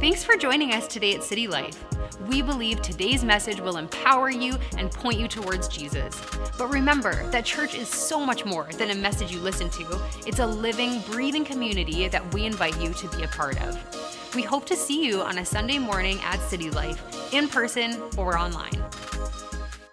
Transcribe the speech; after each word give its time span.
Thanks 0.00 0.24
for 0.24 0.34
joining 0.34 0.72
us 0.72 0.86
today 0.86 1.14
at 1.14 1.22
City 1.22 1.46
Life. 1.46 1.84
We 2.26 2.40
believe 2.40 2.80
today's 2.80 3.22
message 3.22 3.60
will 3.60 3.76
empower 3.76 4.30
you 4.30 4.56
and 4.78 4.90
point 4.90 5.20
you 5.20 5.28
towards 5.28 5.68
Jesus. 5.68 6.18
But 6.56 6.68
remember 6.68 7.28
that 7.28 7.44
church 7.44 7.74
is 7.74 7.86
so 7.86 8.24
much 8.24 8.46
more 8.46 8.66
than 8.78 8.92
a 8.92 8.94
message 8.94 9.30
you 9.30 9.40
listen 9.40 9.68
to, 9.68 10.00
it's 10.26 10.38
a 10.38 10.46
living, 10.46 11.02
breathing 11.10 11.44
community 11.44 12.08
that 12.08 12.32
we 12.32 12.46
invite 12.46 12.80
you 12.80 12.94
to 12.94 13.08
be 13.08 13.24
a 13.24 13.28
part 13.28 13.60
of. 13.60 14.34
We 14.34 14.40
hope 14.40 14.64
to 14.68 14.74
see 14.74 15.04
you 15.04 15.20
on 15.20 15.36
a 15.36 15.44
Sunday 15.44 15.76
morning 15.76 16.18
at 16.22 16.40
City 16.40 16.70
Life, 16.70 17.34
in 17.34 17.46
person 17.46 18.00
or 18.16 18.38
online. 18.38 18.82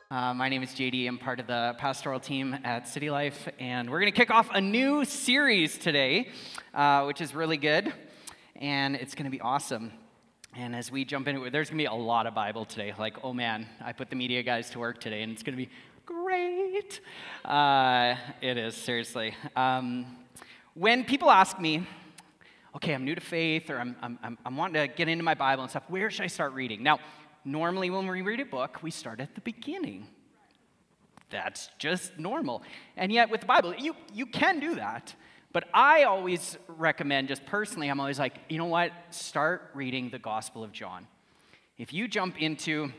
Uh, 0.10 0.34
my 0.34 0.48
name 0.48 0.64
is 0.64 0.70
JD. 0.70 1.05
I'm 1.05 1.18
part 1.18 1.42
of 1.42 1.48
the 1.48 1.76
pastoral 1.80 2.21
team 2.21 2.58
at 2.64 2.88
City 2.88 3.10
Life, 3.10 3.50
and 3.60 3.89
we're 3.89 4.00
going 4.00 4.14
to 4.14 4.18
kick 4.18 4.32
off 4.32 4.48
a 4.54 4.62
new 4.62 5.04
series 5.04 5.78
today, 5.78 6.30
uh, 6.74 7.04
which 7.04 7.20
is 7.20 7.36
really 7.36 7.58
good, 7.58 7.92
and 8.60 8.96
it's 8.96 9.16
going 9.16 9.25
to 9.25 9.32
be 9.32 9.42
awesome. 9.42 9.92
And 10.56 10.75
as 10.75 10.92
we 10.92 11.06
jump 11.06 11.28
into 11.28 11.43
it, 11.43 11.52
there's 11.52 11.70
going 11.70 11.78
to 11.78 11.84
be 11.84 11.86
a 11.86 11.93
lot 11.93 12.25
of 12.25 12.34
Bible 12.34 12.65
today. 12.65 12.93
Like, 12.98 13.24
oh 13.24 13.34
man, 13.34 13.68
I 13.84 13.93
put 13.93 14.10
the 14.10 14.15
media 14.15 14.42
guys 14.43 14.70
to 14.71 14.79
work 14.79 15.00
today, 15.00 15.21
and 15.21 15.32
it's 15.32 15.43
going 15.43 15.56
to 15.56 15.64
be 15.64 15.70
great. 16.06 17.00
Uh, 17.46 18.15
it 18.42 18.57
is, 18.57 18.75
seriously. 18.75 19.36
Um, 19.56 20.06
when 20.74 21.04
people 21.04 21.29
ask 21.29 21.60
me, 21.60 21.86
okay, 22.75 22.93
I'm 22.93 23.06
new 23.06 23.15
to 23.15 23.21
faith, 23.21 23.70
or 23.70 23.79
I'm, 23.79 23.96
I'm, 24.01 24.38
I'm 24.46 24.57
wanting 24.57 24.87
to 24.87 24.93
get 24.93 25.07
into 25.07 25.24
my 25.24 25.36
Bible 25.36 25.64
and 25.64 25.70
stuff, 25.70 25.84
where 25.89 26.10
should 26.10 26.24
I 26.24 26.28
start 26.28 26.54
reading? 26.54 26.82
Now, 26.82 27.00
normally 27.46 27.89
when 27.89 28.07
we 28.07 28.21
read 28.21 28.39
a 28.39 28.46
book, 28.46 28.79
we 28.82 28.92
start 28.92 29.20
at 29.20 29.36
the 29.36 29.42
beginning. 29.42 30.07
That's 31.29 31.70
just 31.78 32.17
normal. 32.17 32.64
And 32.95 33.12
yet 33.12 33.30
with 33.30 33.42
the 33.42 33.48
Bible, 33.48 33.76
you, 33.76 33.95
you 34.14 34.26
can 34.26 34.59
do 34.59 34.76
that. 34.76 35.14
But 35.58 35.70
I 35.73 36.03
always 36.03 36.56
recommend, 36.67 37.30
just 37.30 37.44
personally, 37.47 37.88
I'm 37.88 38.00
always 38.00 38.20
like, 38.20 38.36
you 38.48 38.59
know 38.59 38.66
what? 38.66 38.92
Start 39.09 39.72
reading 39.73 40.11
the 40.11 40.20
Gospel 40.20 40.64
of 40.64 40.72
John. 40.72 41.08
If 41.80 41.92
you 41.92 42.08
jump 42.08 42.40
into 42.40 42.92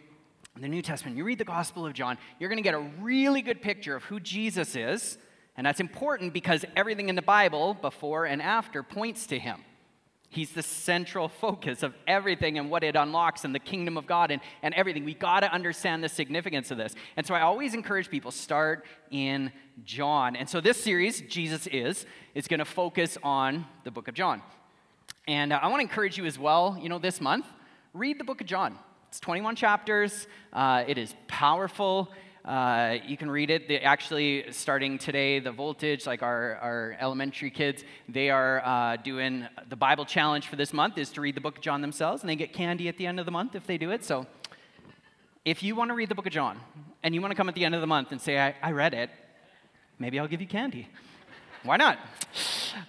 the 0.58 0.66
New 0.66 0.82
Testament, 0.82 1.16
you 1.16 1.22
read 1.22 1.38
the 1.38 1.44
Gospel 1.44 1.86
of 1.86 1.92
John, 1.92 2.18
you're 2.40 2.48
going 2.48 2.58
to 2.58 2.64
get 2.64 2.74
a 2.74 2.80
really 3.00 3.42
good 3.42 3.62
picture 3.62 3.94
of 3.94 4.02
who 4.02 4.18
Jesus 4.18 4.74
is. 4.74 5.18
And 5.56 5.64
that's 5.64 5.78
important 5.78 6.32
because 6.32 6.64
everything 6.74 7.08
in 7.08 7.14
the 7.14 7.22
Bible, 7.22 7.74
before 7.74 8.24
and 8.24 8.42
after, 8.42 8.82
points 8.82 9.28
to 9.28 9.38
him. 9.38 9.62
He's 10.30 10.52
the 10.52 10.62
central 10.62 11.28
focus 11.28 11.82
of 11.82 11.94
everything 12.06 12.58
and 12.58 12.70
what 12.70 12.84
it 12.84 12.96
unlocks 12.96 13.44
in 13.44 13.52
the 13.52 13.58
kingdom 13.58 13.96
of 13.96 14.06
God 14.06 14.30
and, 14.30 14.42
and 14.62 14.74
everything. 14.74 15.04
We 15.04 15.14
got 15.14 15.40
to 15.40 15.52
understand 15.52 16.04
the 16.04 16.08
significance 16.08 16.70
of 16.70 16.76
this. 16.76 16.94
And 17.16 17.26
so 17.26 17.34
I 17.34 17.40
always 17.40 17.72
encourage 17.74 18.10
people 18.10 18.30
start 18.30 18.84
in 19.10 19.50
John. 19.84 20.36
And 20.36 20.48
so 20.48 20.60
this 20.60 20.82
series, 20.82 21.22
Jesus 21.22 21.66
is, 21.68 22.04
is 22.34 22.46
going 22.46 22.58
to 22.58 22.66
focus 22.66 23.16
on 23.22 23.64
the 23.84 23.90
book 23.90 24.08
of 24.08 24.14
John. 24.14 24.42
And 25.26 25.52
uh, 25.52 25.60
I 25.62 25.68
want 25.68 25.80
to 25.80 25.82
encourage 25.82 26.18
you 26.18 26.26
as 26.26 26.38
well, 26.38 26.78
you 26.80 26.90
know, 26.90 26.98
this 26.98 27.20
month, 27.20 27.46
read 27.94 28.20
the 28.20 28.24
book 28.24 28.40
of 28.42 28.46
John. 28.46 28.78
It's 29.08 29.20
21 29.20 29.56
chapters. 29.56 30.26
Uh, 30.52 30.84
it 30.86 30.98
is 30.98 31.14
powerful. 31.26 32.12
Uh, 32.48 32.96
you 33.06 33.18
can 33.18 33.30
read 33.30 33.50
it. 33.50 33.68
They 33.68 33.78
actually, 33.80 34.50
starting 34.52 34.96
today, 34.96 35.38
the 35.38 35.52
Voltage, 35.52 36.06
like 36.06 36.22
our, 36.22 36.56
our 36.56 36.96
elementary 36.98 37.50
kids, 37.50 37.84
they 38.08 38.30
are 38.30 38.64
uh, 38.64 38.96
doing 38.96 39.46
the 39.68 39.76
Bible 39.76 40.06
challenge 40.06 40.46
for 40.46 40.56
this 40.56 40.72
month 40.72 40.96
is 40.96 41.10
to 41.10 41.20
read 41.20 41.34
the 41.34 41.42
book 41.42 41.58
of 41.58 41.62
John 41.62 41.82
themselves, 41.82 42.22
and 42.22 42.30
they 42.30 42.36
get 42.36 42.54
candy 42.54 42.88
at 42.88 42.96
the 42.96 43.06
end 43.06 43.20
of 43.20 43.26
the 43.26 43.32
month 43.32 43.54
if 43.54 43.66
they 43.66 43.76
do 43.76 43.90
it. 43.90 44.02
So 44.02 44.26
if 45.44 45.62
you 45.62 45.76
want 45.76 45.90
to 45.90 45.94
read 45.94 46.08
the 46.08 46.14
book 46.14 46.24
of 46.24 46.32
John, 46.32 46.58
and 47.02 47.14
you 47.14 47.20
want 47.20 47.32
to 47.32 47.36
come 47.36 47.50
at 47.50 47.54
the 47.54 47.66
end 47.66 47.74
of 47.74 47.82
the 47.82 47.86
month 47.86 48.12
and 48.12 48.20
say, 48.20 48.38
I, 48.38 48.54
I 48.62 48.72
read 48.72 48.94
it, 48.94 49.10
maybe 49.98 50.18
I'll 50.18 50.26
give 50.26 50.40
you 50.40 50.46
candy. 50.46 50.88
Why 51.64 51.76
not? 51.76 51.98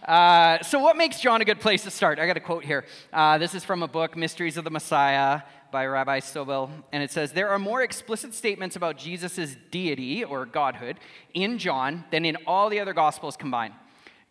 Uh, 0.07 0.63
so, 0.63 0.79
what 0.79 0.95
makes 0.95 1.19
John 1.19 1.41
a 1.41 1.45
good 1.45 1.59
place 1.59 1.83
to 1.83 1.91
start? 1.91 2.17
I 2.17 2.27
got 2.27 2.37
a 2.37 2.39
quote 2.39 2.63
here. 2.63 2.85
Uh, 3.11 3.37
this 3.37 3.53
is 3.53 3.65
from 3.65 3.83
a 3.83 3.87
book, 3.89 4.15
Mysteries 4.15 4.55
of 4.55 4.63
the 4.63 4.69
Messiah 4.69 5.41
by 5.71 5.85
Rabbi 5.85 6.19
Sobel, 6.19 6.69
and 6.91 7.03
it 7.03 7.11
says, 7.11 7.31
There 7.31 7.49
are 7.49 7.59
more 7.59 7.81
explicit 7.81 8.33
statements 8.33 8.75
about 8.75 8.97
Jesus' 8.97 9.55
deity 9.71 10.23
or 10.23 10.45
godhood 10.45 10.97
in 11.33 11.57
John 11.57 12.05
than 12.11 12.25
in 12.25 12.37
all 12.47 12.69
the 12.69 12.79
other 12.79 12.93
Gospels 12.93 13.37
combined. 13.37 13.73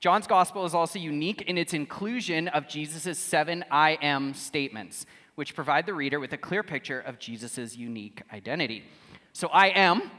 John's 0.01 0.27
Gospel 0.27 0.65
is 0.65 0.75
also 0.75 0.99
unique 0.99 1.43
in 1.43 1.59
its 1.59 1.75
inclusion 1.75 2.49
of 2.49 2.69
Jesus' 2.69 3.19
seven 3.19 3.65
I 3.71 3.99
am 4.01 4.35
statements, 4.35 5.07
which 5.35 5.55
provide 5.55 5.87
the 5.87 5.95
reader 5.95 6.21
with 6.21 6.33
a 6.33 6.39
clear 6.39 6.63
picture 6.63 7.01
of 7.01 7.19
Jesus' 7.19 7.77
unique 7.77 8.23
identity. 8.33 8.85
So, 9.33 9.49
I 9.49 9.69
am 9.69 10.11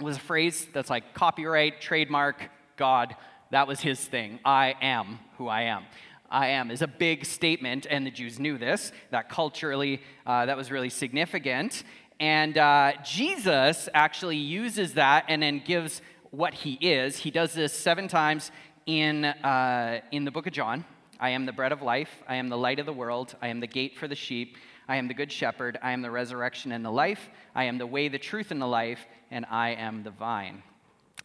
was 0.00 0.16
a 0.16 0.20
phrase 0.20 0.66
that's 0.72 0.90
like 0.90 1.14
copyright, 1.14 1.80
trademark, 1.80 2.50
God. 2.76 3.14
That 3.50 3.68
was 3.68 3.80
his 3.80 4.04
thing. 4.04 4.40
I 4.44 4.74
am 4.80 5.20
who 5.38 5.48
I 5.48 5.62
am. 5.62 5.84
I 6.34 6.48
am 6.48 6.72
is 6.72 6.82
a 6.82 6.88
big 6.88 7.24
statement, 7.24 7.86
and 7.88 8.04
the 8.04 8.10
Jews 8.10 8.40
knew 8.40 8.58
this, 8.58 8.90
that 9.12 9.28
culturally 9.28 10.02
uh, 10.26 10.46
that 10.46 10.56
was 10.56 10.68
really 10.68 10.90
significant. 10.90 11.84
And 12.18 12.58
uh, 12.58 12.94
Jesus 13.04 13.88
actually 13.94 14.38
uses 14.38 14.94
that 14.94 15.26
and 15.28 15.44
then 15.44 15.62
gives 15.64 16.02
what 16.32 16.52
he 16.52 16.72
is. 16.74 17.18
He 17.18 17.30
does 17.30 17.54
this 17.54 17.72
seven 17.72 18.08
times 18.08 18.50
in, 18.84 19.24
uh, 19.24 20.00
in 20.10 20.24
the 20.24 20.32
book 20.32 20.48
of 20.48 20.52
John. 20.52 20.84
I 21.20 21.30
am 21.30 21.46
the 21.46 21.52
bread 21.52 21.70
of 21.70 21.82
life. 21.82 22.10
I 22.26 22.34
am 22.34 22.48
the 22.48 22.58
light 22.58 22.80
of 22.80 22.86
the 22.86 22.92
world. 22.92 23.36
I 23.40 23.46
am 23.46 23.60
the 23.60 23.68
gate 23.68 23.96
for 23.96 24.08
the 24.08 24.16
sheep. 24.16 24.56
I 24.88 24.96
am 24.96 25.06
the 25.06 25.14
good 25.14 25.30
shepherd. 25.30 25.78
I 25.82 25.92
am 25.92 26.02
the 26.02 26.10
resurrection 26.10 26.72
and 26.72 26.84
the 26.84 26.90
life. 26.90 27.30
I 27.54 27.64
am 27.64 27.78
the 27.78 27.86
way, 27.86 28.08
the 28.08 28.18
truth, 28.18 28.50
and 28.50 28.60
the 28.60 28.66
life. 28.66 29.06
And 29.30 29.46
I 29.48 29.70
am 29.70 30.02
the 30.02 30.10
vine. 30.10 30.64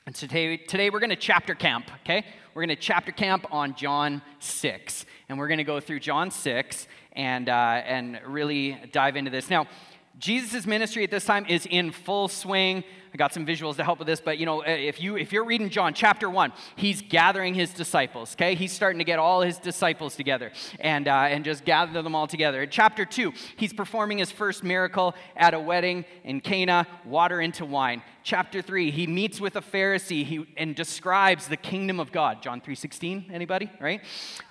And 0.10 0.16
today, 0.16 0.58
today 0.58 0.90
we're 0.90 1.02
going 1.02 1.12
to 1.12 1.16
chapter 1.16 1.54
camp, 1.54 1.92
okay? 2.02 2.26
We're 2.56 2.64
going 2.64 2.76
to 2.76 2.82
chapter 2.82 3.12
camp 3.12 3.46
on 3.52 3.76
John 3.76 4.24
6. 4.40 5.06
And 5.30 5.38
we're 5.38 5.48
going 5.48 5.60
to 5.60 5.64
go 5.64 5.80
through 5.80 6.00
John 6.00 6.32
6 6.32 6.88
and, 7.12 7.48
uh, 7.48 7.52
and 7.52 8.20
really 8.26 8.76
dive 8.92 9.16
into 9.16 9.30
this. 9.30 9.52
Now, 9.52 9.68
Jesus' 10.18 10.66
ministry 10.66 11.04
at 11.04 11.12
this 11.12 11.26
time 11.26 11.46
is 11.46 11.68
in 11.68 11.92
full 11.92 12.28
swing. 12.28 12.84
I 13.14 13.18
got 13.18 13.34
some 13.34 13.46
visuals 13.46 13.76
to 13.78 13.84
help 13.84 14.00
with 14.00 14.08
this, 14.08 14.22
but 14.22 14.38
you 14.38 14.46
know, 14.46 14.62
if 14.62 15.02
you 15.02 15.18
if 15.18 15.34
you're 15.34 15.44
reading 15.44 15.70
John 15.70 15.94
chapter 15.94 16.30
one, 16.30 16.54
he's 16.76 17.02
gathering 17.02 17.56
his 17.56 17.74
disciples. 17.74 18.36
Okay, 18.36 18.54
he's 18.54 18.72
starting 18.72 19.00
to 19.00 19.06
get 19.06 19.18
all 19.18 19.42
his 19.42 19.58
disciples 19.58 20.16
together 20.16 20.52
and 20.80 21.08
uh, 21.08 21.28
and 21.30 21.44
just 21.44 21.66
gather 21.66 22.02
them 22.02 22.14
all 22.14 22.28
together. 22.28 22.62
In 22.62 22.70
chapter 22.70 23.06
two, 23.06 23.34
he's 23.58 23.74
performing 23.74 24.20
his 24.20 24.32
first 24.32 24.64
miracle 24.64 25.16
at 25.36 25.54
a 25.54 25.60
wedding 25.60 26.06
in 26.24 26.40
Cana, 26.40 26.88
water 27.04 27.42
into 27.42 27.66
wine. 27.66 28.04
Chapter 28.22 28.62
three, 28.62 28.92
he 28.92 29.08
meets 29.08 29.42
with 29.42 29.56
a 29.56 29.62
Pharisee 29.62 30.24
he, 30.24 30.46
and 30.56 30.76
describes 30.76 31.48
the 31.48 31.58
kingdom 31.58 32.00
of 32.00 32.12
God. 32.12 32.44
John 32.44 32.62
three 32.62 32.76
sixteen, 32.76 33.26
anybody? 33.34 33.72
Right? 33.80 34.02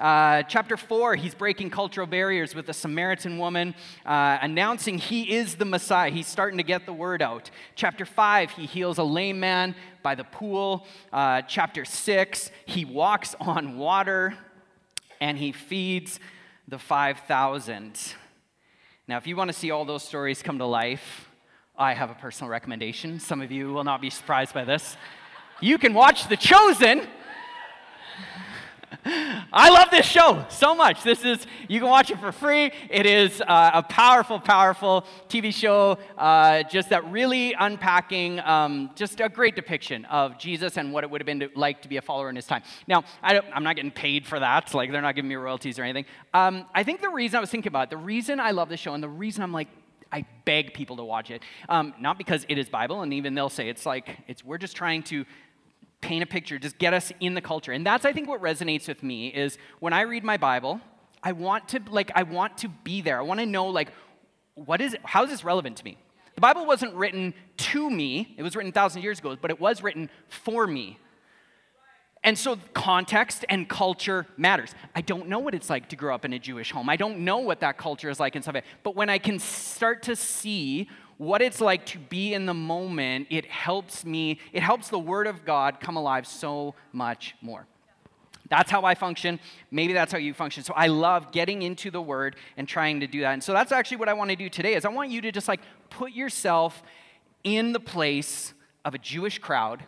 Uh, 0.01 0.43
chapter 0.43 0.77
four, 0.77 1.15
he's 1.15 1.35
breaking 1.35 1.71
cultural 1.71 2.09
barriers 2.09 2.57
with 2.57 2.69
a 2.69 2.75
Samaritan 2.75 3.39
woman, 3.39 3.77
uh, 4.05 4.39
announcing 4.43 4.99
he 4.99 5.37
is 5.37 5.57
the 5.57 5.65
Messiah. 5.65 6.11
He's 6.11 6.27
starting 6.27 6.59
to 6.59 6.65
get 6.65 6.87
the 6.87 6.93
word 6.93 7.23
out. 7.23 7.51
Chapter 7.77 8.05
five 8.05 8.49
5, 8.49 8.58
he 8.59 8.67
heals 8.67 8.99
a 8.99 9.05
lame 9.05 9.41
man 9.41 9.75
by 10.03 10.15
the 10.15 10.25
pool. 10.25 10.87
Uh, 11.13 11.43
chapter 11.43 11.85
6, 11.85 12.51
he 12.67 12.85
walks 12.85 13.35
on 13.41 13.79
water 13.79 14.35
and 15.21 15.39
he 15.39 15.53
feeds 15.53 16.21
the 16.67 16.79
5,000. 16.79 18.15
Now, 19.07 19.17
if 19.17 19.27
you 19.27 19.37
want 19.37 19.49
to 19.49 19.57
see 19.57 19.71
all 19.71 19.85
those 19.85 20.03
stories 20.03 20.43
come 20.43 20.59
to 20.59 20.67
life, 20.67 21.29
I 21.77 21.95
have 21.95 22.11
a 22.11 22.15
personal 22.15 22.51
recommendation. 22.51 23.21
Some 23.21 23.41
of 23.41 23.51
you 23.53 23.73
will 23.73 23.85
not 23.85 24.01
be 24.01 24.11
surprised 24.11 24.53
by 24.53 24.65
this. 24.65 24.97
You 25.61 25.79
can 25.79 25.95
watch 25.95 26.29
The 26.29 26.37
Chosen 26.37 27.07
I 29.53 29.71
love 29.71 29.91
this 29.91 30.07
show 30.07 30.45
so 30.49 30.75
much. 30.75 31.03
This 31.03 31.25
is, 31.25 31.47
you 31.69 31.81
can 31.81 31.89
watch 31.89 32.11
it 32.11 32.19
for 32.19 32.33
free. 32.33 32.73
It 32.91 33.07
is 33.07 33.41
uh, 33.41 33.71
a 33.75 33.83
powerful, 33.83 34.41
powerful 34.41 35.05
TV 35.29 35.53
show, 35.53 35.99
uh, 36.17 36.63
just 36.65 36.91
that 36.91 37.05
really 37.11 37.55
unpacking, 37.59 38.41
um, 38.41 38.91
just 38.95 39.21
a 39.21 39.29
great 39.29 39.57
depiction 39.57 40.05
of 40.07 40.39
Jesus 40.39 40.77
and 40.77 40.93
what 40.93 41.05
it 41.05 41.11
would 41.11 41.21
have 41.21 41.27
been 41.27 41.41
to, 41.41 41.51
like 41.55 41.83
to 41.83 41.89
be 41.89 41.97
a 41.97 42.03
follower 42.03 42.31
in 42.31 42.37
his 42.37 42.47
time. 42.47 42.63
Now, 42.87 43.05
I 43.23 43.41
am 43.55 43.63
not 43.63 43.77
getting 43.77 43.91
paid 43.91 44.27
for 44.27 44.39
that. 44.39 44.75
Like, 44.75 44.93
they're 44.93 45.03
not 45.03 45.15
giving 45.15 45.29
me 45.29 45.37
royalties 45.37 45.79
or 45.79 45.83
anything. 45.83 46.07
Um, 46.35 46.67
I 46.75 46.83
think 46.83 47.01
the 47.01 47.11
reason 47.11 47.39
I 47.39 47.41
was 47.41 47.51
thinking 47.51 47.71
about 47.71 47.85
it, 47.85 47.91
the 47.91 47.97
reason 47.97 48.41
I 48.41 48.53
love 48.53 48.69
this 48.69 48.81
show 48.81 48.95
and 48.95 49.03
the 49.03 49.09
reason 49.09 49.43
I'm 49.43 49.53
like, 49.53 49.69
I 50.11 50.25
beg 50.45 50.73
people 50.73 50.97
to 50.97 51.05
watch 51.05 51.31
it. 51.31 51.43
Um, 51.69 51.95
not 52.01 52.17
because 52.19 52.47
it 52.49 52.57
is 52.57 52.69
Bible, 52.69 53.03
and 53.03 53.13
even 53.13 53.35
they'll 53.35 53.51
say 53.51 53.69
it's 53.69 53.85
like 53.85 54.19
it's 54.27 54.43
we're 54.43 54.59
just 54.59 54.75
trying 54.75 55.03
to 55.05 55.27
paint 56.01 56.23
a 56.23 56.27
picture, 56.27 56.59
just 56.59 56.79
get 56.79 56.95
us 56.95 57.13
in 57.21 57.35
the 57.35 57.41
culture. 57.41 57.73
And 57.73 57.85
that's, 57.85 58.05
I 58.05 58.13
think, 58.13 58.29
what 58.29 58.41
resonates 58.41 58.89
with 58.89 59.03
me 59.03 59.29
is 59.29 59.59
when 59.81 59.93
I 59.93 60.03
read 60.03 60.25
my 60.25 60.37
Bible, 60.37 60.81
I 61.23 61.33
want 61.33 61.69
to, 61.71 61.81
like, 61.91 62.13
I 62.15 62.23
want 62.23 62.59
to 62.59 62.69
be 62.69 63.01
there. 63.01 63.19
I 63.19 63.23
want 63.23 63.41
to 63.41 63.47
know, 63.47 63.67
like, 63.67 63.91
what 64.55 64.81
is 64.81 64.95
it, 64.95 65.01
how 65.05 65.25
is 65.25 65.31
this 65.31 65.45
relevant 65.45 65.77
to 65.79 65.85
me? 65.85 65.99
The 66.35 66.41
Bible 66.41 66.67
wasn't 66.67 66.95
written 66.95 67.35
to 67.57 67.91
me, 67.91 68.35
it 68.37 68.45
was 68.45 68.55
written 68.55 68.71
thousands 68.71 68.99
of 68.99 69.05
years 69.05 69.19
ago, 69.19 69.37
but 69.41 69.51
it 69.51 69.61
was 69.61 69.83
written 69.83 70.09
for 70.29 70.67
me. 70.69 70.99
And 72.25 72.37
so 72.37 72.59
context 72.75 73.45
and 73.49 73.69
culture 73.69 74.27
matters. 74.37 74.75
I 74.95 75.01
don't 75.01 75.29
know 75.29 75.39
what 75.39 75.55
it's 75.55 75.71
like 75.71 75.89
to 75.91 75.97
grow 75.97 76.15
up 76.15 76.25
in 76.25 76.33
a 76.33 76.39
Jewish 76.39 76.73
home. 76.73 76.89
I 76.89 76.97
don't 76.97 77.21
know 77.21 77.39
what 77.39 77.61
that 77.61 77.79
culture 77.79 78.11
is 78.11 78.19
like 78.19 78.35
and 78.35 78.45
stuff. 78.45 78.57
But 78.83 78.97
when 78.97 79.09
I 79.09 79.19
can 79.19 79.39
start 79.39 80.03
to 80.05 80.17
see 80.17 80.89
what 81.19 81.43
it's 81.43 81.61
like 81.61 81.85
to 81.87 81.99
be 81.99 82.33
in 82.33 82.47
the 82.47 82.55
moment, 82.55 83.27
it 83.29 83.45
helps 83.47 84.05
me, 84.05 84.39
it 84.53 84.63
helps 84.63 84.89
the 84.89 84.99
Word 84.99 85.27
of 85.27 85.45
God 85.45 85.81
come 85.81 85.97
alive 85.97 86.27
so 86.27 86.75
much 86.93 87.35
more. 87.43 87.67
That's 88.49 88.71
how 88.71 88.83
I 88.83 88.95
function. 88.95 89.41
Maybe 89.71 89.93
that's 89.93 90.11
how 90.11 90.19
you 90.19 90.33
function. 90.33 90.65
So 90.65 90.73
I 90.75 90.87
love 90.87 91.33
getting 91.33 91.63
into 91.63 91.91
the 91.91 92.01
word 92.01 92.37
and 92.57 92.67
trying 92.67 93.01
to 93.01 93.07
do 93.07 93.21
that. 93.21 93.33
And 93.33 93.45
so 93.45 93.53
that's 93.53 93.73
actually 93.73 93.99
what 93.99 94.09
I 94.09 94.15
want 94.15 94.31
to 94.31 94.37
do 94.37 94.49
today 94.49 94.75
is 94.75 94.85
I 94.87 94.89
want 94.89 95.11
you 95.11 95.21
to 95.21 95.33
just 95.33 95.49
like 95.49 95.61
put 95.91 96.13
yourself 96.13 96.83
in 97.45 97.73
the 97.73 97.81
place 97.81 98.55
of 98.85 98.95
a 98.95 98.99
Jewish 98.99 99.39
crowd 99.39 99.85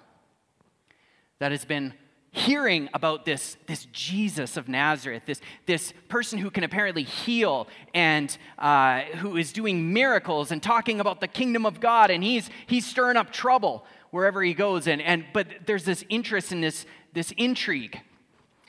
that 1.38 1.52
has 1.52 1.64
been 1.64 1.94
hearing 2.32 2.88
about 2.94 3.24
this, 3.24 3.56
this 3.66 3.86
Jesus 3.86 4.56
of 4.56 4.68
Nazareth, 4.68 5.24
this, 5.26 5.40
this 5.66 5.92
person 6.08 6.38
who 6.38 6.50
can 6.50 6.62
apparently 6.62 7.02
heal 7.02 7.66
and 7.92 8.36
uh, 8.58 9.00
who 9.16 9.36
is 9.36 9.52
doing 9.52 9.92
miracles 9.92 10.52
and 10.52 10.62
talking 10.62 11.00
about 11.00 11.20
the 11.20 11.28
kingdom 11.28 11.66
of 11.66 11.80
God, 11.80 12.10
and 12.10 12.22
he's, 12.22 12.48
he's 12.66 12.86
stirring 12.86 13.16
up 13.16 13.32
trouble 13.32 13.84
wherever 14.10 14.42
he 14.42 14.54
goes. 14.54 14.86
And, 14.86 15.02
and, 15.02 15.24
but 15.32 15.48
there's 15.66 15.84
this 15.84 16.04
interest 16.08 16.52
in 16.52 16.60
this, 16.60 16.86
this 17.12 17.32
intrigue. 17.36 18.00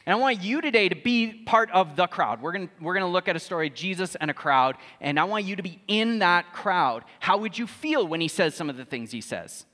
And 0.06 0.14
I 0.16 0.18
want 0.18 0.42
you 0.42 0.62
today 0.62 0.90
to 0.90 0.96
be 0.96 1.32
part 1.32 1.70
of 1.72 1.96
the 1.96 2.08
crowd. 2.08 2.42
We're 2.42 2.54
going 2.54 2.70
we're 2.82 2.98
to 2.98 3.06
look 3.06 3.28
at 3.28 3.36
a 3.36 3.40
story, 3.40 3.70
Jesus 3.70 4.16
and 4.16 4.32
a 4.32 4.34
crowd, 4.34 4.78
and 5.00 5.20
I 5.20 5.26
want 5.26 5.46
you 5.46 5.56
to 5.56 5.64
be 5.64 5.80
in 5.88 6.20
that 6.20 6.52
crowd. 6.54 7.04
How 7.20 7.38
would 7.38 7.58
you 7.58 7.68
feel 7.68 8.08
when 8.08 8.22
he 8.22 8.28
says 8.28 8.56
some 8.56 8.70
of 8.70 8.78
the 8.78 8.86
things 8.86 9.12
he 9.12 9.22
says? 9.22 9.66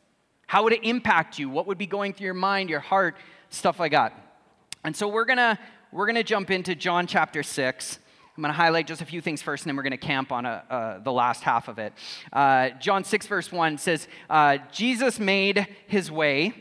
How 0.45 0.63
would 0.63 0.74
it 0.74 0.84
impact 0.84 1.39
you? 1.39 1.50
What 1.50 1.68
would 1.68 1.78
be 1.78 1.88
going 1.88 2.13
through 2.13 2.25
your 2.25 2.34
mind, 2.34 2.69
your 2.69 2.80
heart, 2.81 3.16
stuff 3.50 3.80
like 3.80 3.92
that? 3.92 4.14
And 4.84 4.96
so 4.96 5.08
we're 5.08 5.26
to 5.26 5.60
we're 5.92 6.12
to 6.12 6.24
jump 6.24 6.52
into 6.52 6.76
John 6.76 7.08
chapter 7.08 7.44
6. 7.44 8.00
I'm 8.36 8.44
going 8.44 8.54
to 8.54 8.58
highlight 8.58 8.86
just 8.86 9.02
a 9.02 9.06
few 9.06 9.22
things 9.22 9.42
first, 9.42 9.64
and 9.64 9.70
then 9.70 9.78
we're 9.78 9.84
going 9.84 9.92
to 9.92 9.98
camp 9.98 10.32
on 10.32 10.46
a, 10.46 10.64
uh, 10.70 11.00
the 11.00 11.12
last 11.12 11.42
half 11.42 11.68
of 11.70 11.80
it. 11.80 11.94
Uh, 12.32 12.70
John 12.80 13.04
6, 13.04 13.26
verse 13.26 13.52
1 13.52 13.80
says, 13.80 14.08
uh, 14.30 14.60
Jesus 14.72 15.18
made 15.18 15.66
his 15.88 16.12
way 16.12 16.54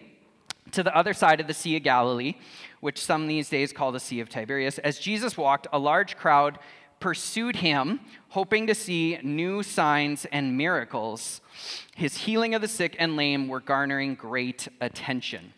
to 0.71 0.83
the 0.83 0.97
other 0.97 1.12
side 1.12 1.41
of 1.41 1.49
the 1.49 1.55
Sea 1.55 1.77
of 1.77 1.83
Galilee 1.83 2.37
which 2.81 3.03
some 3.03 3.27
these 3.27 3.49
days 3.49 3.73
call 3.73 3.93
the 3.93 4.00
Sea 4.00 4.21
of 4.21 4.29
Tiberias. 4.29 4.79
As 4.79 4.99
Jesus 4.99 5.37
walked, 5.37 5.67
a 5.73 5.79
large 5.79 6.17
crowd 6.17 6.59
pursued 7.00 7.56
him, 7.56 8.00
hoping 8.29 8.67
to 8.67 8.75
see 8.75 9.19
new 9.23 9.62
signs 9.62 10.25
and 10.27 10.56
miracles. 10.56 11.41
His 11.94 12.19
healing 12.19 12.55
of 12.55 12.62
the 12.62 12.69
sick 12.69 12.97
and 12.99 13.17
lame 13.17 13.49
were 13.49 13.61
garnering 13.61 14.15
great 14.15 14.69
attention. 14.81 15.53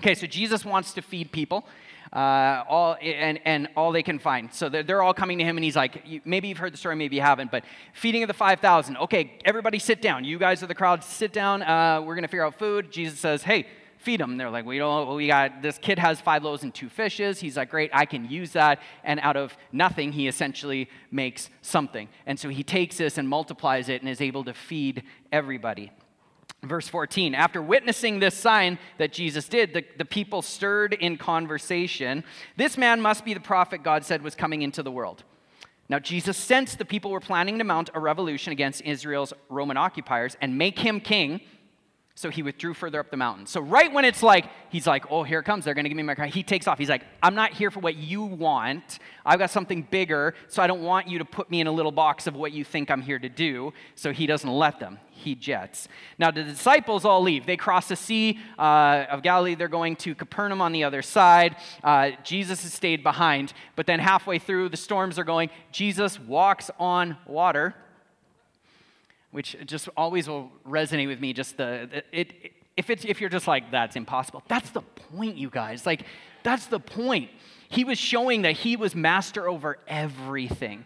Okay, 0.00 0.14
so 0.14 0.26
Jesus 0.26 0.64
wants 0.64 0.94
to 0.94 1.02
feed 1.02 1.32
people. 1.32 1.64
Uh, 2.12 2.62
all 2.68 2.94
and, 3.00 3.40
and 3.46 3.68
all 3.74 3.90
they 3.90 4.02
can 4.02 4.18
find. 4.18 4.52
So 4.52 4.68
they're, 4.68 4.82
they're 4.82 5.02
all 5.02 5.14
coming 5.14 5.38
to 5.38 5.44
him, 5.44 5.56
and 5.56 5.64
he's 5.64 5.76
like, 5.76 6.26
maybe 6.26 6.48
you've 6.48 6.58
heard 6.58 6.74
the 6.74 6.76
story, 6.76 6.94
maybe 6.94 7.16
you 7.16 7.22
haven't, 7.22 7.50
but 7.50 7.64
feeding 7.94 8.22
of 8.22 8.28
the 8.28 8.34
5,000. 8.34 8.98
Okay, 8.98 9.38
everybody 9.46 9.78
sit 9.78 10.02
down. 10.02 10.22
You 10.22 10.38
guys 10.38 10.62
are 10.62 10.66
the 10.66 10.74
crowd, 10.74 11.02
sit 11.02 11.32
down. 11.32 11.62
Uh, 11.62 12.02
we're 12.02 12.14
going 12.14 12.24
to 12.24 12.28
figure 12.28 12.44
out 12.44 12.58
food. 12.58 12.92
Jesus 12.92 13.18
says, 13.18 13.42
hey, 13.42 13.66
feed 13.96 14.20
them. 14.20 14.36
They're 14.36 14.50
like, 14.50 14.66
we 14.66 14.76
don't, 14.78 15.14
we 15.14 15.26
got, 15.26 15.62
this 15.62 15.78
kid 15.78 15.98
has 15.98 16.20
five 16.20 16.42
loaves 16.42 16.64
and 16.64 16.74
two 16.74 16.88
fishes. 16.90 17.40
He's 17.40 17.56
like, 17.56 17.70
great, 17.70 17.90
I 17.94 18.04
can 18.04 18.28
use 18.28 18.52
that. 18.52 18.80
And 19.04 19.18
out 19.20 19.36
of 19.36 19.56
nothing, 19.70 20.12
he 20.12 20.28
essentially 20.28 20.90
makes 21.10 21.48
something. 21.62 22.08
And 22.26 22.38
so 22.38 22.48
he 22.48 22.62
takes 22.62 22.98
this 22.98 23.16
and 23.16 23.28
multiplies 23.28 23.88
it 23.88 24.02
and 24.02 24.10
is 24.10 24.20
able 24.20 24.44
to 24.44 24.52
feed 24.52 25.04
everybody. 25.30 25.92
Verse 26.64 26.86
14, 26.86 27.34
after 27.34 27.60
witnessing 27.60 28.20
this 28.20 28.34
sign 28.36 28.78
that 28.98 29.12
Jesus 29.12 29.48
did, 29.48 29.74
the, 29.74 29.84
the 29.98 30.04
people 30.04 30.42
stirred 30.42 30.94
in 30.94 31.16
conversation. 31.16 32.22
This 32.56 32.78
man 32.78 33.00
must 33.00 33.24
be 33.24 33.34
the 33.34 33.40
prophet 33.40 33.82
God 33.82 34.04
said 34.04 34.22
was 34.22 34.36
coming 34.36 34.62
into 34.62 34.82
the 34.82 34.92
world. 34.92 35.24
Now, 35.88 35.98
Jesus 35.98 36.36
sensed 36.36 36.78
the 36.78 36.84
people 36.84 37.10
were 37.10 37.20
planning 37.20 37.58
to 37.58 37.64
mount 37.64 37.90
a 37.94 38.00
revolution 38.00 38.52
against 38.52 38.80
Israel's 38.82 39.32
Roman 39.48 39.76
occupiers 39.76 40.36
and 40.40 40.56
make 40.56 40.78
him 40.78 41.00
king 41.00 41.40
so 42.22 42.30
he 42.30 42.44
withdrew 42.44 42.72
further 42.72 43.00
up 43.00 43.10
the 43.10 43.16
mountain. 43.16 43.46
So, 43.46 43.60
right 43.60 43.92
when 43.92 44.04
it's 44.04 44.22
like, 44.22 44.46
he's 44.68 44.86
like, 44.86 45.10
oh, 45.10 45.24
here 45.24 45.42
comes, 45.42 45.64
they're 45.64 45.74
gonna 45.74 45.88
give 45.88 45.96
me 45.96 46.04
my 46.04 46.14
car, 46.14 46.26
he 46.26 46.44
takes 46.44 46.68
off. 46.68 46.78
He's 46.78 46.88
like, 46.88 47.02
I'm 47.20 47.34
not 47.34 47.52
here 47.52 47.68
for 47.68 47.80
what 47.80 47.96
you 47.96 48.22
want. 48.22 49.00
I've 49.26 49.40
got 49.40 49.50
something 49.50 49.82
bigger, 49.90 50.34
so 50.46 50.62
I 50.62 50.68
don't 50.68 50.82
want 50.82 51.08
you 51.08 51.18
to 51.18 51.24
put 51.24 51.50
me 51.50 51.60
in 51.60 51.66
a 51.66 51.72
little 51.72 51.90
box 51.90 52.28
of 52.28 52.36
what 52.36 52.52
you 52.52 52.62
think 52.62 52.92
I'm 52.92 53.02
here 53.02 53.18
to 53.18 53.28
do. 53.28 53.72
So, 53.96 54.12
he 54.12 54.26
doesn't 54.26 54.48
let 54.48 54.78
them. 54.78 55.00
He 55.10 55.34
jets. 55.34 55.88
Now, 56.16 56.30
the 56.30 56.44
disciples 56.44 57.04
all 57.04 57.22
leave. 57.22 57.44
They 57.44 57.56
cross 57.56 57.88
the 57.88 57.96
Sea 57.96 58.38
uh, 58.56 59.06
of 59.10 59.22
Galilee. 59.22 59.56
They're 59.56 59.66
going 59.66 59.96
to 59.96 60.14
Capernaum 60.14 60.60
on 60.60 60.70
the 60.70 60.84
other 60.84 61.02
side. 61.02 61.56
Uh, 61.82 62.12
Jesus 62.22 62.62
has 62.62 62.72
stayed 62.72 63.02
behind. 63.02 63.52
But 63.74 63.86
then, 63.86 63.98
halfway 63.98 64.38
through, 64.38 64.68
the 64.68 64.76
storms 64.76 65.18
are 65.18 65.24
going. 65.24 65.50
Jesus 65.72 66.20
walks 66.20 66.70
on 66.78 67.16
water 67.26 67.74
which 69.32 69.56
just 69.66 69.88
always 69.96 70.28
will 70.28 70.52
resonate 70.66 71.08
with 71.08 71.20
me. 71.20 71.32
Just 71.32 71.56
the, 71.56 72.02
it, 72.12 72.32
if, 72.76 72.88
it's, 72.88 73.04
if 73.04 73.20
you're 73.20 73.30
just 73.30 73.48
like, 73.48 73.70
that's 73.70 73.96
impossible, 73.96 74.42
that's 74.48 74.70
the 74.70 74.82
point, 74.82 75.36
you 75.36 75.50
guys. 75.50 75.84
Like, 75.84 76.04
that's 76.42 76.66
the 76.66 76.80
point. 76.80 77.30
He 77.68 77.84
was 77.84 77.98
showing 77.98 78.42
that 78.42 78.52
he 78.52 78.76
was 78.76 78.94
master 78.94 79.48
over 79.48 79.78
everything. 79.88 80.84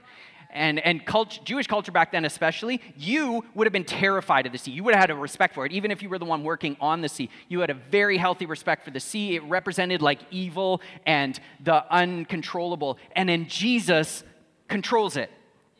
And, 0.50 0.78
and 0.78 1.02
Jewish 1.44 1.66
culture 1.66 1.93
back 1.93 2.12
then, 2.12 2.25
especially, 2.25 2.81
you 2.96 3.44
would 3.54 3.66
have 3.66 3.72
been 3.72 3.84
terrified 3.84 4.46
of 4.46 4.52
the 4.52 4.58
sea. 4.58 4.70
You 4.70 4.84
would 4.84 4.94
have 4.94 5.02
had 5.02 5.10
a 5.10 5.14
respect 5.14 5.54
for 5.54 5.66
it. 5.66 5.72
Even 5.72 5.90
if 5.90 6.02
you 6.02 6.08
were 6.08 6.19
the 6.19 6.25
one 6.25 6.44
working 6.44 6.78
on 6.81 7.02
the 7.02 7.10
sea, 7.10 7.28
you 7.49 7.60
had 7.60 7.69
a 7.69 7.75
very 7.75 8.16
healthy 8.16 8.46
respect 8.46 8.84
for 8.84 8.90
the 8.90 9.00
sea. 9.00 9.37
It 9.37 9.42
represented 9.42 10.00
like 10.00 10.20
evil 10.31 10.81
and 11.04 11.38
the 11.62 11.84
uncontrollable. 11.92 12.96
And 13.14 13.28
then 13.28 13.49
Jesus 13.49 14.25
controls 14.66 15.16
it. 15.19 15.31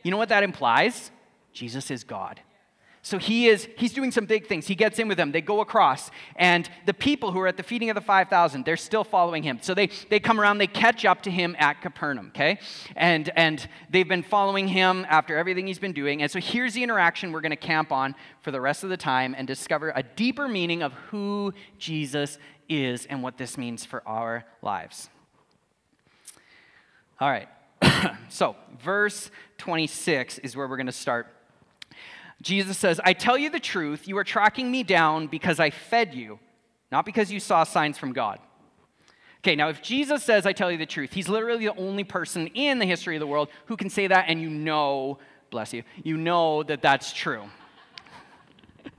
You 0.03 0.11
know 0.11 0.19
what 0.19 0.29
that 0.29 0.43
implies? 0.43 1.11
Jesus 1.55 1.91
is 1.91 2.05
God. 2.05 2.41
So 3.07 3.19
he 3.19 3.47
is 3.47 3.69
he's 3.77 3.93
doing 3.93 4.11
some 4.11 4.27
big 4.27 4.49
things. 4.49 4.67
He 4.67 4.75
gets 4.75 4.99
in 4.99 5.07
with 5.07 5.17
them. 5.17 5.31
They 5.31 5.41
go 5.41 5.61
across. 5.61 6.11
And 6.35 6.69
the 6.87 6.93
people 6.93 7.31
who 7.31 7.39
are 7.39 7.47
at 7.47 7.57
the 7.57 7.63
feeding 7.63 7.89
of 7.89 7.95
the 7.95 8.01
5,000, 8.01 8.65
they're 8.65 8.77
still 8.77 9.05
following 9.05 9.45
him. 9.45 9.61
So 9.63 9.75
they, 9.75 9.91
they 10.11 10.19
come 10.19 10.41
around, 10.41 10.59
they 10.59 10.67
catch 10.67 11.05
up 11.05 11.23
to 11.23 11.31
him 11.31 11.55
at 11.61 11.81
Capernaum, 11.83 12.33
okay? 12.35 12.59
And 12.97 13.31
and 13.37 13.69
they've 13.91 14.09
been 14.09 14.25
following 14.25 14.67
him 14.67 15.07
after 15.09 15.37
everything 15.37 15.69
he's 15.69 15.79
been 15.79 15.93
doing. 15.93 16.21
And 16.21 16.29
so 16.29 16.41
here's 16.41 16.75
the 16.75 16.83
interaction 16.83 17.31
we're 17.31 17.43
going 17.43 17.51
to 17.51 17.57
camp 17.57 17.93
on 17.93 18.17
for 18.41 18.51
the 18.51 18.61
rest 18.61 18.83
of 18.83 18.91
the 18.91 18.97
time 18.97 19.37
and 19.39 19.47
discover 19.47 19.93
a 19.95 20.03
deeper 20.03 20.49
meaning 20.49 20.83
of 20.83 20.93
who 21.11 21.55
Jesus 21.79 22.39
is 22.69 23.07
and 23.07 23.23
what 23.23 23.39
this 23.39 23.57
means 23.57 23.85
for 23.85 24.03
our 24.05 24.45
lives. 24.63 25.11
All 27.21 27.31
right. 27.31 27.49
so, 28.31 28.57
verse 28.83 29.31
26 29.59 30.39
is 30.39 30.57
where 30.57 30.67
we're 30.67 30.77
going 30.77 30.87
to 30.87 30.93
start 30.93 31.36
Jesus 32.43 32.77
says, 32.77 33.01
I 33.05 33.13
tell 33.13 33.39
you 33.39 33.51
the 33.51 33.61
truth, 33.61 34.07
you 34.07 34.17
are 34.19 34.25
tracking 34.25 34.71
me 34.71 34.83
down 34.83 35.27
because 35.27 35.59
I 35.59 35.71
fed 35.71 36.15
you, 36.15 36.39
not 36.93 37.05
because 37.05 37.33
you 37.33 37.41
saw 37.41 37.65
signs 37.65 37.99
from 37.99 38.13
God. 38.13 38.39
Okay, 39.39 39.55
now 39.55 39.69
if 39.69 39.81
Jesus 39.81 40.23
says, 40.23 40.45
I 40.45 40.53
tell 40.53 40.71
you 40.71 40.79
the 40.79 40.87
truth, 40.87 41.13
he's 41.13 41.29
literally 41.29 41.67
the 41.67 41.77
only 41.77 42.05
person 42.05 42.49
in 42.49 42.79
the 42.79 42.87
history 42.87 43.17
of 43.17 43.21
the 43.21 43.27
world 43.27 43.49
who 43.67 43.77
can 43.77 43.89
say 43.89 44.07
that, 44.07 44.27
and 44.29 44.41
you 44.41 44.51
know, 44.51 45.19
bless 45.51 45.73
you, 45.73 45.83
you 46.03 46.17
know 46.17 46.63
that 46.65 46.83
that's 46.83 47.13
true. 47.13 47.45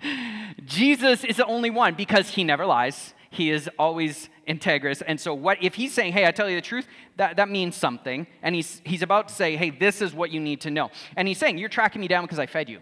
Jesus 0.66 1.24
is 1.24 1.38
the 1.38 1.46
only 1.46 1.70
one 1.70 1.96
because 1.96 2.30
he 2.30 2.44
never 2.44 2.66
lies. 2.66 3.14
He 3.30 3.52
is 3.52 3.70
always 3.78 4.30
integrous. 4.48 5.02
And 5.06 5.20
so 5.20 5.34
what 5.34 5.62
if 5.62 5.76
he's 5.76 5.94
saying, 5.94 6.14
hey, 6.14 6.26
I 6.26 6.32
tell 6.32 6.50
you 6.50 6.56
the 6.56 6.62
truth, 6.62 6.88
that, 7.18 7.36
that 7.38 7.50
means 7.50 7.76
something. 7.76 8.26
And 8.42 8.56
he's, 8.56 8.82
he's 8.86 9.02
about 9.02 9.28
to 9.28 9.34
say, 9.34 9.56
hey, 9.58 9.70
this 9.70 10.02
is 10.02 10.14
what 10.14 10.32
you 10.32 10.40
need 10.40 10.62
to 10.62 10.72
know. 10.72 10.90
And 11.16 11.28
he's 11.28 11.38
saying, 11.38 11.58
you're 11.58 11.70
tracking 11.70 12.02
me 12.02 12.08
down 12.08 12.24
because 12.24 12.40
I 12.40 12.46
fed 12.46 12.70
you. 12.70 12.80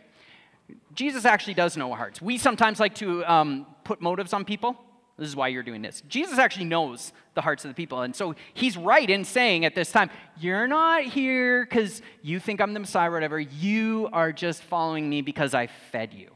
Jesus 0.94 1.26
actually 1.26 1.54
does 1.54 1.76
know 1.78 1.92
our 1.92 1.98
hearts. 1.98 2.22
We 2.22 2.38
sometimes 2.38 2.80
like 2.80 2.96
to 2.96 3.24
um, 3.26 3.66
put 3.84 4.02
motives 4.02 4.34
on 4.34 4.46
people. 4.46 4.78
This 5.18 5.30
is 5.30 5.36
why 5.36 5.48
you're 5.48 5.64
doing 5.64 5.82
this. 5.82 6.02
Jesus 6.10 6.40
actually 6.40 6.66
knows 6.66 7.14
the 7.36 7.42
hearts 7.42 7.64
of 7.64 7.70
the 7.70 7.76
people. 7.76 8.02
And 8.02 8.14
so 8.14 8.36
he's 8.54 8.76
right 8.76 9.10
in 9.10 9.24
saying 9.24 9.64
at 9.64 9.74
this 9.74 9.92
time, 9.92 10.10
You're 10.40 10.68
not 10.68 11.04
here 11.04 11.66
because 11.66 12.02
you 12.22 12.40
think 12.40 12.60
I'm 12.60 12.74
the 12.74 12.82
Messiah 12.82 13.10
or 13.10 13.14
whatever. 13.14 13.40
You 13.40 14.10
are 14.12 14.34
just 14.34 14.64
following 14.64 15.10
me 15.10 15.22
because 15.22 15.54
I 15.54 15.68
fed 15.68 16.14
you. 16.14 16.32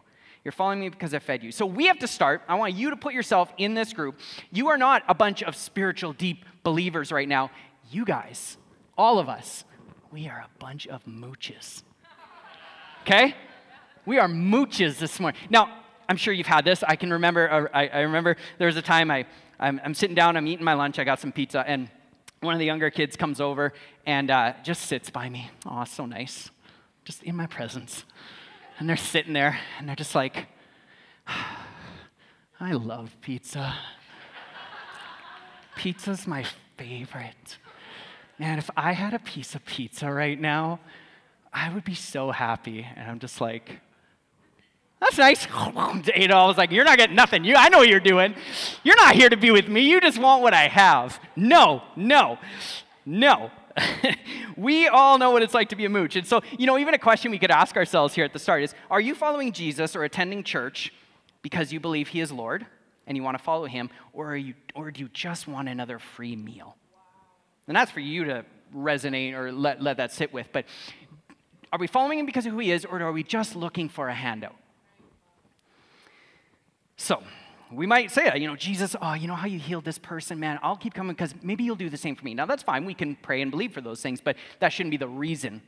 You're 0.46 0.54
following 0.54 0.80
me 0.80 0.90
because 0.90 1.14
I 1.14 1.20
fed 1.20 1.44
you. 1.44 1.52
So 1.52 1.66
we 1.66 1.88
have 1.88 2.00
to 2.00 2.08
start. 2.08 2.42
I 2.48 2.56
want 2.56 2.74
you 2.74 2.90
to 2.92 2.96
put 2.96 3.14
yourself 3.14 3.52
in 3.58 3.74
this 3.74 3.92
group. 3.92 4.18
You 4.52 4.70
are 4.70 4.78
not 4.78 5.04
a 5.10 5.14
bunch 5.14 5.44
of 5.44 5.56
spiritual, 5.56 6.14
deep 6.14 6.46
believers 6.64 7.12
right 7.12 7.28
now. 7.28 7.52
You 7.92 8.06
guys, 8.06 8.58
all 8.98 9.20
of 9.20 9.28
us, 9.28 9.66
we 10.12 10.28
are 10.30 10.40
a 10.40 10.60
bunch 10.60 10.88
of 10.88 11.04
mooches. 11.06 11.84
Okay? 13.02 13.36
We 14.06 14.18
are 14.18 14.28
mooches 14.28 14.98
this 14.98 15.20
morning. 15.20 15.40
Now, 15.50 15.70
I'm 16.08 16.18
sure 16.18 16.34
you've 16.34 16.48
had 16.48 16.66
this. 16.66 16.84
I 16.84 16.96
can 16.96 17.12
remember, 17.12 17.50
uh, 17.52 17.68
I, 17.74 17.88
I 17.88 18.00
remember 18.02 18.36
there 18.58 18.68
was 18.68 18.78
a 18.78 18.82
time 18.82 19.12
I, 19.12 19.26
I'm, 19.60 19.80
I'm, 19.84 19.94
sitting 19.94 20.16
down, 20.16 20.38
I'm 20.38 20.48
eating 20.48 20.66
my 20.66 20.74
lunch, 20.74 20.98
I 20.98 21.04
got 21.04 21.20
some 21.20 21.32
pizza, 21.32 21.64
and 21.68 21.90
one 22.40 22.54
of 22.54 22.60
the 22.60 22.66
younger 22.66 22.90
kids 22.90 23.16
comes 23.16 23.42
over 23.42 23.74
and 24.06 24.32
uh, 24.32 24.54
just 24.64 24.84
sits 24.84 25.10
by 25.10 25.30
me. 25.30 25.52
Oh, 25.66 25.84
so 25.84 26.06
nice. 26.06 26.50
Just 27.04 27.24
in 27.24 27.36
my 27.36 27.46
presence. 27.46 28.06
And 28.80 28.88
they're 28.88 28.98
sitting 28.98 29.34
there, 29.34 29.60
and 29.78 29.88
they're 29.88 29.96
just 29.96 30.16
like, 30.16 30.48
I 32.60 32.72
love 32.72 33.16
pizza. 33.22 33.76
Pizza's 35.76 36.26
my 36.26 36.46
favorite. 36.78 37.58
Man, 38.38 38.58
if 38.58 38.70
I 38.76 38.94
had 38.94 39.14
a 39.14 39.20
piece 39.20 39.54
of 39.54 39.66
pizza 39.66 40.12
right 40.12 40.40
now, 40.40 40.80
I 41.54 41.74
would 41.74 41.84
be 41.84 41.96
so 41.96 42.32
happy. 42.32 42.88
And 42.96 43.10
I'm 43.10 43.20
just 43.20 43.42
like, 43.42 43.82
That's 45.10 45.18
nice. 45.18 45.48
You 46.16 46.28
know, 46.28 46.38
I 46.38 46.46
was 46.46 46.58
like, 46.58 46.72
You're 46.72 46.86
not 46.86 46.98
getting 46.98 47.16
nothing. 47.16 47.44
You, 47.44 47.56
I 47.56 47.70
know 47.70 47.80
what 47.80 47.90
you're 47.90 48.00
doing. 48.00 48.36
You're 48.84 48.96
not 48.96 49.16
here 49.16 49.30
to 49.30 49.38
be 49.38 49.52
with 49.52 49.68
me. 49.68 49.82
You 49.82 50.00
just 50.02 50.20
want 50.20 50.42
what 50.42 50.54
I 50.54 50.68
have. 50.68 51.20
No, 51.36 51.84
no, 51.96 52.38
no. 53.06 53.52
we 54.58 54.88
all 54.88 55.18
know 55.18 55.32
what 55.32 55.42
it's 55.42 55.54
like 55.54 55.70
to 55.70 55.76
be 55.76 55.86
a 55.86 55.90
mooch. 55.90 56.16
And 56.16 56.28
so, 56.28 56.42
you 56.58 56.68
know, 56.68 56.78
even 56.78 56.94
a 56.94 57.00
question 57.00 57.32
we 57.32 57.40
could 57.40 57.52
ask 57.52 57.76
ourselves 57.76 58.14
here 58.14 58.26
at 58.26 58.34
the 58.34 58.40
start 58.40 58.64
is 58.64 58.74
Are 58.92 59.02
you 59.02 59.16
following 59.16 59.52
Jesus 59.52 59.96
or 59.96 60.04
attending 60.04 60.44
church 60.44 60.94
because 61.42 61.72
you 61.72 61.80
believe 61.80 62.10
he 62.10 62.20
is 62.20 62.32
Lord 62.32 62.66
and 63.08 63.18
you 63.18 63.24
want 63.24 63.38
to 63.38 63.44
follow 63.44 63.66
him, 63.66 63.90
or, 64.14 64.34
are 64.34 64.38
you, 64.38 64.54
or 64.76 64.92
do 64.92 65.02
you 65.02 65.10
just 65.12 65.48
want 65.48 65.68
another 65.68 65.98
free 65.98 66.36
meal? 66.36 66.76
And 67.68 67.76
that's 67.76 67.90
for 67.90 68.02
you 68.02 68.26
to 68.26 68.46
resonate 68.76 69.34
or 69.34 69.52
let, 69.52 69.82
let 69.82 69.98
that 69.98 70.12
sit 70.12 70.32
with. 70.32 70.50
But 70.52 70.66
are 71.74 71.80
we 71.80 71.88
following 71.88 72.20
him 72.20 72.28
because 72.28 72.46
of 72.46 72.52
who 72.52 72.60
he 72.60 72.72
is, 72.72 72.86
or 72.86 73.02
are 73.02 73.12
we 73.12 73.24
just 73.24 73.56
looking 73.56 73.90
for 73.90 74.10
a 74.10 74.14
handout? 74.14 74.56
So, 77.00 77.24
we 77.72 77.88
might 77.88 78.12
say 78.12 78.26
that, 78.26 78.42
you 78.42 78.48
know, 78.48 78.58
Jesus, 78.58 78.94
oh, 79.02 79.14
you 79.14 79.30
know 79.30 79.36
how 79.36 79.48
you 79.48 79.58
healed 79.58 79.86
this 79.86 79.98
person, 79.98 80.38
man, 80.38 80.60
I'll 80.62 80.76
keep 80.76 80.94
coming 80.94 81.14
because 81.14 81.34
maybe 81.42 81.64
you'll 81.64 81.78
do 81.78 81.90
the 81.90 81.98
same 81.98 82.14
for 82.14 82.26
me. 82.26 82.34
Now, 82.34 82.46
that's 82.46 82.62
fine. 82.62 82.84
We 82.84 82.94
can 82.94 83.16
pray 83.16 83.42
and 83.42 83.50
believe 83.50 83.72
for 83.72 83.80
those 83.80 84.02
things, 84.02 84.20
but 84.20 84.36
that 84.60 84.74
shouldn't 84.74 84.92
be 84.92 84.98
the 84.98 85.08
reason 85.08 85.62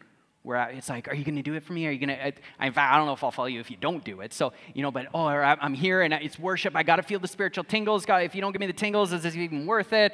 where 0.43 0.61
it's 0.71 0.89
like, 0.89 1.07
are 1.07 1.15
you 1.15 1.23
going 1.23 1.38
to 1.38 1.41
do 1.41 1.53
it 1.53 1.63
for 1.63 1.71
me? 1.71 1.88
Are 1.88 1.91
you 1.91 2.05
going 2.05 2.17
to, 2.17 2.27
in 2.27 2.73
fact, 2.73 2.93
I 2.93 2.97
don't 2.97 3.05
know 3.05 3.13
if 3.13 3.23
I'll 3.23 3.31
follow 3.31 3.47
you 3.47 3.61
if 3.61 3.71
you 3.71 3.77
don't 3.77 4.03
do 4.03 4.19
it. 4.19 4.33
So, 4.33 4.51
you 4.73 4.81
know, 4.81 4.91
but, 4.91 5.07
oh, 5.13 5.25
I'm 5.25 5.73
here 5.73 6.01
and 6.01 6.13
it's 6.13 6.38
worship. 6.38 6.75
I 6.75 6.83
got 6.83 6.97
to 6.97 7.03
feel 7.03 7.19
the 7.19 7.29
spiritual 7.29 7.63
tingles. 7.63 8.05
God, 8.05 8.23
if 8.23 8.35
you 8.35 8.41
don't 8.41 8.51
give 8.51 8.59
me 8.59 8.67
the 8.67 8.73
tingles, 8.73 9.13
is 9.13 9.23
this 9.23 9.35
even 9.38 9.65
worth 9.65 9.93
it? 9.93 10.11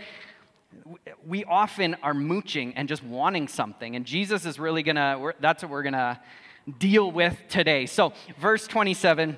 We 1.26 1.46
often 1.46 1.96
are 2.04 2.14
mooching 2.14 2.74
and 2.76 2.88
just 2.88 3.04
wanting 3.04 3.48
something. 3.48 3.96
And 3.96 4.06
Jesus 4.06 4.46
is 4.46 4.60
really 4.60 4.84
going 4.84 4.98
to, 4.98 5.34
that's 5.40 5.64
what 5.64 5.72
we're 5.72 5.84
going 5.84 5.94
to 5.94 6.20
deal 6.78 7.12
with 7.12 7.36
today. 7.50 7.88
So, 7.88 8.14
verse 8.40 8.68
27 8.68 9.38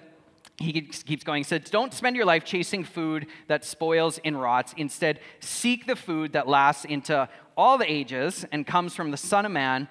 he 0.60 0.82
keeps 0.82 1.24
going. 1.24 1.39
He 1.39 1.44
says, 1.44 1.70
Don't 1.70 1.94
spend 1.94 2.16
your 2.16 2.25
life 2.25 2.44
chasing 2.44 2.84
food 2.84 3.28
that 3.48 3.63
spoils 3.63 4.20
and 4.25 4.39
rots. 4.39 4.74
Instead, 4.75 5.20
seek 5.39 5.88
the 5.88 5.96
food 5.96 6.34
that 6.34 6.48
lasts 6.48 6.86
into 6.86 7.30
all 7.56 7.78
the 7.78 7.89
ages 7.89 8.46
and 8.51 8.68
comes 8.68 8.94
from 8.94 9.12
the 9.12 9.18
Son 9.18 9.46
of 9.46 9.51
Man, 9.51 9.88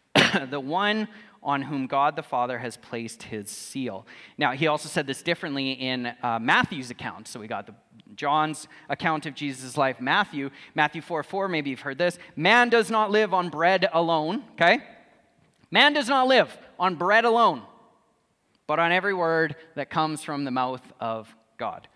the 0.50 0.60
one 0.60 1.08
on 1.40 1.62
whom 1.62 1.86
God 1.86 2.16
the 2.16 2.22
Father 2.22 2.58
has 2.58 2.76
placed 2.76 3.22
his 3.22 3.48
seal. 3.48 4.06
Now, 4.36 4.52
he 4.52 4.66
also 4.66 4.88
said 4.88 5.06
this 5.06 5.22
differently 5.22 5.72
in 5.72 6.12
uh, 6.22 6.40
Matthew's 6.40 6.90
account. 6.90 7.28
So 7.28 7.38
we 7.38 7.46
got 7.46 7.66
the 7.66 7.74
John's 8.16 8.66
account 8.88 9.24
of 9.26 9.34
Jesus' 9.34 9.76
life, 9.76 10.00
Matthew, 10.00 10.50
Matthew 10.74 11.00
4 11.00 11.22
4, 11.22 11.48
maybe 11.48 11.70
you've 11.70 11.80
heard 11.80 11.98
this. 11.98 12.18
Man 12.34 12.68
does 12.68 12.90
not 12.90 13.12
live 13.12 13.32
on 13.32 13.50
bread 13.50 13.88
alone, 13.92 14.42
okay? 14.54 14.80
Man 15.70 15.92
does 15.92 16.08
not 16.08 16.26
live 16.26 16.58
on 16.80 16.96
bread 16.96 17.24
alone 17.24 17.62
but 18.68 18.78
on 18.78 18.92
every 18.92 19.14
word 19.14 19.56
that 19.74 19.90
comes 19.90 20.22
from 20.22 20.44
the 20.44 20.52
mouth 20.52 20.82
of 21.00 21.34
God. 21.56 21.88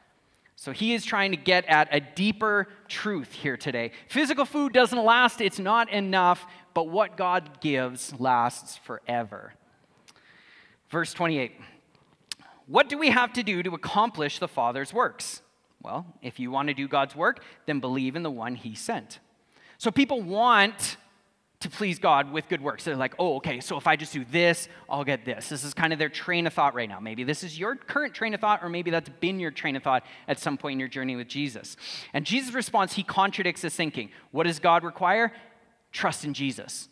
So 0.57 0.73
he 0.73 0.95
is 0.95 1.05
trying 1.05 1.31
to 1.33 1.37
get 1.37 1.65
at 1.67 1.89
a 1.93 2.01
deeper 2.01 2.67
truth 2.89 3.33
here 3.33 3.57
today. 3.57 3.93
Physical 4.09 4.45
food 4.45 4.73
doesn't 4.73 5.05
last, 5.05 5.41
it's 5.41 5.59
not 5.59 5.91
enough, 5.91 6.47
but 6.75 6.89
what 6.89 7.17
God 7.17 7.61
gives 7.61 8.19
lasts 8.19 8.79
forever. 8.79 9.53
Verse 10.89 11.13
28 11.13 11.53
What 12.67 12.89
do 12.89 12.97
we 12.97 13.11
have 13.11 13.33
to 13.35 13.43
do 13.43 13.63
to 13.63 13.75
accomplish 13.75 14.39
the 14.39 14.49
Father's 14.49 14.95
works? 14.95 15.43
Well, 15.83 16.07
if 16.23 16.41
you 16.41 16.51
want 16.51 16.69
to 16.69 16.75
do 16.75 16.89
God's 16.89 17.15
work, 17.15 17.45
then 17.67 17.81
believe 17.81 18.17
in 18.17 18.23
the 18.23 18.31
one 18.31 18.55
he 18.55 18.75
sent. 18.75 19.19
So 19.79 19.91
people 19.91 20.23
want 20.23 20.97
to 21.63 21.71
please 21.71 21.99
God 21.99 22.33
with 22.33 22.49
good 22.49 22.61
works. 22.61 22.85
They're 22.85 22.97
like, 22.97 23.15
oh, 23.19 23.37
okay, 23.37 23.61
so 23.61 23.77
if 23.77 23.87
I 23.87 23.97
just 23.97 24.13
do 24.13 24.25
this, 24.25 24.69
I'll 24.89 25.05
get 25.05 25.25
this. 25.25 25.49
This 25.49 25.65
is 25.65 25.75
kind 25.75 25.93
of 25.93 25.99
their 25.99 26.09
train 26.09 26.47
of 26.47 26.53
thought 26.53 26.75
right 26.75 26.89
now. 26.89 27.01
Maybe 27.01 27.25
this 27.25 27.43
is 27.43 27.59
your 27.59 27.75
current 27.77 28.15
train 28.15 28.35
of 28.35 28.41
thought, 28.41 28.63
or 28.63 28.69
maybe 28.69 28.91
that's 28.91 29.09
been 29.21 29.41
your 29.41 29.51
train 29.51 29.77
of 29.77 29.83
thought 29.83 30.05
at 30.29 30.39
some 30.39 30.57
point 30.57 30.75
in 30.75 30.81
your 30.81 30.89
journey 30.89 31.17
with 31.17 31.29
Jesus. 31.29 31.77
And 32.13 32.25
Jesus' 32.25 32.55
response, 32.55 32.93
he 32.93 33.03
contradicts 33.03 33.63
this 33.63 33.75
thinking. 33.75 34.11
What 34.31 34.47
does 34.47 34.59
God 34.59 34.85
require? 34.85 35.33
Trust 35.93 36.25
in 36.25 36.35
Jesus. 36.35 36.89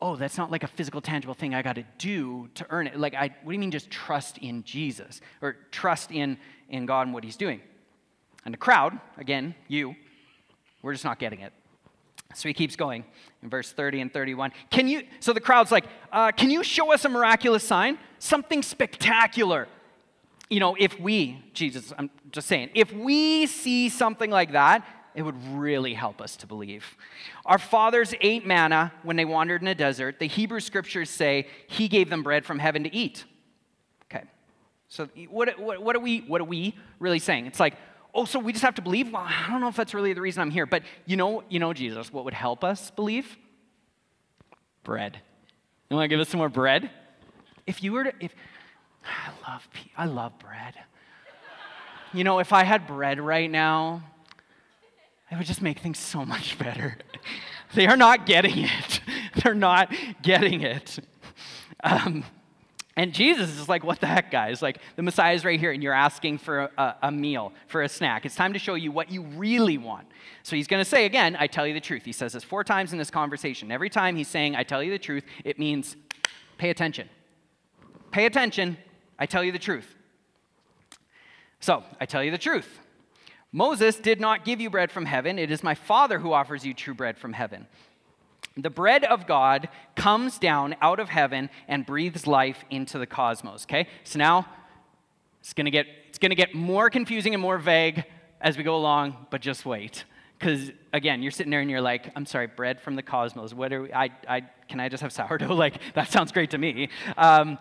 Oh, 0.00 0.16
that's 0.16 0.38
not 0.38 0.50
like 0.50 0.62
a 0.62 0.68
physical, 0.68 1.00
tangible 1.00 1.34
thing 1.34 1.54
I 1.54 1.62
got 1.62 1.74
to 1.74 1.84
do 1.98 2.48
to 2.54 2.66
earn 2.70 2.86
it. 2.86 2.98
Like, 2.98 3.14
I, 3.14 3.34
what 3.42 3.50
do 3.50 3.52
you 3.52 3.58
mean 3.58 3.70
just 3.70 3.90
trust 3.90 4.38
in 4.38 4.62
Jesus? 4.62 5.20
Or 5.42 5.56
trust 5.72 6.12
in, 6.12 6.38
in 6.68 6.86
God 6.86 7.02
and 7.02 7.14
what 7.14 7.24
he's 7.24 7.36
doing? 7.36 7.60
And 8.44 8.54
the 8.54 8.58
crowd, 8.58 8.98
again, 9.16 9.54
you, 9.66 9.96
we're 10.82 10.92
just 10.92 11.04
not 11.04 11.18
getting 11.18 11.40
it. 11.40 11.52
So 12.34 12.48
he 12.48 12.52
keeps 12.52 12.76
going 12.76 13.04
in 13.42 13.48
verse 13.48 13.72
30 13.72 14.02
and 14.02 14.12
31. 14.12 14.52
Can 14.70 14.86
you, 14.86 15.02
so 15.20 15.32
the 15.32 15.40
crowd's 15.40 15.72
like, 15.72 15.86
uh, 16.12 16.30
can 16.32 16.50
you 16.50 16.62
show 16.62 16.92
us 16.92 17.04
a 17.04 17.08
miraculous 17.08 17.64
sign? 17.64 17.98
Something 18.18 18.62
spectacular. 18.62 19.66
You 20.50 20.60
know, 20.60 20.76
if 20.78 20.98
we, 21.00 21.42
Jesus, 21.54 21.92
I'm 21.98 22.10
just 22.30 22.46
saying, 22.48 22.70
if 22.74 22.92
we 22.92 23.46
see 23.46 23.88
something 23.88 24.30
like 24.30 24.52
that, 24.52 24.86
it 25.14 25.22
would 25.22 25.42
really 25.54 25.94
help 25.94 26.20
us 26.20 26.36
to 26.36 26.46
believe. 26.46 26.96
Our 27.46 27.58
fathers 27.58 28.14
ate 28.20 28.46
manna 28.46 28.92
when 29.02 29.16
they 29.16 29.24
wandered 29.24 29.62
in 29.62 29.68
a 29.68 29.74
desert. 29.74 30.18
The 30.18 30.28
Hebrew 30.28 30.60
scriptures 30.60 31.10
say 31.10 31.48
he 31.66 31.88
gave 31.88 32.10
them 32.10 32.22
bread 32.22 32.44
from 32.44 32.58
heaven 32.58 32.84
to 32.84 32.94
eat. 32.94 33.24
Okay. 34.04 34.24
So 34.88 35.08
what, 35.28 35.58
what, 35.58 35.82
what, 35.82 35.96
are 35.96 36.00
we, 36.00 36.20
what 36.20 36.40
are 36.40 36.44
we 36.44 36.76
really 37.00 37.18
saying? 37.18 37.46
It's 37.46 37.58
like, 37.58 37.74
oh, 38.14 38.24
so 38.24 38.38
we 38.38 38.52
just 38.52 38.64
have 38.64 38.74
to 38.76 38.82
believe? 38.82 39.12
Well, 39.12 39.26
I 39.26 39.50
don't 39.50 39.60
know 39.60 39.68
if 39.68 39.76
that's 39.76 39.94
really 39.94 40.12
the 40.12 40.20
reason 40.20 40.42
I'm 40.42 40.50
here. 40.50 40.66
But 40.66 40.82
you 41.06 41.16
know, 41.16 41.42
you 41.48 41.58
know, 41.58 41.72
Jesus, 41.72 42.12
what 42.12 42.24
would 42.24 42.34
help 42.34 42.64
us 42.64 42.90
believe? 42.90 43.36
Bread. 44.84 45.20
You 45.90 45.96
want 45.96 46.04
to 46.04 46.08
give 46.08 46.20
us 46.20 46.28
some 46.28 46.38
more 46.38 46.48
bread? 46.48 46.90
If 47.66 47.82
you 47.82 47.92
were 47.92 48.04
to, 48.04 48.12
if 48.20 48.34
I 49.04 49.50
love, 49.50 49.68
I 49.96 50.06
love 50.06 50.38
bread. 50.38 50.74
You 52.12 52.24
know, 52.24 52.38
if 52.38 52.52
I 52.52 52.64
had 52.64 52.86
bread 52.86 53.20
right 53.20 53.50
now, 53.50 54.02
it 55.30 55.36
would 55.36 55.46
just 55.46 55.60
make 55.60 55.78
things 55.78 55.98
so 55.98 56.24
much 56.24 56.58
better. 56.58 56.96
they 57.74 57.86
are 57.86 57.96
not 57.96 58.26
getting 58.26 58.58
it. 58.58 59.00
They're 59.42 59.54
not 59.54 59.94
getting 60.22 60.62
it. 60.62 60.98
Um, 61.84 62.24
and 62.98 63.14
Jesus 63.14 63.56
is 63.60 63.68
like, 63.68 63.84
what 63.84 64.00
the 64.00 64.08
heck, 64.08 64.32
guys? 64.32 64.60
Like, 64.60 64.80
the 64.96 65.04
Messiah 65.04 65.32
is 65.32 65.44
right 65.44 65.60
here, 65.60 65.70
and 65.70 65.80
you're 65.80 65.92
asking 65.92 66.38
for 66.38 66.68
a, 66.76 66.96
a 67.04 67.12
meal, 67.12 67.52
for 67.68 67.82
a 67.82 67.88
snack. 67.88 68.26
It's 68.26 68.34
time 68.34 68.54
to 68.54 68.58
show 68.58 68.74
you 68.74 68.90
what 68.90 69.08
you 69.08 69.22
really 69.22 69.78
want. 69.78 70.08
So 70.42 70.56
he's 70.56 70.66
going 70.66 70.80
to 70.80 70.88
say 70.88 71.04
again, 71.04 71.36
I 71.38 71.46
tell 71.46 71.64
you 71.64 71.74
the 71.74 71.80
truth. 71.80 72.04
He 72.04 72.10
says 72.10 72.32
this 72.32 72.42
four 72.42 72.64
times 72.64 72.90
in 72.92 72.98
this 72.98 73.08
conversation. 73.08 73.70
Every 73.70 73.88
time 73.88 74.16
he's 74.16 74.26
saying, 74.26 74.56
I 74.56 74.64
tell 74.64 74.82
you 74.82 74.90
the 74.90 74.98
truth, 74.98 75.22
it 75.44 75.60
means 75.60 75.94
pay 76.58 76.70
attention. 76.70 77.08
Pay 78.10 78.26
attention. 78.26 78.76
I 79.16 79.26
tell 79.26 79.44
you 79.44 79.52
the 79.52 79.60
truth. 79.60 79.94
So, 81.60 81.84
I 82.00 82.06
tell 82.06 82.24
you 82.24 82.32
the 82.32 82.38
truth. 82.38 82.80
Moses 83.52 83.94
did 83.94 84.20
not 84.20 84.44
give 84.44 84.60
you 84.60 84.70
bread 84.70 84.90
from 84.90 85.06
heaven. 85.06 85.38
It 85.38 85.52
is 85.52 85.62
my 85.62 85.76
Father 85.76 86.18
who 86.18 86.32
offers 86.32 86.66
you 86.66 86.74
true 86.74 86.94
bread 86.94 87.16
from 87.16 87.32
heaven. 87.32 87.68
The 88.62 88.70
bread 88.70 89.04
of 89.04 89.26
God 89.26 89.68
comes 89.94 90.38
down 90.38 90.74
out 90.80 90.98
of 90.98 91.08
heaven 91.08 91.48
and 91.68 91.86
breathes 91.86 92.26
life 92.26 92.64
into 92.70 92.98
the 92.98 93.06
cosmos, 93.06 93.64
okay? 93.64 93.86
So 94.04 94.18
now 94.18 94.46
it's 95.40 95.52
going 95.54 95.66
to 95.66 95.70
get 95.70 95.86
it's 96.08 96.18
going 96.18 96.30
to 96.30 96.36
get 96.36 96.54
more 96.54 96.90
confusing 96.90 97.34
and 97.34 97.40
more 97.40 97.58
vague 97.58 98.04
as 98.40 98.56
we 98.56 98.64
go 98.64 98.76
along, 98.76 99.26
but 99.30 99.40
just 99.40 99.64
wait. 99.64 100.04
Cuz 100.40 100.72
again, 100.92 101.22
you're 101.22 101.30
sitting 101.30 101.50
there 101.50 101.60
and 101.60 101.70
you're 101.70 101.80
like, 101.80 102.10
"I'm 102.16 102.26
sorry, 102.26 102.46
bread 102.46 102.80
from 102.80 102.96
the 102.96 103.02
cosmos. 103.02 103.54
What 103.54 103.72
are 103.72 103.82
we, 103.82 103.92
I 103.92 104.10
I 104.28 104.42
can 104.68 104.80
I 104.80 104.88
just 104.88 105.02
have 105.02 105.12
sourdough? 105.12 105.54
Like 105.54 105.80
that 105.94 106.10
sounds 106.10 106.32
great 106.32 106.50
to 106.50 106.58
me." 106.58 106.88
Um, 107.16 107.58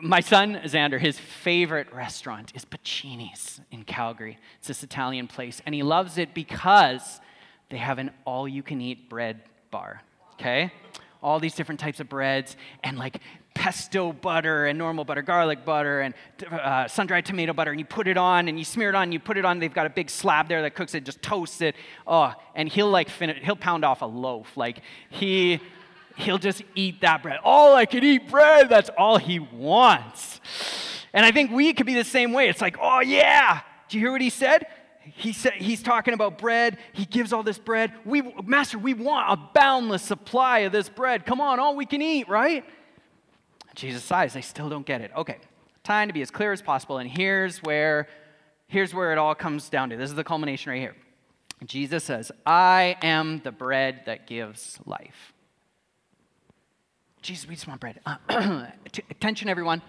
my 0.00 0.20
son 0.20 0.60
Xander, 0.64 0.98
his 0.98 1.18
favorite 1.18 1.92
restaurant 1.92 2.52
is 2.54 2.64
Pacini's 2.64 3.60
in 3.70 3.84
Calgary. 3.84 4.38
It's 4.58 4.68
this 4.68 4.82
Italian 4.82 5.28
place, 5.28 5.62
and 5.64 5.74
he 5.74 5.82
loves 5.82 6.18
it 6.18 6.34
because 6.34 7.20
they 7.72 7.78
have 7.78 7.98
an 7.98 8.10
all 8.26 8.46
you 8.46 8.62
can 8.62 8.82
eat 8.82 9.08
bread 9.08 9.40
bar, 9.70 10.02
okay? 10.34 10.70
All 11.22 11.40
these 11.40 11.54
different 11.54 11.80
types 11.80 12.00
of 12.00 12.08
breads 12.08 12.54
and 12.84 12.98
like 12.98 13.16
pesto 13.54 14.12
butter 14.12 14.66
and 14.66 14.78
normal 14.78 15.06
butter, 15.06 15.22
garlic 15.22 15.64
butter 15.64 16.02
and 16.02 16.14
uh, 16.50 16.86
sun 16.86 17.06
dried 17.06 17.24
tomato 17.24 17.54
butter, 17.54 17.70
and 17.70 17.80
you 17.80 17.86
put 17.86 18.08
it 18.08 18.18
on 18.18 18.48
and 18.48 18.58
you 18.58 18.64
smear 18.66 18.90
it 18.90 18.94
on, 18.94 19.04
and 19.04 19.12
you 19.14 19.18
put 19.18 19.38
it 19.38 19.46
on. 19.46 19.58
They've 19.58 19.72
got 19.72 19.86
a 19.86 19.90
big 19.90 20.10
slab 20.10 20.48
there 20.48 20.60
that 20.60 20.74
cooks 20.74 20.94
it, 20.94 21.04
just 21.04 21.22
toasts 21.22 21.62
it. 21.62 21.74
Oh, 22.06 22.34
and 22.54 22.68
he'll 22.68 22.90
like 22.90 23.08
finish, 23.08 23.42
he'll 23.42 23.56
pound 23.56 23.86
off 23.86 24.02
a 24.02 24.06
loaf. 24.06 24.54
Like 24.54 24.82
he, 25.08 25.58
he'll 26.16 26.36
just 26.36 26.62
eat 26.74 27.00
that 27.00 27.22
bread. 27.22 27.38
All 27.42 27.74
I 27.74 27.86
can 27.86 28.04
eat 28.04 28.28
bread, 28.28 28.68
that's 28.68 28.90
all 28.98 29.16
he 29.16 29.38
wants. 29.38 30.40
And 31.14 31.24
I 31.24 31.30
think 31.30 31.50
we 31.50 31.72
could 31.72 31.86
be 31.86 31.94
the 31.94 32.04
same 32.04 32.34
way. 32.34 32.50
It's 32.50 32.60
like, 32.60 32.76
oh 32.78 33.00
yeah. 33.00 33.60
Do 33.88 33.96
you 33.96 34.04
hear 34.04 34.12
what 34.12 34.20
he 34.20 34.30
said? 34.30 34.66
He 35.04 35.32
said, 35.32 35.54
he's 35.54 35.82
talking 35.82 36.14
about 36.14 36.38
bread. 36.38 36.78
He 36.92 37.04
gives 37.04 37.32
all 37.32 37.42
this 37.42 37.58
bread. 37.58 37.92
We, 38.04 38.22
Master, 38.44 38.78
we 38.78 38.94
want 38.94 39.32
a 39.32 39.36
boundless 39.54 40.02
supply 40.02 40.60
of 40.60 40.72
this 40.72 40.88
bread. 40.88 41.26
Come 41.26 41.40
on, 41.40 41.58
all 41.58 41.76
we 41.76 41.86
can 41.86 42.00
eat, 42.02 42.28
right? 42.28 42.64
Jesus 43.74 44.02
sighs. 44.04 44.34
They 44.34 44.42
still 44.42 44.68
don't 44.68 44.86
get 44.86 45.00
it. 45.00 45.10
Okay, 45.16 45.38
time 45.82 46.08
to 46.08 46.14
be 46.14 46.22
as 46.22 46.30
clear 46.30 46.52
as 46.52 46.62
possible. 46.62 46.98
And 46.98 47.10
here's 47.10 47.62
where, 47.62 48.08
here's 48.68 48.94
where 48.94 49.12
it 49.12 49.18
all 49.18 49.34
comes 49.34 49.68
down 49.68 49.90
to. 49.90 49.96
This 49.96 50.10
is 50.10 50.16
the 50.16 50.24
culmination 50.24 50.70
right 50.70 50.80
here. 50.80 50.94
Jesus 51.64 52.04
says, 52.04 52.32
I 52.44 52.96
am 53.02 53.40
the 53.44 53.52
bread 53.52 54.02
that 54.06 54.26
gives 54.26 54.78
life. 54.84 55.32
Jesus, 57.22 57.48
we 57.48 57.54
just 57.54 57.68
want 57.68 57.80
bread. 57.80 58.00
Uh, 58.04 58.66
attention, 59.10 59.48
everyone. 59.48 59.80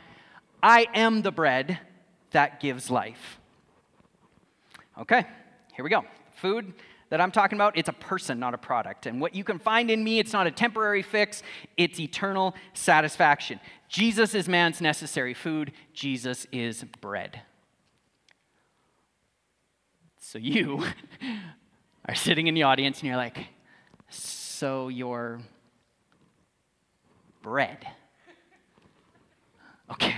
I 0.61 0.85
am 0.93 1.23
the 1.23 1.31
bread 1.31 1.79
that 2.31 2.59
gives 2.59 2.91
life. 2.91 3.39
Okay, 4.97 5.25
here 5.75 5.83
we 5.83 5.89
go. 5.89 6.03
Food 6.35 6.73
that 7.09 7.19
I'm 7.21 7.31
talking 7.31 7.57
about, 7.57 7.77
it's 7.77 7.89
a 7.89 7.93
person, 7.93 8.39
not 8.39 8.53
a 8.53 8.57
product. 8.57 9.05
And 9.05 9.19
what 9.19 9.35
you 9.35 9.43
can 9.43 9.59
find 9.59 9.89
in 9.91 10.03
me, 10.03 10.19
it's 10.19 10.33
not 10.33 10.47
a 10.47 10.51
temporary 10.51 11.01
fix, 11.01 11.43
it's 11.77 11.99
eternal 11.99 12.55
satisfaction. 12.73 13.59
Jesus 13.87 14.33
is 14.33 14.47
man's 14.47 14.81
necessary 14.81 15.33
food, 15.33 15.71
Jesus 15.93 16.47
is 16.51 16.83
bread. 17.01 17.41
So 20.19 20.39
you 20.39 20.83
are 22.07 22.15
sitting 22.15 22.47
in 22.47 22.55
the 22.55 22.63
audience 22.63 22.99
and 22.99 23.07
you're 23.07 23.17
like, 23.17 23.37
so 24.09 24.87
you're 24.87 25.39
bread. 27.41 27.85
Okay. 29.91 30.15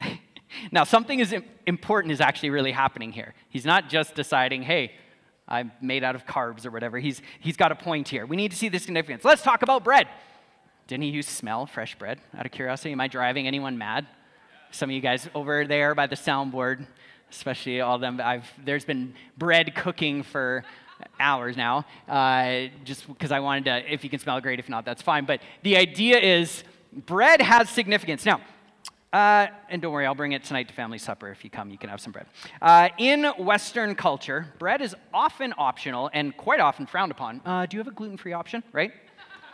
now, 0.72 0.84
something 0.84 1.20
is 1.20 1.34
important 1.66 2.12
is 2.12 2.20
actually 2.20 2.50
really 2.50 2.72
happening 2.72 3.12
here. 3.12 3.34
He's 3.48 3.64
not 3.64 3.88
just 3.88 4.14
deciding, 4.14 4.62
hey, 4.62 4.92
I'm 5.46 5.72
made 5.80 6.04
out 6.04 6.14
of 6.14 6.26
carbs 6.26 6.66
or 6.66 6.70
whatever. 6.70 6.98
He's, 6.98 7.22
he's 7.40 7.56
got 7.56 7.72
a 7.72 7.74
point 7.74 8.08
here. 8.08 8.26
We 8.26 8.36
need 8.36 8.50
to 8.50 8.56
see 8.56 8.68
the 8.68 8.78
significance. 8.78 9.24
Let's 9.24 9.42
talk 9.42 9.62
about 9.62 9.84
bread. 9.84 10.08
Didn't 10.86 11.04
he 11.04 11.10
use 11.10 11.26
smell 11.26 11.66
fresh 11.66 11.98
bread 11.98 12.20
out 12.36 12.46
of 12.46 12.52
curiosity? 12.52 12.92
Am 12.92 13.00
I 13.00 13.08
driving 13.08 13.46
anyone 13.46 13.78
mad? 13.78 14.06
Some 14.70 14.90
of 14.90 14.94
you 14.94 15.00
guys 15.00 15.28
over 15.34 15.66
there 15.66 15.94
by 15.94 16.06
the 16.06 16.16
soundboard, 16.16 16.86
especially 17.30 17.80
all 17.80 17.94
of 17.94 18.00
them, 18.00 18.20
I've, 18.22 18.50
there's 18.64 18.84
been 18.84 19.14
bread 19.36 19.74
cooking 19.74 20.22
for 20.22 20.64
hours 21.20 21.56
now, 21.56 21.84
uh, 22.08 22.66
just 22.84 23.06
because 23.06 23.32
I 23.32 23.40
wanted 23.40 23.66
to, 23.66 23.92
if 23.92 24.04
you 24.04 24.10
can 24.10 24.18
smell 24.18 24.40
great, 24.40 24.58
if 24.58 24.68
not, 24.68 24.84
that's 24.84 25.02
fine. 25.02 25.24
But 25.24 25.40
the 25.62 25.76
idea 25.76 26.18
is 26.18 26.64
bread 26.92 27.40
has 27.40 27.70
significance. 27.70 28.26
Now, 28.26 28.40
uh, 29.12 29.46
and 29.70 29.80
don't 29.80 29.92
worry, 29.92 30.06
I'll 30.06 30.14
bring 30.14 30.32
it 30.32 30.44
tonight 30.44 30.68
to 30.68 30.74
family 30.74 30.98
supper. 30.98 31.30
If 31.30 31.44
you 31.44 31.50
come, 31.50 31.70
you 31.70 31.78
can 31.78 31.88
have 31.90 32.00
some 32.00 32.12
bread. 32.12 32.26
Uh, 32.60 32.88
in 32.98 33.24
Western 33.38 33.94
culture, 33.94 34.46
bread 34.58 34.82
is 34.82 34.94
often 35.14 35.54
optional 35.56 36.10
and 36.12 36.36
quite 36.36 36.60
often 36.60 36.86
frowned 36.86 37.12
upon. 37.12 37.40
Uh, 37.44 37.66
do 37.66 37.76
you 37.76 37.80
have 37.80 37.88
a 37.88 37.94
gluten 37.94 38.16
free 38.16 38.32
option, 38.32 38.62
right? 38.72 38.92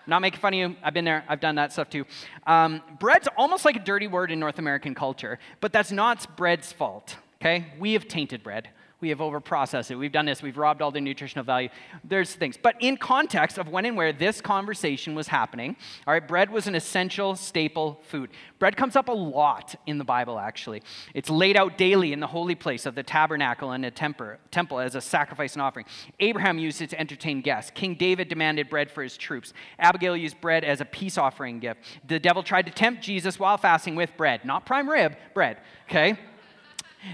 Not 0.06 0.20
making 0.20 0.40
fun 0.40 0.52
of 0.52 0.58
you. 0.58 0.76
I've 0.82 0.92
been 0.92 1.04
there. 1.04 1.24
I've 1.28 1.40
done 1.40 1.54
that 1.54 1.72
stuff 1.72 1.88
too. 1.88 2.04
Um, 2.46 2.82
bread's 2.98 3.28
almost 3.36 3.64
like 3.64 3.76
a 3.76 3.80
dirty 3.80 4.06
word 4.06 4.30
in 4.30 4.38
North 4.38 4.58
American 4.58 4.94
culture, 4.94 5.38
but 5.60 5.72
that's 5.72 5.92
not 5.92 6.36
bread's 6.36 6.72
fault, 6.72 7.16
okay? 7.40 7.66
We 7.78 7.94
have 7.94 8.06
tainted 8.06 8.42
bread 8.42 8.68
we 9.04 9.10
have 9.10 9.18
overprocessed 9.18 9.90
it. 9.90 9.96
We've 9.96 10.10
done 10.10 10.24
this. 10.24 10.42
We've 10.42 10.56
robbed 10.56 10.80
all 10.80 10.90
the 10.90 10.98
nutritional 10.98 11.44
value. 11.44 11.68
There's 12.02 12.34
things. 12.34 12.56
But 12.56 12.76
in 12.80 12.96
context 12.96 13.58
of 13.58 13.68
when 13.68 13.84
and 13.84 13.98
where 13.98 14.14
this 14.14 14.40
conversation 14.40 15.14
was 15.14 15.28
happening, 15.28 15.76
all 16.06 16.14
right, 16.14 16.26
bread 16.26 16.48
was 16.48 16.66
an 16.66 16.74
essential 16.74 17.36
staple 17.36 18.00
food. 18.04 18.30
Bread 18.58 18.78
comes 18.78 18.96
up 18.96 19.08
a 19.08 19.12
lot 19.12 19.74
in 19.86 19.98
the 19.98 20.04
Bible, 20.04 20.38
actually. 20.38 20.82
It's 21.12 21.28
laid 21.28 21.54
out 21.58 21.76
daily 21.76 22.14
in 22.14 22.20
the 22.20 22.26
holy 22.26 22.54
place 22.54 22.86
of 22.86 22.94
the 22.94 23.02
tabernacle 23.02 23.72
and 23.72 23.84
the 23.84 23.90
temple 23.90 24.80
as 24.80 24.94
a 24.94 25.02
sacrifice 25.02 25.52
and 25.52 25.60
offering. 25.60 25.84
Abraham 26.18 26.58
used 26.58 26.80
it 26.80 26.88
to 26.90 26.98
entertain 26.98 27.42
guests. 27.42 27.70
King 27.74 27.96
David 27.96 28.30
demanded 28.30 28.70
bread 28.70 28.90
for 28.90 29.02
his 29.02 29.18
troops. 29.18 29.52
Abigail 29.78 30.16
used 30.16 30.40
bread 30.40 30.64
as 30.64 30.80
a 30.80 30.86
peace 30.86 31.18
offering 31.18 31.60
gift. 31.60 31.80
The 32.08 32.18
devil 32.18 32.42
tried 32.42 32.64
to 32.64 32.72
tempt 32.72 33.02
Jesus 33.02 33.38
while 33.38 33.58
fasting 33.58 33.96
with 33.96 34.16
bread, 34.16 34.46
not 34.46 34.64
prime 34.64 34.88
rib, 34.88 35.14
bread, 35.34 35.58
okay? 35.90 36.18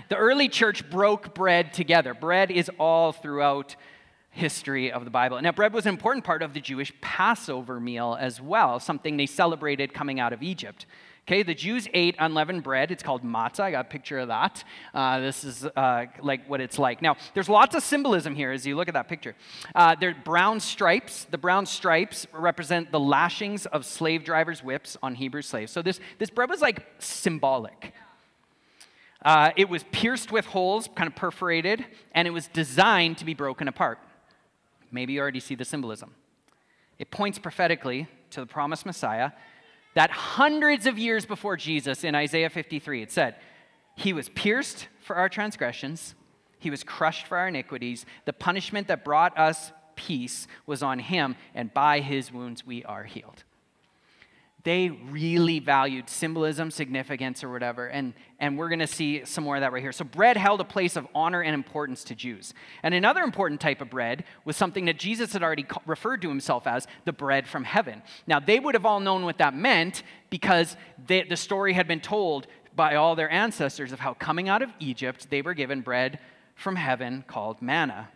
The 0.08 0.16
early 0.16 0.48
church 0.48 0.88
broke 0.90 1.34
bread 1.34 1.72
together. 1.72 2.14
Bread 2.14 2.50
is 2.50 2.70
all 2.78 3.12
throughout 3.12 3.76
history 4.30 4.92
of 4.92 5.04
the 5.04 5.10
Bible. 5.10 5.40
Now, 5.42 5.52
bread 5.52 5.72
was 5.72 5.86
an 5.86 5.94
important 5.94 6.24
part 6.24 6.42
of 6.42 6.54
the 6.54 6.60
Jewish 6.60 6.92
Passover 7.00 7.80
meal 7.80 8.16
as 8.18 8.40
well, 8.40 8.78
something 8.78 9.16
they 9.16 9.26
celebrated 9.26 9.92
coming 9.92 10.20
out 10.20 10.32
of 10.32 10.42
Egypt. 10.42 10.86
Okay, 11.26 11.42
the 11.42 11.54
Jews 11.54 11.86
ate 11.94 12.16
unleavened 12.18 12.62
bread. 12.64 12.90
It's 12.90 13.02
called 13.02 13.22
matzah. 13.22 13.60
I 13.60 13.70
got 13.70 13.86
a 13.86 13.88
picture 13.88 14.18
of 14.18 14.28
that. 14.28 14.64
Uh, 14.92 15.20
this 15.20 15.44
is 15.44 15.64
uh, 15.64 16.06
like 16.22 16.48
what 16.48 16.60
it's 16.60 16.78
like. 16.78 17.02
Now, 17.02 17.16
there's 17.34 17.48
lots 17.48 17.76
of 17.76 17.82
symbolism 17.82 18.34
here 18.34 18.50
as 18.50 18.66
you 18.66 18.74
look 18.74 18.88
at 18.88 18.94
that 18.94 19.06
picture. 19.06 19.36
Uh, 19.74 19.94
there 19.94 20.14
brown 20.24 20.58
stripes. 20.58 21.26
The 21.30 21.38
brown 21.38 21.66
stripes 21.66 22.26
represent 22.32 22.90
the 22.90 22.98
lashings 22.98 23.66
of 23.66 23.84
slave 23.84 24.24
drivers' 24.24 24.64
whips 24.64 24.96
on 25.02 25.14
Hebrew 25.14 25.42
slaves. 25.42 25.70
So 25.70 25.82
this, 25.82 26.00
this 26.18 26.30
bread 26.30 26.50
was 26.50 26.60
like 26.62 26.84
symbolic. 26.98 27.92
Uh, 29.22 29.50
it 29.56 29.68
was 29.68 29.84
pierced 29.92 30.32
with 30.32 30.46
holes, 30.46 30.88
kind 30.94 31.06
of 31.06 31.14
perforated, 31.14 31.84
and 32.12 32.26
it 32.26 32.30
was 32.30 32.48
designed 32.48 33.18
to 33.18 33.24
be 33.24 33.34
broken 33.34 33.68
apart. 33.68 33.98
Maybe 34.90 35.14
you 35.14 35.20
already 35.20 35.40
see 35.40 35.54
the 35.54 35.64
symbolism. 35.64 36.14
It 36.98 37.10
points 37.10 37.38
prophetically 37.38 38.08
to 38.30 38.40
the 38.40 38.46
promised 38.46 38.86
Messiah 38.86 39.32
that 39.94 40.10
hundreds 40.10 40.86
of 40.86 40.98
years 40.98 41.26
before 41.26 41.56
Jesus 41.56 42.04
in 42.04 42.14
Isaiah 42.14 42.50
53, 42.50 43.02
it 43.02 43.12
said, 43.12 43.36
He 43.96 44.12
was 44.12 44.28
pierced 44.30 44.88
for 45.02 45.16
our 45.16 45.28
transgressions, 45.28 46.14
He 46.58 46.70
was 46.70 46.82
crushed 46.82 47.26
for 47.26 47.36
our 47.36 47.48
iniquities. 47.48 48.06
The 48.24 48.32
punishment 48.32 48.88
that 48.88 49.04
brought 49.04 49.36
us 49.38 49.72
peace 49.96 50.46
was 50.66 50.82
on 50.82 50.98
Him, 50.98 51.36
and 51.54 51.72
by 51.74 52.00
His 52.00 52.32
wounds 52.32 52.64
we 52.64 52.84
are 52.84 53.04
healed 53.04 53.44
they 54.62 54.90
really 54.90 55.58
valued 55.58 56.10
symbolism, 56.10 56.70
significance, 56.70 57.42
or 57.42 57.50
whatever. 57.50 57.86
And, 57.86 58.12
and 58.38 58.58
we're 58.58 58.68
going 58.68 58.80
to 58.80 58.86
see 58.86 59.24
some 59.24 59.44
more 59.44 59.56
of 59.56 59.62
that 59.62 59.72
right 59.72 59.82
here. 59.82 59.92
So, 59.92 60.04
bread 60.04 60.36
held 60.36 60.60
a 60.60 60.64
place 60.64 60.96
of 60.96 61.06
honor 61.14 61.42
and 61.42 61.54
importance 61.54 62.04
to 62.04 62.14
Jews. 62.14 62.52
And 62.82 62.92
another 62.92 63.22
important 63.22 63.60
type 63.60 63.80
of 63.80 63.88
bread 63.88 64.24
was 64.44 64.56
something 64.56 64.84
that 64.84 64.98
Jesus 64.98 65.32
had 65.32 65.42
already 65.42 65.66
referred 65.86 66.20
to 66.22 66.28
himself 66.28 66.66
as 66.66 66.86
the 67.04 67.12
bread 67.12 67.48
from 67.48 67.64
heaven. 67.64 68.02
Now, 68.26 68.38
they 68.40 68.60
would 68.60 68.74
have 68.74 68.84
all 68.84 69.00
known 69.00 69.24
what 69.24 69.38
that 69.38 69.54
meant 69.54 70.02
because 70.28 70.76
they, 71.06 71.22
the 71.22 71.36
story 71.36 71.72
had 71.72 71.88
been 71.88 72.00
told 72.00 72.46
by 72.76 72.96
all 72.96 73.16
their 73.16 73.30
ancestors 73.30 73.92
of 73.92 74.00
how 74.00 74.14
coming 74.14 74.48
out 74.48 74.62
of 74.62 74.70
Egypt, 74.78 75.28
they 75.30 75.42
were 75.42 75.54
given 75.54 75.80
bread 75.80 76.18
from 76.54 76.76
heaven 76.76 77.24
called 77.26 77.62
manna. 77.62 78.08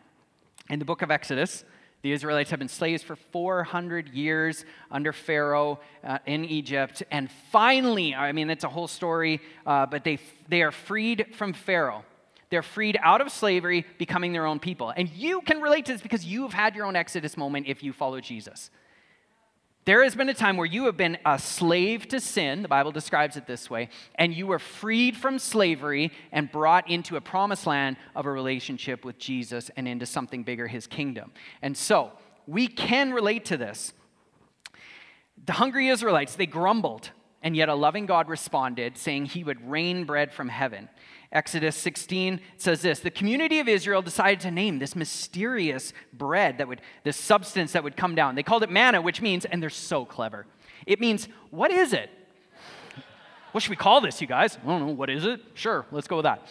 In 0.68 0.78
the 0.78 0.84
book 0.84 1.02
of 1.02 1.10
Exodus, 1.10 1.64
the 2.04 2.12
Israelites 2.12 2.50
have 2.50 2.58
been 2.58 2.68
slaves 2.68 3.02
for 3.02 3.16
400 3.16 4.10
years 4.10 4.66
under 4.90 5.10
Pharaoh 5.10 5.80
uh, 6.06 6.18
in 6.26 6.44
Egypt. 6.44 7.02
And 7.10 7.30
finally, 7.50 8.14
I 8.14 8.30
mean, 8.32 8.50
it's 8.50 8.62
a 8.62 8.68
whole 8.68 8.88
story, 8.88 9.40
uh, 9.64 9.86
but 9.86 10.04
they, 10.04 10.18
they 10.48 10.60
are 10.60 10.70
freed 10.70 11.28
from 11.34 11.54
Pharaoh. 11.54 12.04
They're 12.50 12.62
freed 12.62 12.98
out 13.02 13.22
of 13.22 13.32
slavery, 13.32 13.86
becoming 13.96 14.34
their 14.34 14.44
own 14.44 14.58
people. 14.58 14.92
And 14.94 15.08
you 15.08 15.40
can 15.40 15.62
relate 15.62 15.86
to 15.86 15.92
this 15.92 16.02
because 16.02 16.26
you've 16.26 16.52
had 16.52 16.76
your 16.76 16.84
own 16.84 16.94
Exodus 16.94 17.38
moment 17.38 17.68
if 17.68 17.82
you 17.82 17.94
follow 17.94 18.20
Jesus. 18.20 18.70
There 19.84 20.02
has 20.02 20.14
been 20.14 20.30
a 20.30 20.34
time 20.34 20.56
where 20.56 20.66
you 20.66 20.86
have 20.86 20.96
been 20.96 21.18
a 21.26 21.38
slave 21.38 22.08
to 22.08 22.18
sin, 22.18 22.62
the 22.62 22.68
Bible 22.68 22.90
describes 22.90 23.36
it 23.36 23.46
this 23.46 23.68
way, 23.68 23.90
and 24.14 24.32
you 24.32 24.46
were 24.46 24.58
freed 24.58 25.14
from 25.14 25.38
slavery 25.38 26.10
and 26.32 26.50
brought 26.50 26.88
into 26.88 27.16
a 27.16 27.20
promised 27.20 27.66
land 27.66 27.98
of 28.16 28.24
a 28.24 28.30
relationship 28.30 29.04
with 29.04 29.18
Jesus 29.18 29.70
and 29.76 29.86
into 29.86 30.06
something 30.06 30.42
bigger, 30.42 30.66
his 30.66 30.86
kingdom. 30.86 31.32
And 31.60 31.76
so, 31.76 32.12
we 32.46 32.66
can 32.66 33.12
relate 33.12 33.44
to 33.46 33.58
this. 33.58 33.92
The 35.44 35.52
hungry 35.52 35.88
Israelites, 35.88 36.34
they 36.36 36.46
grumbled, 36.46 37.10
and 37.42 37.54
yet 37.54 37.68
a 37.68 37.74
loving 37.74 38.06
God 38.06 38.28
responded, 38.28 38.96
saying 38.96 39.26
he 39.26 39.44
would 39.44 39.70
rain 39.70 40.04
bread 40.04 40.32
from 40.32 40.48
heaven. 40.48 40.88
Exodus 41.34 41.76
16 41.76 42.40
says 42.56 42.80
this 42.80 43.00
The 43.00 43.10
community 43.10 43.58
of 43.58 43.68
Israel 43.68 44.00
decided 44.00 44.40
to 44.40 44.50
name 44.50 44.78
this 44.78 44.94
mysterious 44.94 45.92
bread 46.12 46.58
that 46.58 46.68
would, 46.68 46.80
this 47.02 47.16
substance 47.16 47.72
that 47.72 47.82
would 47.82 47.96
come 47.96 48.14
down. 48.14 48.36
They 48.36 48.44
called 48.44 48.62
it 48.62 48.70
manna, 48.70 49.02
which 49.02 49.20
means, 49.20 49.44
and 49.44 49.60
they're 49.60 49.68
so 49.70 50.04
clever, 50.04 50.46
it 50.86 51.00
means, 51.00 51.28
what 51.50 51.70
is 51.70 51.92
it? 51.92 52.08
What 53.52 53.62
should 53.62 53.70
we 53.70 53.76
call 53.76 54.00
this, 54.00 54.20
you 54.20 54.26
guys? 54.26 54.58
I 54.64 54.66
don't 54.66 54.86
know. 54.86 54.92
What 54.94 55.10
is 55.10 55.24
it? 55.24 55.40
Sure, 55.54 55.86
let's 55.92 56.08
go 56.08 56.16
with 56.16 56.24
that. 56.24 56.46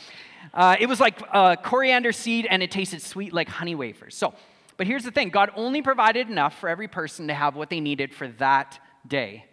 Uh, 0.54 0.76
it 0.80 0.88
was 0.88 1.00
like 1.00 1.22
uh, 1.32 1.56
coriander 1.58 2.12
seed, 2.12 2.48
and 2.50 2.63
it 2.63 2.72
tasted 2.72 3.02
sweet 3.02 3.34
like 3.34 3.50
honey 3.50 3.76
wafers. 3.76 4.15
So, 4.15 4.34
but 4.78 4.88
here's 4.88 5.04
the 5.04 5.12
thing 5.12 5.30
God 5.30 5.52
only 5.56 5.82
provided 5.82 6.30
enough 6.30 6.58
for 6.58 6.69
every 6.69 6.88
person 6.88 7.28
to 7.28 7.34
have 7.34 7.56
what 7.56 7.69
they 7.69 7.80
needed 7.80 8.13
for 8.13 8.28
that 8.28 8.80
day. 9.08 9.46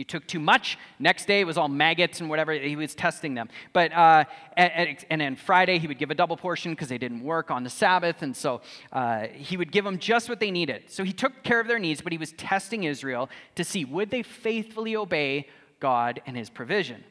You 0.00 0.04
took 0.04 0.26
too 0.26 0.40
much. 0.40 0.78
Next 0.98 1.26
day, 1.26 1.40
it 1.40 1.44
was 1.44 1.58
all 1.58 1.68
maggots 1.68 2.20
and 2.20 2.30
whatever. 2.30 2.54
He 2.54 2.74
was 2.74 2.94
testing 2.94 3.34
them. 3.34 3.50
But 3.74 3.92
uh, 3.92 4.24
and, 4.56 4.96
and 5.10 5.20
then 5.20 5.36
Friday, 5.36 5.78
he 5.78 5.86
would 5.86 5.98
give 5.98 6.10
a 6.10 6.14
double 6.14 6.38
portion 6.38 6.72
because 6.72 6.88
they 6.88 6.96
didn't 6.96 7.22
work 7.22 7.50
on 7.50 7.64
the 7.64 7.70
Sabbath, 7.70 8.22
and 8.22 8.34
so 8.34 8.62
uh, 8.92 9.26
he 9.26 9.58
would 9.58 9.70
give 9.70 9.84
them 9.84 9.98
just 9.98 10.30
what 10.30 10.40
they 10.40 10.50
needed. 10.50 10.84
So 10.86 11.04
he 11.04 11.12
took 11.12 11.42
care 11.42 11.60
of 11.60 11.68
their 11.68 11.78
needs, 11.78 12.00
but 12.00 12.12
he 12.12 12.18
was 12.18 12.32
testing 12.32 12.84
Israel 12.84 13.28
to 13.56 13.62
see 13.62 13.84
would 13.84 14.10
they 14.10 14.22
faithfully 14.22 14.96
obey 14.96 15.46
God 15.80 16.22
and 16.26 16.36
His 16.36 16.48
provision. 16.48 17.04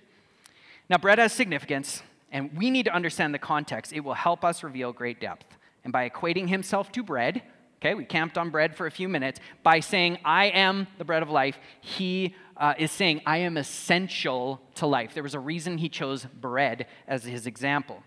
Now, 0.89 0.97
bread 0.97 1.19
has 1.19 1.31
significance, 1.31 2.01
and 2.31 2.55
we 2.57 2.71
need 2.71 2.85
to 2.85 2.93
understand 2.93 3.33
the 3.35 3.39
context. 3.39 3.93
It 3.93 3.99
will 3.99 4.15
help 4.15 4.43
us 4.43 4.63
reveal 4.63 4.93
great 4.93 5.21
depth. 5.21 5.45
And 5.83 5.93
by 5.93 6.09
equating 6.09 6.49
himself 6.49 6.91
to 6.93 7.03
bread, 7.03 7.43
okay, 7.79 7.93
we 7.93 8.05
camped 8.05 8.37
on 8.37 8.49
bread 8.49 8.75
for 8.75 8.87
a 8.87 8.91
few 8.91 9.07
minutes. 9.07 9.39
By 9.63 9.79
saying, 9.79 10.19
I 10.25 10.45
am 10.45 10.87
the 10.97 11.05
bread 11.05 11.23
of 11.23 11.29
life, 11.29 11.57
he 11.81 12.35
uh, 12.59 12.73
is 12.77 12.91
saying, 12.91 13.21
I 13.25 13.37
am 13.37 13.57
essential 13.57 14.61
to 14.75 14.85
life. 14.85 15.13
There 15.13 15.23
was 15.23 15.33
a 15.33 15.39
reason 15.39 15.77
he 15.77 15.89
chose 15.89 16.25
bread 16.25 16.85
as 17.07 17.23
his 17.23 17.47
example. 17.47 18.03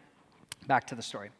Back 0.66 0.86
to 0.88 0.94
the 0.94 1.02
story. 1.02 1.30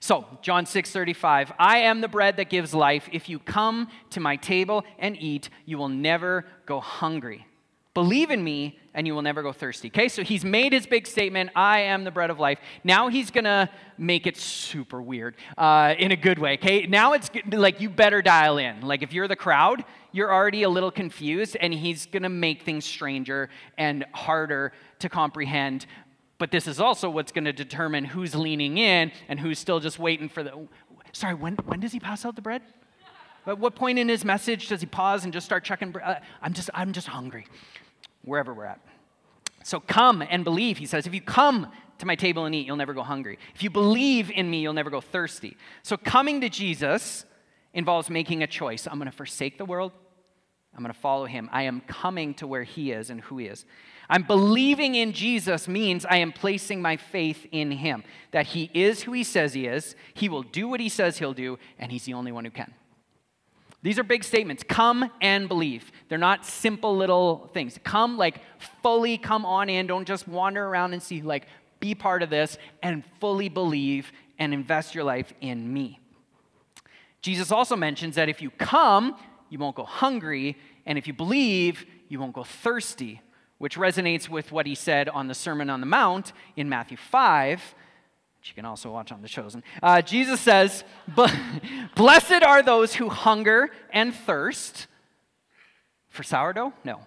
So, 0.00 0.26
John 0.42 0.66
6 0.66 0.90
35, 0.92 1.52
I 1.58 1.78
am 1.78 2.00
the 2.00 2.08
bread 2.08 2.36
that 2.36 2.50
gives 2.50 2.72
life. 2.72 3.08
If 3.10 3.28
you 3.28 3.40
come 3.40 3.88
to 4.10 4.20
my 4.20 4.36
table 4.36 4.84
and 4.98 5.20
eat, 5.20 5.50
you 5.64 5.78
will 5.78 5.88
never 5.88 6.44
go 6.66 6.78
hungry. 6.78 7.46
Believe 7.94 8.30
in 8.30 8.44
me, 8.44 8.78
and 8.94 9.06
you 9.06 9.14
will 9.14 9.22
never 9.22 9.42
go 9.42 9.52
thirsty. 9.52 9.88
Okay, 9.88 10.08
so 10.08 10.22
he's 10.22 10.44
made 10.44 10.72
his 10.72 10.86
big 10.86 11.06
statement 11.06 11.50
I 11.56 11.80
am 11.80 12.04
the 12.04 12.10
bread 12.10 12.30
of 12.30 12.38
life. 12.38 12.60
Now 12.84 13.08
he's 13.08 13.30
gonna 13.30 13.70
make 13.96 14.26
it 14.26 14.36
super 14.36 15.02
weird 15.02 15.34
uh, 15.56 15.94
in 15.98 16.12
a 16.12 16.16
good 16.16 16.38
way. 16.38 16.54
Okay, 16.54 16.86
now 16.86 17.14
it's 17.14 17.30
like 17.50 17.80
you 17.80 17.90
better 17.90 18.22
dial 18.22 18.58
in. 18.58 18.82
Like 18.82 19.02
if 19.02 19.12
you're 19.12 19.26
the 19.26 19.36
crowd, 19.36 19.84
you're 20.12 20.32
already 20.32 20.62
a 20.62 20.68
little 20.68 20.90
confused, 20.90 21.56
and 21.60 21.72
he's 21.72 22.06
gonna 22.06 22.28
make 22.28 22.62
things 22.62 22.84
stranger 22.84 23.50
and 23.76 24.04
harder 24.12 24.72
to 25.00 25.08
comprehend. 25.08 25.86
But 26.38 26.50
this 26.50 26.66
is 26.66 26.80
also 26.80 27.10
what's 27.10 27.32
gonna 27.32 27.52
determine 27.52 28.04
who's 28.04 28.34
leaning 28.34 28.78
in 28.78 29.12
and 29.28 29.38
who's 29.38 29.58
still 29.58 29.80
just 29.80 29.98
waiting 29.98 30.28
for 30.28 30.42
the. 30.42 30.68
Sorry, 31.12 31.34
when, 31.34 31.56
when 31.66 31.80
does 31.80 31.92
he 31.92 32.00
pass 32.00 32.24
out 32.24 32.36
the 32.36 32.42
bread? 32.42 32.62
At 33.46 33.58
what 33.58 33.74
point 33.74 33.98
in 33.98 34.08
his 34.08 34.24
message 34.24 34.68
does 34.68 34.80
he 34.80 34.86
pause 34.86 35.24
and 35.24 35.32
just 35.32 35.46
start 35.46 35.64
checking? 35.64 35.96
Uh, 35.96 36.20
I'm 36.42 36.52
just, 36.52 36.68
I'm 36.74 36.92
just 36.92 37.06
hungry, 37.06 37.46
wherever 38.22 38.52
we're 38.52 38.66
at. 38.66 38.80
So 39.64 39.80
come 39.80 40.22
and 40.28 40.44
believe, 40.44 40.78
he 40.78 40.86
says. 40.86 41.06
If 41.06 41.14
you 41.14 41.22
come 41.22 41.68
to 41.98 42.06
my 42.06 42.14
table 42.14 42.44
and 42.44 42.54
eat, 42.54 42.66
you'll 42.66 42.76
never 42.76 42.94
go 42.94 43.02
hungry. 43.02 43.38
If 43.54 43.62
you 43.62 43.70
believe 43.70 44.30
in 44.30 44.50
me, 44.50 44.60
you'll 44.60 44.74
never 44.74 44.90
go 44.90 45.00
thirsty. 45.00 45.56
So 45.82 45.96
coming 45.96 46.40
to 46.42 46.48
Jesus 46.48 47.24
involves 47.78 48.10
making 48.10 48.42
a 48.42 48.46
choice. 48.46 48.86
I'm 48.86 48.98
going 48.98 49.10
to 49.10 49.16
forsake 49.16 49.56
the 49.56 49.64
world. 49.64 49.92
I'm 50.76 50.82
going 50.82 50.92
to 50.92 51.00
follow 51.00 51.24
him. 51.24 51.48
I 51.52 51.62
am 51.62 51.80
coming 51.82 52.34
to 52.34 52.46
where 52.46 52.64
he 52.64 52.92
is 52.92 53.08
and 53.08 53.20
who 53.22 53.38
he 53.38 53.46
is. 53.46 53.64
I'm 54.10 54.22
believing 54.22 54.94
in 54.94 55.12
Jesus 55.12 55.68
means 55.68 56.04
I 56.04 56.16
am 56.16 56.32
placing 56.32 56.82
my 56.82 56.96
faith 56.96 57.46
in 57.52 57.70
him, 57.70 58.04
that 58.30 58.46
he 58.46 58.70
is 58.74 59.02
who 59.02 59.12
he 59.12 59.22
says 59.22 59.54
he 59.54 59.66
is, 59.66 59.94
he 60.14 60.28
will 60.28 60.42
do 60.42 60.66
what 60.66 60.80
he 60.80 60.88
says 60.88 61.18
he'll 61.18 61.34
do, 61.34 61.58
and 61.78 61.92
he's 61.92 62.04
the 62.04 62.14
only 62.14 62.32
one 62.32 62.44
who 62.44 62.50
can. 62.50 62.72
These 63.82 63.98
are 63.98 64.02
big 64.02 64.24
statements. 64.24 64.64
Come 64.66 65.10
and 65.20 65.46
believe. 65.46 65.92
They're 66.08 66.18
not 66.18 66.44
simple 66.44 66.96
little 66.96 67.50
things. 67.54 67.78
Come, 67.84 68.16
like, 68.16 68.40
fully 68.82 69.18
come 69.18 69.44
on 69.44 69.68
in. 69.68 69.86
Don't 69.86 70.06
just 70.06 70.26
wander 70.26 70.64
around 70.64 70.94
and 70.94 71.02
see, 71.02 71.22
like, 71.22 71.46
be 71.78 71.94
part 71.94 72.22
of 72.22 72.30
this 72.30 72.58
and 72.82 73.04
fully 73.20 73.48
believe 73.48 74.10
and 74.38 74.52
invest 74.52 74.94
your 74.94 75.04
life 75.04 75.32
in 75.40 75.72
me. 75.72 76.00
Jesus 77.20 77.50
also 77.50 77.76
mentions 77.76 78.14
that 78.14 78.28
if 78.28 78.40
you 78.40 78.50
come, 78.50 79.16
you 79.50 79.58
won't 79.58 79.76
go 79.76 79.84
hungry, 79.84 80.56
and 80.86 80.98
if 80.98 81.06
you 81.06 81.12
believe, 81.12 81.84
you 82.08 82.20
won't 82.20 82.32
go 82.32 82.44
thirsty, 82.44 83.20
which 83.58 83.76
resonates 83.76 84.28
with 84.28 84.52
what 84.52 84.66
he 84.66 84.74
said 84.74 85.08
on 85.08 85.28
the 85.28 85.34
Sermon 85.34 85.68
on 85.70 85.80
the 85.80 85.86
Mount 85.86 86.32
in 86.56 86.68
Matthew 86.68 86.96
5 86.96 87.74
which 88.38 88.50
you 88.50 88.54
can 88.54 88.64
also 88.64 88.90
watch 88.90 89.10
on 89.12 89.20
The 89.20 89.28
Chosen. 89.28 89.62
Uh, 89.82 90.00
Jesus 90.00 90.40
says, 90.40 90.84
Blessed 91.96 92.42
are 92.42 92.62
those 92.62 92.94
who 92.94 93.08
hunger 93.08 93.68
and 93.90 94.14
thirst 94.14 94.86
for 96.08 96.22
sourdough? 96.22 96.72
No. 96.84 97.00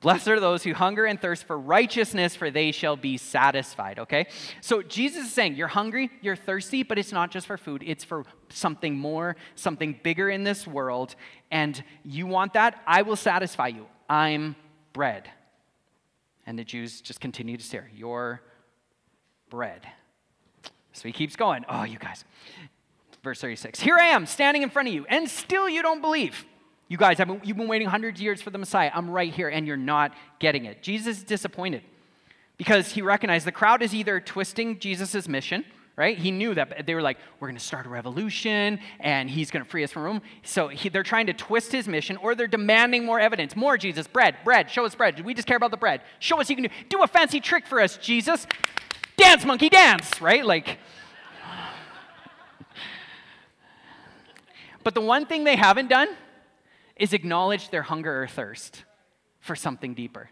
Blessed 0.00 0.28
are 0.28 0.38
those 0.38 0.62
who 0.62 0.74
hunger 0.74 1.06
and 1.06 1.20
thirst 1.20 1.44
for 1.44 1.58
righteousness, 1.58 2.36
for 2.36 2.50
they 2.50 2.70
shall 2.70 2.96
be 2.96 3.16
satisfied. 3.16 3.98
Okay? 3.98 4.28
So 4.60 4.82
Jesus 4.82 5.26
is 5.26 5.32
saying, 5.32 5.56
You're 5.56 5.68
hungry, 5.68 6.10
you're 6.20 6.36
thirsty, 6.36 6.84
but 6.84 6.98
it's 6.98 7.10
not 7.10 7.30
just 7.30 7.46
for 7.46 7.56
food, 7.56 7.82
it's 7.84 8.04
for 8.04 8.24
something 8.48 8.96
more, 8.96 9.36
something 9.56 9.98
bigger 10.02 10.30
in 10.30 10.44
this 10.44 10.66
world. 10.66 11.16
And 11.50 11.82
you 12.04 12.26
want 12.26 12.52
that? 12.52 12.80
I 12.86 13.02
will 13.02 13.16
satisfy 13.16 13.68
you. 13.68 13.86
I'm 14.08 14.54
bread. 14.92 15.28
And 16.46 16.58
the 16.58 16.64
Jews 16.64 17.00
just 17.00 17.20
continue 17.20 17.56
to 17.56 17.64
stare. 17.64 17.90
You're 17.94 18.40
bread. 19.50 19.86
So 20.92 21.02
he 21.08 21.12
keeps 21.12 21.36
going. 21.36 21.64
Oh, 21.68 21.82
you 21.82 21.98
guys. 21.98 22.24
Verse 23.24 23.40
36 23.40 23.80
Here 23.80 23.96
I 23.96 24.06
am 24.06 24.26
standing 24.26 24.62
in 24.62 24.70
front 24.70 24.88
of 24.88 24.94
you, 24.94 25.06
and 25.08 25.28
still 25.28 25.68
you 25.68 25.82
don't 25.82 26.00
believe. 26.00 26.44
You 26.88 26.96
guys, 26.96 27.20
I 27.20 27.24
been, 27.24 27.40
you've 27.44 27.58
been 27.58 27.68
waiting 27.68 27.86
hundreds 27.86 28.18
of 28.18 28.22
years 28.22 28.40
for 28.40 28.48
the 28.48 28.56
Messiah. 28.56 28.90
I'm 28.94 29.10
right 29.10 29.32
here, 29.32 29.48
and 29.48 29.66
you're 29.66 29.76
not 29.76 30.14
getting 30.38 30.64
it. 30.64 30.82
Jesus 30.82 31.18
is 31.18 31.22
disappointed 31.22 31.82
because 32.56 32.92
he 32.92 33.02
recognized 33.02 33.46
the 33.46 33.52
crowd 33.52 33.82
is 33.82 33.94
either 33.94 34.20
twisting 34.20 34.78
Jesus' 34.78 35.28
mission, 35.28 35.66
right? 35.96 36.16
He 36.16 36.30
knew 36.30 36.54
that 36.54 36.86
they 36.86 36.94
were 36.94 37.02
like, 37.02 37.18
we're 37.38 37.48
going 37.48 37.58
to 37.58 37.64
start 37.64 37.84
a 37.84 37.90
revolution, 37.90 38.80
and 39.00 39.28
he's 39.28 39.50
going 39.50 39.62
to 39.62 39.70
free 39.70 39.84
us 39.84 39.92
from 39.92 40.04
Rome. 40.04 40.22
So 40.42 40.68
he, 40.68 40.88
they're 40.88 41.02
trying 41.02 41.26
to 41.26 41.34
twist 41.34 41.72
his 41.72 41.86
mission, 41.86 42.16
or 42.16 42.34
they're 42.34 42.46
demanding 42.46 43.04
more 43.04 43.20
evidence. 43.20 43.54
More 43.54 43.76
Jesus, 43.76 44.06
bread, 44.06 44.36
bread, 44.42 44.70
show 44.70 44.86
us 44.86 44.94
bread. 44.94 45.20
We 45.22 45.34
just 45.34 45.46
care 45.46 45.58
about 45.58 45.70
the 45.70 45.76
bread. 45.76 46.00
Show 46.20 46.40
us 46.40 46.48
you 46.48 46.56
can 46.56 46.64
do. 46.64 46.70
Do 46.88 47.02
a 47.02 47.06
fancy 47.06 47.38
trick 47.38 47.66
for 47.66 47.82
us, 47.82 47.98
Jesus. 47.98 48.46
Dance, 49.18 49.44
monkey, 49.44 49.68
dance, 49.68 50.22
right? 50.22 50.42
Like, 50.42 50.78
but 54.82 54.94
the 54.94 55.02
one 55.02 55.26
thing 55.26 55.44
they 55.44 55.56
haven't 55.56 55.88
done 55.88 56.08
is 56.98 57.12
acknowledge 57.12 57.70
their 57.70 57.82
hunger 57.82 58.22
or 58.22 58.26
thirst 58.26 58.84
for 59.40 59.54
something 59.54 59.94
deeper. 59.94 60.30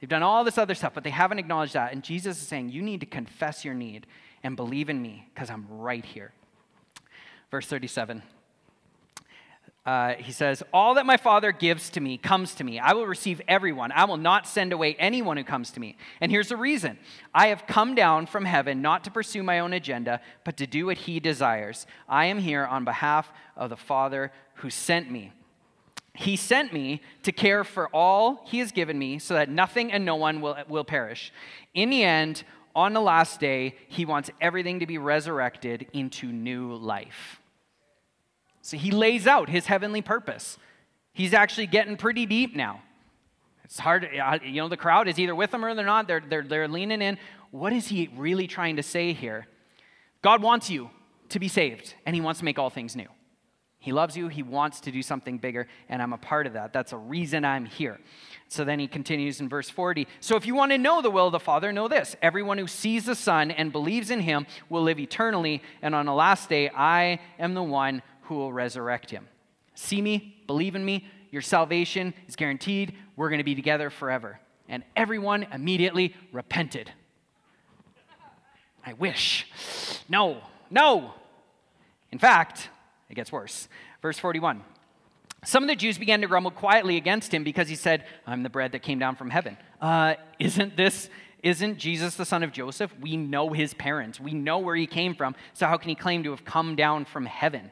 They've 0.00 0.10
done 0.10 0.22
all 0.22 0.44
this 0.44 0.58
other 0.58 0.74
stuff, 0.74 0.92
but 0.94 1.04
they 1.04 1.10
haven't 1.10 1.38
acknowledged 1.38 1.72
that. 1.72 1.92
And 1.92 2.02
Jesus 2.02 2.40
is 2.40 2.46
saying, 2.46 2.70
You 2.70 2.82
need 2.82 3.00
to 3.00 3.06
confess 3.06 3.64
your 3.64 3.74
need 3.74 4.06
and 4.42 4.56
believe 4.56 4.88
in 4.88 5.00
me 5.00 5.28
because 5.34 5.50
I'm 5.50 5.66
right 5.68 6.04
here. 6.04 6.32
Verse 7.50 7.66
37 7.66 8.22
uh, 9.86 10.14
he 10.18 10.32
says, 10.32 10.64
All 10.72 10.94
that 10.94 11.06
my 11.06 11.16
Father 11.16 11.52
gives 11.52 11.90
to 11.90 12.00
me 12.00 12.18
comes 12.18 12.56
to 12.56 12.64
me. 12.64 12.80
I 12.80 12.92
will 12.92 13.06
receive 13.06 13.40
everyone. 13.46 13.92
I 13.92 14.04
will 14.04 14.16
not 14.16 14.48
send 14.48 14.72
away 14.72 14.96
anyone 14.96 15.36
who 15.36 15.44
comes 15.44 15.70
to 15.72 15.80
me. 15.80 15.96
And 16.20 16.32
here's 16.32 16.48
the 16.48 16.56
reason 16.56 16.98
I 17.32 17.48
have 17.48 17.68
come 17.68 17.94
down 17.94 18.26
from 18.26 18.44
heaven 18.44 18.82
not 18.82 19.04
to 19.04 19.12
pursue 19.12 19.44
my 19.44 19.60
own 19.60 19.72
agenda, 19.72 20.20
but 20.44 20.56
to 20.56 20.66
do 20.66 20.86
what 20.86 20.98
he 20.98 21.20
desires. 21.20 21.86
I 22.08 22.26
am 22.26 22.40
here 22.40 22.66
on 22.66 22.84
behalf 22.84 23.30
of 23.56 23.70
the 23.70 23.76
Father 23.76 24.32
who 24.56 24.70
sent 24.70 25.08
me. 25.08 25.32
He 26.16 26.36
sent 26.36 26.72
me 26.72 27.02
to 27.22 27.32
care 27.32 27.62
for 27.64 27.88
all 27.88 28.42
he 28.46 28.58
has 28.58 28.72
given 28.72 28.98
me 28.98 29.18
so 29.18 29.34
that 29.34 29.48
nothing 29.48 29.92
and 29.92 30.04
no 30.04 30.16
one 30.16 30.40
will, 30.40 30.56
will 30.68 30.84
perish. 30.84 31.32
In 31.74 31.90
the 31.90 32.02
end, 32.02 32.44
on 32.74 32.92
the 32.92 33.00
last 33.00 33.40
day, 33.40 33.74
he 33.88 34.04
wants 34.04 34.30
everything 34.40 34.80
to 34.80 34.86
be 34.86 34.98
resurrected 34.98 35.86
into 35.92 36.32
new 36.32 36.74
life. 36.74 37.40
So 38.62 38.76
he 38.76 38.90
lays 38.90 39.26
out 39.26 39.48
his 39.48 39.66
heavenly 39.66 40.02
purpose. 40.02 40.58
He's 41.12 41.32
actually 41.32 41.68
getting 41.68 41.96
pretty 41.96 42.26
deep 42.26 42.56
now. 42.56 42.82
It's 43.64 43.78
hard, 43.78 44.08
uh, 44.22 44.38
you 44.44 44.60
know, 44.60 44.68
the 44.68 44.76
crowd 44.76 45.08
is 45.08 45.18
either 45.18 45.34
with 45.34 45.52
him 45.52 45.64
or 45.64 45.74
they're 45.74 45.84
not. 45.84 46.06
They're, 46.06 46.22
they're, 46.26 46.42
they're 46.42 46.68
leaning 46.68 47.02
in. 47.02 47.18
What 47.50 47.72
is 47.72 47.88
he 47.88 48.10
really 48.16 48.46
trying 48.46 48.76
to 48.76 48.82
say 48.82 49.12
here? 49.12 49.46
God 50.22 50.42
wants 50.42 50.70
you 50.70 50.90
to 51.30 51.38
be 51.38 51.48
saved, 51.48 51.94
and 52.04 52.14
he 52.14 52.20
wants 52.20 52.40
to 52.40 52.44
make 52.44 52.58
all 52.58 52.70
things 52.70 52.94
new. 52.94 53.08
He 53.86 53.92
loves 53.92 54.16
you, 54.16 54.26
he 54.26 54.42
wants 54.42 54.80
to 54.80 54.90
do 54.90 55.00
something 55.00 55.38
bigger, 55.38 55.68
and 55.88 56.02
I'm 56.02 56.12
a 56.12 56.18
part 56.18 56.48
of 56.48 56.54
that. 56.54 56.72
That's 56.72 56.92
a 56.92 56.96
reason 56.96 57.44
I'm 57.44 57.64
here. 57.64 58.00
So 58.48 58.64
then 58.64 58.80
he 58.80 58.88
continues 58.88 59.40
in 59.40 59.48
verse 59.48 59.70
40. 59.70 60.08
So 60.18 60.34
if 60.34 60.44
you 60.44 60.56
want 60.56 60.72
to 60.72 60.78
know 60.78 61.02
the 61.02 61.10
will 61.10 61.26
of 61.26 61.32
the 61.32 61.38
Father, 61.38 61.72
know 61.72 61.86
this 61.86 62.16
everyone 62.20 62.58
who 62.58 62.66
sees 62.66 63.04
the 63.04 63.14
Son 63.14 63.52
and 63.52 63.70
believes 63.70 64.10
in 64.10 64.18
him 64.18 64.48
will 64.68 64.82
live 64.82 64.98
eternally, 64.98 65.62
and 65.82 65.94
on 65.94 66.06
the 66.06 66.12
last 66.12 66.48
day, 66.48 66.68
I 66.68 67.20
am 67.38 67.54
the 67.54 67.62
one 67.62 68.02
who 68.22 68.34
will 68.34 68.52
resurrect 68.52 69.10
him. 69.10 69.28
See 69.76 70.02
me, 70.02 70.42
believe 70.48 70.74
in 70.74 70.84
me, 70.84 71.06
your 71.30 71.42
salvation 71.42 72.12
is 72.26 72.34
guaranteed. 72.34 72.92
We're 73.14 73.28
going 73.28 73.38
to 73.38 73.44
be 73.44 73.54
together 73.54 73.88
forever. 73.88 74.40
And 74.68 74.82
everyone 74.96 75.44
immediately 75.52 76.16
repented. 76.32 76.90
I 78.84 78.94
wish. 78.94 79.46
No, 80.08 80.38
no. 80.70 81.14
In 82.10 82.18
fact, 82.18 82.68
it 83.08 83.14
gets 83.14 83.32
worse. 83.32 83.68
Verse 84.02 84.18
41. 84.18 84.62
Some 85.44 85.62
of 85.62 85.68
the 85.68 85.76
Jews 85.76 85.96
began 85.98 86.20
to 86.22 86.26
grumble 86.26 86.50
quietly 86.50 86.96
against 86.96 87.32
him 87.32 87.44
because 87.44 87.68
he 87.68 87.76
said, 87.76 88.04
I'm 88.26 88.42
the 88.42 88.50
bread 88.50 88.72
that 88.72 88.82
came 88.82 88.98
down 88.98 89.16
from 89.16 89.30
heaven. 89.30 89.56
Uh, 89.80 90.14
isn't 90.38 90.76
this, 90.76 91.08
isn't 91.42 91.78
Jesus 91.78 92.16
the 92.16 92.24
son 92.24 92.42
of 92.42 92.50
Joseph? 92.52 92.92
We 93.00 93.16
know 93.16 93.52
his 93.52 93.72
parents, 93.74 94.18
we 94.18 94.34
know 94.34 94.58
where 94.58 94.74
he 94.74 94.86
came 94.86 95.14
from, 95.14 95.36
so 95.52 95.66
how 95.66 95.76
can 95.76 95.88
he 95.88 95.94
claim 95.94 96.24
to 96.24 96.30
have 96.30 96.44
come 96.44 96.74
down 96.74 97.04
from 97.04 97.26
heaven? 97.26 97.70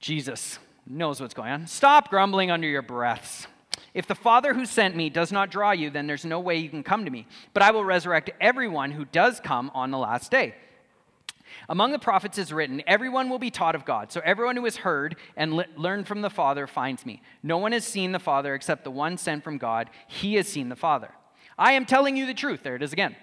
Jesus 0.00 0.58
knows 0.86 1.20
what's 1.20 1.34
going 1.34 1.50
on. 1.50 1.66
Stop 1.66 2.08
grumbling 2.08 2.50
under 2.50 2.66
your 2.66 2.82
breaths. 2.82 3.46
If 3.92 4.06
the 4.06 4.14
Father 4.14 4.54
who 4.54 4.66
sent 4.66 4.96
me 4.96 5.10
does 5.10 5.32
not 5.32 5.50
draw 5.50 5.72
you, 5.72 5.90
then 5.90 6.06
there's 6.06 6.24
no 6.24 6.40
way 6.40 6.56
you 6.56 6.68
can 6.68 6.82
come 6.82 7.04
to 7.04 7.10
me. 7.10 7.26
But 7.52 7.62
I 7.62 7.70
will 7.70 7.84
resurrect 7.84 8.30
everyone 8.40 8.90
who 8.90 9.04
does 9.04 9.40
come 9.40 9.70
on 9.74 9.90
the 9.90 9.98
last 9.98 10.30
day. 10.30 10.54
Among 11.68 11.92
the 11.92 11.98
prophets 11.98 12.38
is 12.38 12.52
written, 12.52 12.82
Everyone 12.86 13.28
will 13.28 13.38
be 13.38 13.50
taught 13.50 13.74
of 13.74 13.84
God. 13.84 14.12
So 14.12 14.20
everyone 14.24 14.56
who 14.56 14.64
has 14.64 14.76
heard 14.76 15.16
and 15.36 15.64
learned 15.76 16.06
from 16.06 16.22
the 16.22 16.30
Father 16.30 16.66
finds 16.66 17.04
me. 17.06 17.22
No 17.42 17.58
one 17.58 17.72
has 17.72 17.84
seen 17.84 18.12
the 18.12 18.18
Father 18.18 18.54
except 18.54 18.84
the 18.84 18.90
one 18.90 19.16
sent 19.16 19.44
from 19.44 19.58
God. 19.58 19.90
He 20.06 20.34
has 20.34 20.48
seen 20.48 20.68
the 20.68 20.76
Father. 20.76 21.10
I 21.58 21.72
am 21.72 21.86
telling 21.86 22.16
you 22.16 22.26
the 22.26 22.34
truth. 22.34 22.62
There 22.62 22.76
it 22.76 22.82
is 22.82 22.92
again. 22.92 23.16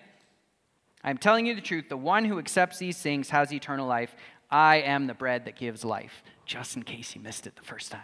I 1.04 1.10
am 1.10 1.18
telling 1.18 1.46
you 1.46 1.56
the 1.56 1.62
truth. 1.62 1.90
The 1.90 1.98
one 1.98 2.26
who 2.26 2.40
accepts 2.40 2.78
these 2.78 2.98
things 2.98 3.30
has 3.30 3.52
eternal 3.54 3.88
life. 3.88 4.16
I 4.50 4.78
am 4.78 5.08
the 5.08 5.14
bread 5.14 5.46
that 5.46 5.58
gives 5.58 5.84
life 5.84 6.24
just 6.46 6.76
in 6.76 6.84
case 6.84 7.16
you 7.16 7.22
missed 7.22 7.48
it 7.48 7.56
the 7.56 7.64
first 7.64 7.92
time. 7.92 8.02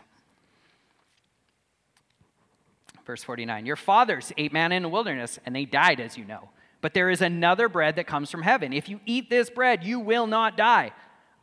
Verse 3.05 3.23
49 3.23 3.65
Your 3.65 3.75
fathers 3.75 4.31
ate 4.37 4.53
manna 4.53 4.75
in 4.75 4.83
the 4.83 4.89
wilderness, 4.89 5.39
and 5.45 5.55
they 5.55 5.65
died, 5.65 5.99
as 5.99 6.17
you 6.17 6.25
know. 6.25 6.49
But 6.81 6.93
there 6.93 7.09
is 7.09 7.21
another 7.21 7.67
bread 7.67 7.95
that 7.97 8.07
comes 8.07 8.31
from 8.31 8.41
heaven. 8.41 8.71
If 8.71 8.87
you 8.87 9.01
eat 9.05 9.29
this 9.29 9.49
bread, 9.49 9.83
you 9.83 9.99
will 9.99 10.27
not 10.27 10.55
die. 10.55 10.91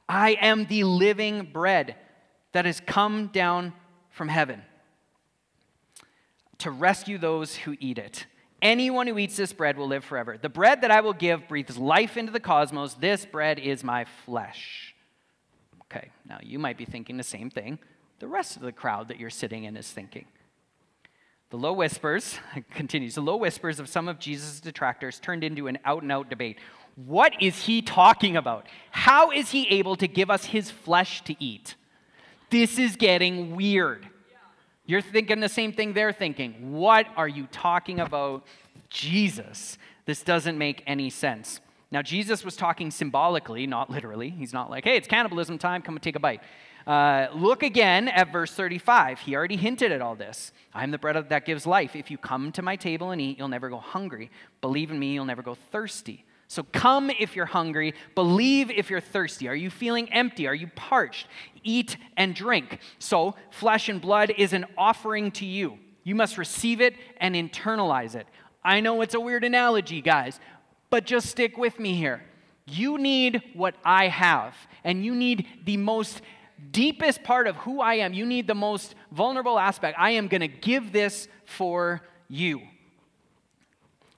I 0.08 0.30
am 0.40 0.66
the 0.66 0.84
living 0.84 1.50
bread 1.52 1.96
that 2.52 2.64
has 2.64 2.80
come 2.80 3.28
down 3.28 3.74
from 4.10 4.28
heaven. 4.28 4.62
to 6.58 6.70
rescue 6.70 7.18
those 7.18 7.54
who 7.54 7.76
eat 7.80 7.98
it. 7.98 8.24
Anyone 8.62 9.06
who 9.06 9.18
eats 9.18 9.36
this 9.36 9.52
bread 9.52 9.76
will 9.76 9.88
live 9.88 10.04
forever. 10.04 10.38
The 10.38 10.48
bread 10.48 10.80
that 10.80 10.90
I 10.90 11.02
will 11.02 11.12
give 11.12 11.46
breathes 11.48 11.76
life 11.76 12.16
into 12.16 12.32
the 12.32 12.40
cosmos. 12.40 12.94
This 12.94 13.26
bread 13.26 13.58
is 13.58 13.84
my 13.84 14.06
flesh. 14.24 14.94
Okay, 15.84 16.10
now 16.26 16.38
you 16.42 16.58
might 16.58 16.78
be 16.78 16.86
thinking 16.86 17.18
the 17.18 17.22
same 17.22 17.50
thing 17.50 17.78
the 18.18 18.26
rest 18.26 18.56
of 18.56 18.62
the 18.62 18.72
crowd 18.72 19.08
that 19.08 19.20
you're 19.20 19.30
sitting 19.30 19.64
in 19.64 19.76
is 19.76 19.90
thinking. 19.90 20.24
The 21.50 21.56
low 21.56 21.72
whispers, 21.72 22.38
continues, 22.70 23.14
the 23.14 23.20
low 23.20 23.36
whispers 23.36 23.78
of 23.78 23.88
some 23.88 24.08
of 24.08 24.18
Jesus' 24.18 24.60
detractors 24.60 25.20
turned 25.20 25.44
into 25.44 25.68
an 25.68 25.78
out 25.84 26.02
and 26.02 26.10
out 26.10 26.28
debate. 26.28 26.58
What 26.96 27.32
is 27.40 27.62
he 27.62 27.82
talking 27.82 28.36
about? 28.36 28.66
How 28.90 29.30
is 29.30 29.50
he 29.50 29.68
able 29.68 29.96
to 29.96 30.08
give 30.08 30.30
us 30.30 30.46
his 30.46 30.70
flesh 30.70 31.22
to 31.24 31.36
eat? 31.42 31.74
This 32.50 32.78
is 32.78 32.96
getting 32.96 33.54
weird. 33.54 34.08
You're 34.86 35.02
thinking 35.02 35.40
the 35.40 35.48
same 35.48 35.72
thing 35.72 35.92
they're 35.92 36.12
thinking. 36.12 36.72
What 36.72 37.06
are 37.16 37.28
you 37.28 37.48
talking 37.50 38.00
about, 38.00 38.46
Jesus? 38.88 39.78
This 40.06 40.22
doesn't 40.22 40.56
make 40.56 40.82
any 40.86 41.10
sense. 41.10 41.60
Now, 41.90 42.02
Jesus 42.02 42.44
was 42.44 42.56
talking 42.56 42.90
symbolically, 42.90 43.66
not 43.66 43.90
literally. 43.90 44.30
He's 44.30 44.52
not 44.52 44.70
like, 44.70 44.84
hey, 44.84 44.96
it's 44.96 45.08
cannibalism 45.08 45.58
time, 45.58 45.82
come 45.82 45.96
and 45.96 46.02
take 46.02 46.16
a 46.16 46.20
bite. 46.20 46.40
Uh, 46.86 47.26
look 47.34 47.64
again 47.64 48.06
at 48.06 48.30
verse 48.30 48.52
35. 48.52 49.20
He 49.20 49.34
already 49.34 49.56
hinted 49.56 49.90
at 49.90 50.00
all 50.00 50.14
this. 50.14 50.52
I'm 50.72 50.92
the 50.92 50.98
bread 50.98 51.28
that 51.28 51.44
gives 51.44 51.66
life. 51.66 51.96
If 51.96 52.10
you 52.10 52.18
come 52.18 52.52
to 52.52 52.62
my 52.62 52.76
table 52.76 53.10
and 53.10 53.20
eat, 53.20 53.38
you'll 53.38 53.48
never 53.48 53.68
go 53.68 53.78
hungry. 53.78 54.30
Believe 54.60 54.90
in 54.90 54.98
me, 54.98 55.14
you'll 55.14 55.24
never 55.24 55.42
go 55.42 55.56
thirsty. 55.72 56.24
So 56.48 56.62
come 56.62 57.10
if 57.10 57.34
you're 57.34 57.46
hungry. 57.46 57.94
Believe 58.14 58.70
if 58.70 58.88
you're 58.88 59.00
thirsty. 59.00 59.48
Are 59.48 59.54
you 59.54 59.68
feeling 59.68 60.12
empty? 60.12 60.46
Are 60.46 60.54
you 60.54 60.68
parched? 60.76 61.26
Eat 61.64 61.96
and 62.16 62.34
drink. 62.34 62.78
So, 63.00 63.34
flesh 63.50 63.88
and 63.88 64.00
blood 64.00 64.32
is 64.36 64.52
an 64.52 64.66
offering 64.78 65.32
to 65.32 65.44
you. 65.44 65.78
You 66.04 66.14
must 66.14 66.38
receive 66.38 66.80
it 66.80 66.94
and 67.16 67.34
internalize 67.34 68.14
it. 68.14 68.28
I 68.62 68.78
know 68.78 69.00
it's 69.00 69.14
a 69.14 69.20
weird 69.20 69.42
analogy, 69.42 70.00
guys, 70.00 70.38
but 70.88 71.04
just 71.04 71.28
stick 71.28 71.58
with 71.58 71.80
me 71.80 71.94
here. 71.94 72.22
You 72.68 72.98
need 72.98 73.42
what 73.54 73.74
I 73.84 74.08
have, 74.08 74.54
and 74.84 75.04
you 75.04 75.14
need 75.14 75.46
the 75.64 75.76
most 75.76 76.20
deepest 76.70 77.22
part 77.22 77.46
of 77.46 77.56
who 77.56 77.80
I 77.80 77.94
am. 77.94 78.12
You 78.14 78.26
need 78.26 78.46
the 78.46 78.54
most 78.54 78.94
vulnerable 79.12 79.58
aspect. 79.58 79.98
I 79.98 80.10
am 80.12 80.28
going 80.28 80.40
to 80.40 80.48
give 80.48 80.92
this 80.92 81.28
for 81.44 82.02
you. 82.28 82.62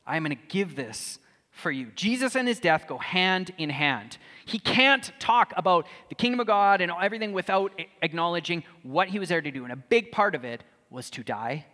I 0.07 0.17
am 0.17 0.25
going 0.25 0.37
to 0.37 0.43
give 0.49 0.77
this 0.77 1.19
for 1.51 1.71
you. 1.71 1.87
Jesus 1.95 2.37
and 2.37 2.47
his 2.47 2.61
death 2.61 2.87
go 2.87 2.99
hand 2.99 3.51
in 3.59 3.69
hand. 3.69 4.17
He 4.47 4.59
can't 4.59 5.13
talk 5.19 5.53
about 5.57 5.87
the 6.09 6.15
kingdom 6.15 6.41
of 6.41 6.47
God 6.47 6.81
and 6.81 6.91
everything 6.91 7.33
without 7.33 7.73
acknowledging 8.01 8.63
what 8.83 9.09
he 9.09 9.19
was 9.19 9.29
there 9.29 9.43
to 9.43 9.51
do. 9.51 9.65
And 9.65 9.73
a 9.73 9.77
big 9.77 10.13
part 10.13 10.35
of 10.35 10.45
it 10.45 10.63
was 10.89 11.11
to 11.11 11.23
die 11.23 11.67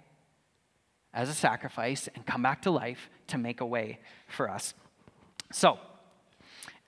as 1.12 1.28
a 1.28 1.34
sacrifice 1.34 2.08
and 2.14 2.26
come 2.26 2.42
back 2.42 2.62
to 2.62 2.70
life 2.70 3.08
to 3.28 3.38
make 3.38 3.60
a 3.60 3.66
way 3.66 4.00
for 4.26 4.50
us. 4.50 4.74
So, 5.52 5.78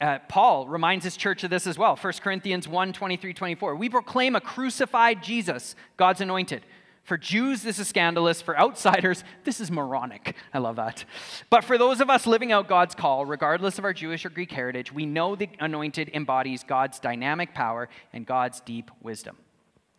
uh, 0.01 0.19
Paul 0.29 0.67
reminds 0.69 1.05
his 1.05 1.17
church 1.17 1.45
of 1.45 1.51
this 1.51 1.67
as 1.67 1.79
well. 1.79 1.97
1 1.97 2.13
Corinthians 2.23 2.69
1 2.69 2.93
23, 2.93 3.33
24. 3.33 3.77
We 3.77 3.89
proclaim 3.89 4.37
a 4.37 4.41
crucified 4.41 5.23
Jesus, 5.23 5.75
God's 5.97 6.21
anointed 6.21 6.63
for 7.07 7.17
Jews, 7.17 7.63
this 7.63 7.79
is 7.79 7.87
scandalous. 7.87 8.43
For 8.43 8.59
outsiders, 8.59 9.23
this 9.45 9.61
is 9.61 9.71
moronic. 9.71 10.35
I 10.53 10.59
love 10.59 10.75
that. 10.77 11.05
But 11.49 11.63
for 11.63 11.79
those 11.79 12.01
of 12.01 12.11
us 12.11 12.27
living 12.27 12.51
out 12.51 12.69
God's 12.69 12.97
call, 12.97 13.25
regardless 13.25 13.79
of 13.79 13.85
our 13.85 13.93
Jewish 13.93 14.27
or 14.27 14.31
Greek 14.31 14.51
heritage, 14.51 14.93
we 14.93 15.07
know 15.07 15.37
the 15.37 15.49
anointed 15.61 16.11
embodies 16.13 16.65
God's 16.65 16.99
dynamic 16.99 17.55
power 17.55 17.89
and 18.13 18.27
God's 18.27 18.61
deep 18.61 18.91
wisdom. 19.01 19.37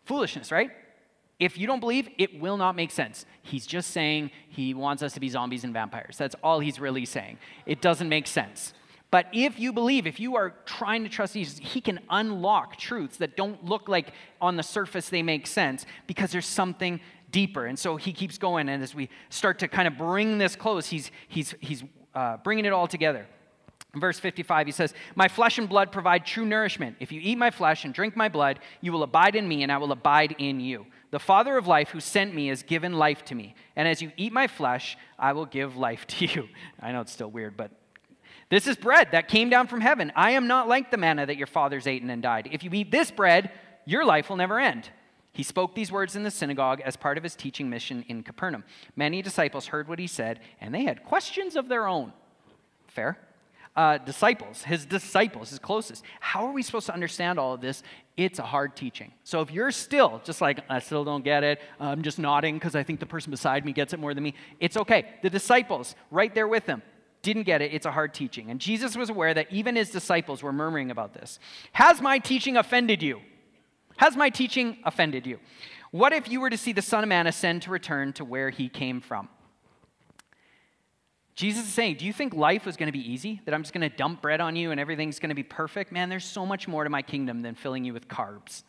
Foolishness, 0.04 0.52
right? 0.52 0.70
If 1.38 1.56
you 1.56 1.66
don't 1.66 1.80
believe, 1.80 2.10
it 2.18 2.38
will 2.38 2.58
not 2.58 2.76
make 2.76 2.90
sense. 2.90 3.24
He's 3.40 3.66
just 3.66 3.90
saying 3.90 4.30
he 4.48 4.74
wants 4.74 5.02
us 5.02 5.14
to 5.14 5.20
be 5.20 5.30
zombies 5.30 5.64
and 5.64 5.72
vampires. 5.72 6.18
That's 6.18 6.34
all 6.42 6.60
he's 6.60 6.78
really 6.78 7.06
saying. 7.06 7.38
It 7.64 7.80
doesn't 7.80 8.08
make 8.08 8.26
sense. 8.26 8.74
But 9.10 9.26
if 9.32 9.58
you 9.58 9.72
believe, 9.72 10.06
if 10.06 10.20
you 10.20 10.36
are 10.36 10.54
trying 10.66 11.02
to 11.04 11.08
trust 11.08 11.32
Jesus, 11.32 11.58
he 11.58 11.80
can 11.80 12.00
unlock 12.10 12.76
truths 12.76 13.16
that 13.18 13.36
don't 13.36 13.64
look 13.64 13.88
like 13.88 14.12
on 14.40 14.56
the 14.56 14.62
surface 14.62 15.08
they 15.08 15.22
make 15.22 15.46
sense 15.46 15.86
because 16.06 16.30
there's 16.30 16.46
something 16.46 17.00
deeper. 17.30 17.64
And 17.66 17.78
so 17.78 17.96
he 17.96 18.12
keeps 18.12 18.36
going. 18.36 18.68
And 18.68 18.82
as 18.82 18.94
we 18.94 19.08
start 19.30 19.60
to 19.60 19.68
kind 19.68 19.88
of 19.88 19.96
bring 19.96 20.36
this 20.36 20.56
close, 20.56 20.86
he's, 20.88 21.10
he's, 21.28 21.54
he's 21.60 21.84
uh, 22.14 22.36
bringing 22.38 22.66
it 22.66 22.72
all 22.72 22.86
together. 22.86 23.26
In 23.94 24.00
verse 24.00 24.18
55, 24.18 24.66
he 24.66 24.72
says, 24.72 24.92
My 25.14 25.28
flesh 25.28 25.56
and 25.56 25.68
blood 25.68 25.90
provide 25.90 26.26
true 26.26 26.44
nourishment. 26.44 26.96
If 27.00 27.10
you 27.10 27.20
eat 27.22 27.38
my 27.38 27.50
flesh 27.50 27.86
and 27.86 27.94
drink 27.94 28.14
my 28.14 28.28
blood, 28.28 28.58
you 28.82 28.92
will 28.92 29.02
abide 29.02 29.34
in 29.34 29.48
me, 29.48 29.62
and 29.62 29.72
I 29.72 29.78
will 29.78 29.92
abide 29.92 30.36
in 30.38 30.60
you. 30.60 30.86
The 31.10 31.18
Father 31.18 31.56
of 31.56 31.66
life 31.66 31.88
who 31.88 32.00
sent 32.00 32.34
me 32.34 32.48
has 32.48 32.62
given 32.62 32.92
life 32.92 33.24
to 33.26 33.34
me. 33.34 33.54
And 33.76 33.88
as 33.88 34.02
you 34.02 34.12
eat 34.18 34.32
my 34.32 34.46
flesh, 34.46 34.98
I 35.18 35.32
will 35.32 35.46
give 35.46 35.76
life 35.76 36.06
to 36.08 36.26
you. 36.26 36.48
I 36.80 36.92
know 36.92 37.00
it's 37.00 37.12
still 37.12 37.30
weird, 37.30 37.56
but 37.56 37.70
this 38.50 38.66
is 38.66 38.76
bread 38.76 39.08
that 39.12 39.28
came 39.28 39.50
down 39.50 39.66
from 39.66 39.80
heaven. 39.80 40.12
I 40.16 40.32
am 40.32 40.46
not 40.46 40.68
like 40.68 40.90
the 40.90 40.96
manna 40.96 41.26
that 41.26 41.36
your 41.36 41.46
fathers 41.46 41.86
ate 41.86 42.02
and 42.02 42.22
died. 42.22 42.48
If 42.50 42.64
you 42.64 42.70
eat 42.72 42.90
this 42.90 43.10
bread, 43.10 43.50
your 43.84 44.04
life 44.04 44.28
will 44.28 44.36
never 44.36 44.58
end. 44.58 44.88
He 45.32 45.42
spoke 45.42 45.74
these 45.74 45.92
words 45.92 46.16
in 46.16 46.24
the 46.24 46.30
synagogue 46.30 46.80
as 46.80 46.96
part 46.96 47.16
of 47.16 47.22
his 47.22 47.36
teaching 47.36 47.70
mission 47.70 48.04
in 48.08 48.22
Capernaum. 48.22 48.64
Many 48.96 49.22
disciples 49.22 49.66
heard 49.66 49.86
what 49.86 49.98
he 49.98 50.06
said, 50.06 50.40
and 50.60 50.74
they 50.74 50.82
had 50.82 51.04
questions 51.04 51.54
of 51.54 51.68
their 51.68 51.86
own. 51.86 52.12
Fair? 52.88 53.18
Uh, 53.76 53.98
disciples, 53.98 54.64
his 54.64 54.84
disciples, 54.84 55.50
his 55.50 55.60
closest. 55.60 56.02
How 56.18 56.46
are 56.46 56.52
we 56.52 56.64
supposed 56.64 56.86
to 56.86 56.92
understand 56.92 57.38
all 57.38 57.54
of 57.54 57.60
this? 57.60 57.84
It's 58.16 58.40
a 58.40 58.42
hard 58.42 58.74
teaching. 58.74 59.12
So 59.22 59.40
if 59.40 59.52
you're 59.52 59.70
still 59.70 60.20
just 60.24 60.40
like, 60.40 60.58
I 60.68 60.80
still 60.80 61.04
don't 61.04 61.22
get 61.22 61.44
it, 61.44 61.60
I'm 61.78 62.02
just 62.02 62.18
nodding 62.18 62.56
because 62.56 62.74
I 62.74 62.82
think 62.82 62.98
the 62.98 63.06
person 63.06 63.30
beside 63.30 63.64
me 63.64 63.72
gets 63.72 63.92
it 63.92 64.00
more 64.00 64.14
than 64.14 64.24
me, 64.24 64.34
it's 64.58 64.76
okay. 64.76 65.04
The 65.22 65.30
disciples, 65.30 65.94
right 66.10 66.34
there 66.34 66.48
with 66.48 66.66
him, 66.66 66.82
didn't 67.28 67.42
get 67.42 67.60
it. 67.60 67.74
It's 67.74 67.84
a 67.84 67.90
hard 67.90 68.14
teaching. 68.14 68.50
And 68.50 68.58
Jesus 68.58 68.96
was 68.96 69.10
aware 69.10 69.34
that 69.34 69.52
even 69.52 69.76
his 69.76 69.90
disciples 69.90 70.42
were 70.42 70.52
murmuring 70.52 70.90
about 70.90 71.12
this. 71.12 71.38
Has 71.72 72.00
my 72.00 72.18
teaching 72.18 72.56
offended 72.56 73.02
you? 73.02 73.20
Has 73.98 74.16
my 74.16 74.30
teaching 74.30 74.78
offended 74.82 75.26
you? 75.26 75.38
What 75.90 76.14
if 76.14 76.28
you 76.28 76.40
were 76.40 76.48
to 76.48 76.56
see 76.56 76.72
the 76.72 76.80
Son 76.80 77.02
of 77.02 77.08
Man 77.08 77.26
ascend 77.26 77.62
to 77.62 77.70
return 77.70 78.14
to 78.14 78.24
where 78.24 78.48
he 78.48 78.70
came 78.70 79.02
from? 79.02 79.28
Jesus 81.34 81.66
is 81.66 81.72
saying, 81.72 81.96
Do 81.96 82.06
you 82.06 82.14
think 82.14 82.32
life 82.34 82.64
was 82.64 82.78
going 82.78 82.88
to 82.88 82.92
be 82.92 83.12
easy? 83.12 83.42
That 83.44 83.52
I'm 83.52 83.62
just 83.62 83.74
going 83.74 83.88
to 83.88 83.94
dump 83.94 84.22
bread 84.22 84.40
on 84.40 84.56
you 84.56 84.70
and 84.70 84.80
everything's 84.80 85.18
going 85.18 85.28
to 85.28 85.36
be 85.36 85.42
perfect? 85.42 85.92
Man, 85.92 86.08
there's 86.08 86.24
so 86.24 86.46
much 86.46 86.66
more 86.66 86.82
to 86.82 86.90
my 86.90 87.02
kingdom 87.02 87.42
than 87.42 87.54
filling 87.54 87.84
you 87.84 87.92
with 87.92 88.08
carbs. 88.08 88.62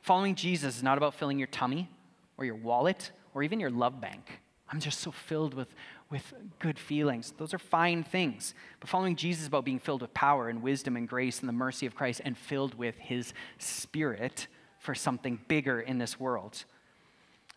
Following 0.00 0.34
Jesus 0.34 0.78
is 0.78 0.82
not 0.82 0.96
about 0.96 1.14
filling 1.14 1.38
your 1.38 1.48
tummy 1.48 1.90
or 2.38 2.46
your 2.46 2.56
wallet 2.56 3.10
or 3.34 3.42
even 3.42 3.60
your 3.60 3.70
love 3.70 4.00
bank. 4.00 4.40
I'm 4.72 4.80
just 4.80 5.00
so 5.00 5.10
filled 5.10 5.52
with, 5.52 5.68
with 6.12 6.34
good 6.58 6.78
feelings. 6.78 7.32
Those 7.38 7.54
are 7.54 7.58
fine 7.58 8.04
things. 8.04 8.54
But 8.78 8.90
following 8.90 9.16
Jesus 9.16 9.42
is 9.42 9.48
about 9.48 9.64
being 9.64 9.78
filled 9.78 10.02
with 10.02 10.12
power 10.12 10.48
and 10.48 10.62
wisdom 10.62 10.94
and 10.94 11.08
grace 11.08 11.40
and 11.40 11.48
the 11.48 11.54
mercy 11.54 11.86
of 11.86 11.94
Christ 11.94 12.20
and 12.24 12.36
filled 12.36 12.74
with 12.74 12.96
his 12.98 13.32
spirit 13.58 14.46
for 14.78 14.94
something 14.94 15.40
bigger 15.48 15.80
in 15.80 15.96
this 15.96 16.20
world. 16.20 16.64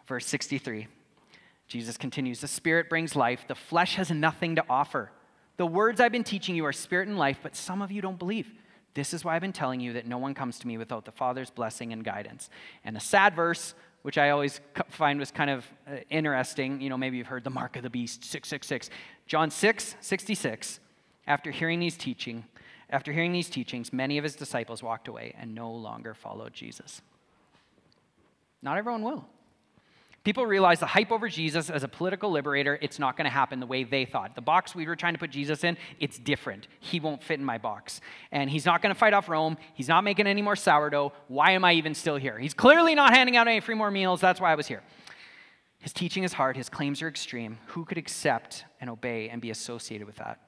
Verse 0.07 0.25
63, 0.25 0.87
Jesus 1.67 1.97
continues 1.97 2.39
The 2.39 2.47
spirit 2.47 2.89
brings 2.89 3.15
life, 3.15 3.45
the 3.47 3.55
flesh 3.55 3.95
has 3.95 4.09
nothing 4.09 4.55
to 4.55 4.63
offer. 4.69 5.11
The 5.57 5.67
words 5.67 5.99
I've 5.99 6.11
been 6.11 6.23
teaching 6.23 6.55
you 6.55 6.65
are 6.65 6.73
spirit 6.73 7.09
and 7.09 7.17
life, 7.17 7.39
but 7.43 7.55
some 7.55 7.81
of 7.81 7.91
you 7.91 8.01
don't 8.01 8.19
believe. 8.19 8.49
This 8.93 9.13
is 9.13 9.25
why 9.25 9.35
I've 9.35 9.41
been 9.41 9.51
telling 9.51 9.81
you 9.81 9.93
that 9.93 10.07
no 10.07 10.17
one 10.17 10.33
comes 10.33 10.57
to 10.59 10.67
me 10.67 10.77
without 10.77 11.03
the 11.03 11.11
Father's 11.11 11.49
blessing 11.49 11.91
and 11.91 12.03
guidance. 12.03 12.49
And 12.85 12.95
a 12.95 13.01
sad 13.01 13.35
verse 13.35 13.75
which 14.05 14.19
I 14.19 14.29
always 14.29 14.61
find 14.89 15.17
was 15.17 15.31
kind 15.31 15.49
of 15.49 15.65
uh, 15.89 15.95
interesting. 16.11 16.79
You 16.79 16.89
know, 16.89 16.97
maybe 16.97 17.17
you've 17.17 17.25
heard 17.25 17.43
the 17.43 17.49
mark 17.49 17.75
of 17.75 17.81
the 17.81 17.89
beast, 17.89 18.23
666. 18.23 18.91
John 19.25 19.49
6, 19.49 19.95
66. 19.99 20.79
After 21.25 21.49
hearing 21.49 21.79
these 21.79 21.97
teaching, 21.97 22.45
after 22.91 23.11
hearing 23.11 23.31
these 23.31 23.49
teachings, 23.49 23.91
many 23.91 24.19
of 24.19 24.23
his 24.23 24.35
disciples 24.35 24.83
walked 24.83 25.07
away 25.07 25.33
and 25.39 25.55
no 25.55 25.71
longer 25.71 26.13
followed 26.13 26.53
Jesus. 26.53 27.01
Not 28.61 28.77
everyone 28.77 29.01
will. 29.01 29.25
People 30.25 30.47
realize 30.47 30.79
the 30.79 30.88
hype 30.88 31.11
over 31.11 31.29
Jesus 31.29 31.69
as 31.69 31.83
a 31.83 31.88
political 31.88 32.31
liberator, 32.31 32.79
it's 32.81 32.97
not 32.97 33.15
going 33.15 33.25
to 33.25 33.31
happen 33.31 33.59
the 33.59 33.67
way 33.67 33.83
they 33.83 34.05
thought. 34.05 34.33
The 34.33 34.41
box 34.41 34.73
we 34.73 34.88
were 34.88 34.95
trying 34.95 35.13
to 35.13 35.19
put 35.19 35.29
Jesus 35.29 35.63
in, 35.63 35.77
it's 35.99 36.17
different. 36.17 36.67
He 36.79 36.99
won't 36.99 37.21
fit 37.21 37.39
in 37.39 37.45
my 37.45 37.59
box. 37.59 38.01
And 38.31 38.49
he's 38.49 38.65
not 38.65 38.81
going 38.81 38.93
to 38.93 38.97
fight 38.97 39.13
off 39.13 39.29
Rome. 39.29 39.55
He's 39.75 39.88
not 39.88 40.03
making 40.03 40.25
any 40.25 40.41
more 40.41 40.55
sourdough. 40.55 41.13
Why 41.27 41.51
am 41.51 41.63
I 41.63 41.73
even 41.73 41.93
still 41.93 42.15
here? 42.15 42.39
He's 42.39 42.55
clearly 42.55 42.95
not 42.95 43.13
handing 43.13 43.38
out 43.38 43.47
any 43.47 43.59
free 43.59 43.75
more 43.75 43.91
meals. 43.91 44.19
That's 44.19 44.41
why 44.41 44.51
I 44.51 44.55
was 44.55 44.67
here. 44.67 44.81
His 45.77 45.93
teaching 45.93 46.23
is 46.23 46.33
hard, 46.33 46.57
his 46.57 46.69
claims 46.69 47.03
are 47.03 47.07
extreme. 47.07 47.59
Who 47.67 47.85
could 47.85 47.99
accept 47.99 48.65
and 48.81 48.89
obey 48.89 49.29
and 49.29 49.39
be 49.39 49.51
associated 49.51 50.07
with 50.07 50.15
that? 50.15 50.39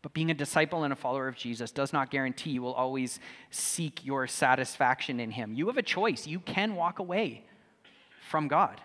But 0.00 0.12
being 0.12 0.30
a 0.30 0.34
disciple 0.34 0.84
and 0.84 0.92
a 0.92 0.96
follower 0.96 1.26
of 1.26 1.34
Jesus 1.34 1.72
does 1.72 1.92
not 1.92 2.12
guarantee 2.12 2.50
you 2.50 2.62
will 2.62 2.74
always 2.74 3.18
seek 3.50 4.06
your 4.06 4.28
satisfaction 4.28 5.18
in 5.18 5.32
him. 5.32 5.54
You 5.54 5.66
have 5.66 5.76
a 5.76 5.82
choice. 5.82 6.28
You 6.28 6.38
can 6.38 6.76
walk 6.76 7.00
away 7.00 7.42
from 8.30 8.46
God. 8.46 8.80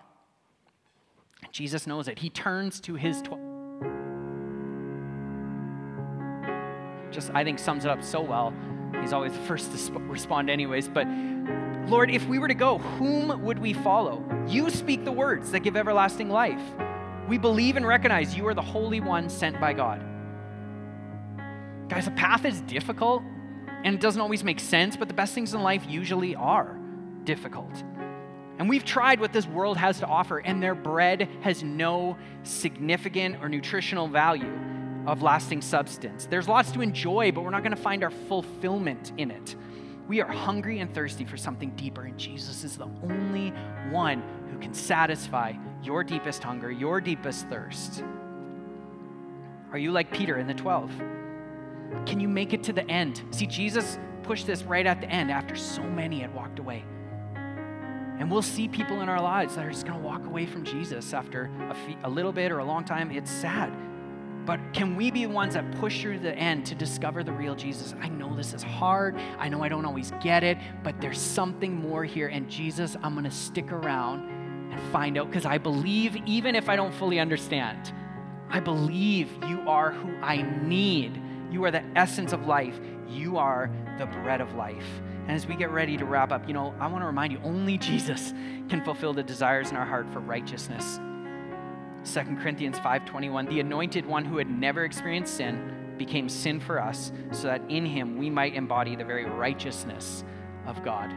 Jesus 1.52 1.86
knows 1.86 2.08
it. 2.08 2.18
He 2.18 2.30
turns 2.30 2.80
to 2.82 2.94
his 2.94 3.22
12. 3.22 3.40
Just, 7.10 7.30
I 7.34 7.42
think, 7.42 7.58
sums 7.58 7.84
it 7.84 7.90
up 7.90 8.02
so 8.02 8.20
well. 8.20 8.54
He's 9.00 9.12
always 9.12 9.32
the 9.32 9.40
first 9.40 9.72
to 9.72 9.78
sp- 9.78 10.02
respond, 10.06 10.48
anyways. 10.50 10.88
But 10.88 11.06
Lord, 11.88 12.10
if 12.10 12.26
we 12.28 12.38
were 12.38 12.48
to 12.48 12.54
go, 12.54 12.78
whom 12.78 13.42
would 13.42 13.58
we 13.58 13.72
follow? 13.72 14.24
You 14.46 14.70
speak 14.70 15.04
the 15.04 15.12
words 15.12 15.50
that 15.50 15.60
give 15.60 15.76
everlasting 15.76 16.30
life. 16.30 16.62
We 17.28 17.38
believe 17.38 17.76
and 17.76 17.86
recognize 17.86 18.36
you 18.36 18.46
are 18.46 18.54
the 18.54 18.62
Holy 18.62 19.00
One 19.00 19.28
sent 19.28 19.60
by 19.60 19.72
God. 19.72 20.04
Guys, 21.88 22.04
the 22.04 22.12
path 22.12 22.44
is 22.44 22.60
difficult 22.62 23.22
and 23.84 23.94
it 23.94 24.00
doesn't 24.00 24.20
always 24.20 24.44
make 24.44 24.60
sense, 24.60 24.96
but 24.96 25.08
the 25.08 25.14
best 25.14 25.34
things 25.34 25.54
in 25.54 25.62
life 25.62 25.84
usually 25.88 26.36
are 26.36 26.78
difficult. 27.24 27.82
And 28.60 28.68
we've 28.68 28.84
tried 28.84 29.20
what 29.20 29.32
this 29.32 29.46
world 29.46 29.78
has 29.78 30.00
to 30.00 30.06
offer, 30.06 30.36
and 30.36 30.62
their 30.62 30.74
bread 30.74 31.30
has 31.40 31.62
no 31.62 32.18
significant 32.42 33.36
or 33.40 33.48
nutritional 33.48 34.06
value 34.06 34.52
of 35.06 35.22
lasting 35.22 35.62
substance. 35.62 36.26
There's 36.26 36.46
lots 36.46 36.70
to 36.72 36.82
enjoy, 36.82 37.32
but 37.32 37.42
we're 37.42 37.50
not 37.50 37.62
going 37.62 37.74
to 37.74 37.82
find 37.82 38.04
our 38.04 38.10
fulfillment 38.10 39.12
in 39.16 39.30
it. 39.30 39.56
We 40.08 40.20
are 40.20 40.30
hungry 40.30 40.80
and 40.80 40.94
thirsty 40.94 41.24
for 41.24 41.38
something 41.38 41.70
deeper, 41.70 42.02
and 42.02 42.18
Jesus 42.18 42.62
is 42.62 42.76
the 42.76 42.90
only 43.02 43.54
one 43.90 44.22
who 44.52 44.58
can 44.58 44.74
satisfy 44.74 45.54
your 45.82 46.04
deepest 46.04 46.42
hunger, 46.42 46.70
your 46.70 47.00
deepest 47.00 47.48
thirst. 47.48 48.04
Are 49.72 49.78
you 49.78 49.90
like 49.90 50.12
Peter 50.12 50.36
in 50.36 50.46
the 50.46 50.52
12? 50.52 50.90
Can 52.04 52.20
you 52.20 52.28
make 52.28 52.52
it 52.52 52.62
to 52.64 52.74
the 52.74 52.86
end? 52.90 53.22
See, 53.30 53.46
Jesus 53.46 53.98
pushed 54.22 54.46
this 54.46 54.64
right 54.64 54.84
at 54.84 55.00
the 55.00 55.08
end 55.08 55.30
after 55.30 55.56
so 55.56 55.82
many 55.82 56.20
had 56.20 56.34
walked 56.34 56.58
away. 56.58 56.84
And 58.20 58.30
we'll 58.30 58.42
see 58.42 58.68
people 58.68 59.00
in 59.00 59.08
our 59.08 59.20
lives 59.20 59.56
that 59.56 59.64
are 59.64 59.70
just 59.70 59.86
going 59.86 59.98
to 59.98 60.06
walk 60.06 60.26
away 60.26 60.44
from 60.44 60.62
Jesus 60.62 61.14
after 61.14 61.50
a, 62.02 62.06
a 62.06 62.10
little 62.10 62.32
bit 62.32 62.52
or 62.52 62.58
a 62.58 62.64
long 62.64 62.84
time. 62.84 63.10
It's 63.10 63.30
sad. 63.30 63.72
But 64.44 64.60
can 64.74 64.94
we 64.94 65.10
be 65.10 65.24
the 65.24 65.30
ones 65.30 65.54
that 65.54 65.72
push 65.78 66.02
through 66.02 66.18
the 66.18 66.34
end 66.34 66.66
to 66.66 66.74
discover 66.74 67.24
the 67.24 67.32
real 67.32 67.54
Jesus? 67.54 67.94
I 67.98 68.10
know 68.10 68.36
this 68.36 68.52
is 68.52 68.62
hard. 68.62 69.16
I 69.38 69.48
know 69.48 69.62
I 69.62 69.70
don't 69.70 69.86
always 69.86 70.12
get 70.22 70.44
it, 70.44 70.58
but 70.82 71.00
there's 71.00 71.18
something 71.18 71.74
more 71.74 72.04
here. 72.04 72.28
And 72.28 72.48
Jesus, 72.50 72.94
I'm 73.02 73.14
going 73.14 73.24
to 73.24 73.30
stick 73.30 73.72
around 73.72 74.28
and 74.70 74.80
find 74.92 75.16
out 75.16 75.30
because 75.30 75.46
I 75.46 75.56
believe, 75.56 76.16
even 76.26 76.54
if 76.54 76.68
I 76.68 76.76
don't 76.76 76.92
fully 76.92 77.20
understand, 77.20 77.92
I 78.50 78.60
believe 78.60 79.30
you 79.48 79.60
are 79.66 79.92
who 79.92 80.14
I 80.16 80.42
need. 80.62 81.18
You 81.50 81.64
are 81.64 81.70
the 81.70 81.84
essence 81.96 82.34
of 82.34 82.46
life. 82.46 82.78
You 83.08 83.38
are 83.38 83.70
the 83.98 84.06
bread 84.06 84.42
of 84.42 84.54
life. 84.54 84.84
And 85.22 85.32
as 85.32 85.46
we 85.46 85.54
get 85.54 85.70
ready 85.70 85.96
to 85.96 86.04
wrap 86.04 86.32
up, 86.32 86.46
you 86.48 86.54
know, 86.54 86.74
I 86.80 86.86
want 86.86 87.02
to 87.02 87.06
remind 87.06 87.32
you 87.32 87.40
only 87.44 87.78
Jesus 87.78 88.32
can 88.68 88.82
fulfill 88.84 89.12
the 89.12 89.22
desires 89.22 89.70
in 89.70 89.76
our 89.76 89.86
heart 89.86 90.08
for 90.12 90.20
righteousness. 90.20 90.98
2 92.04 92.36
Corinthians 92.40 92.78
5:21 92.78 93.48
The 93.48 93.60
anointed 93.60 94.06
one 94.06 94.24
who 94.24 94.38
had 94.38 94.50
never 94.50 94.84
experienced 94.84 95.36
sin 95.36 95.94
became 95.98 96.28
sin 96.28 96.60
for 96.60 96.80
us 96.80 97.12
so 97.30 97.48
that 97.48 97.62
in 97.68 97.84
him 97.84 98.16
we 98.16 98.30
might 98.30 98.54
embody 98.54 98.96
the 98.96 99.04
very 99.04 99.26
righteousness 99.26 100.24
of 100.66 100.82
God. 100.82 101.12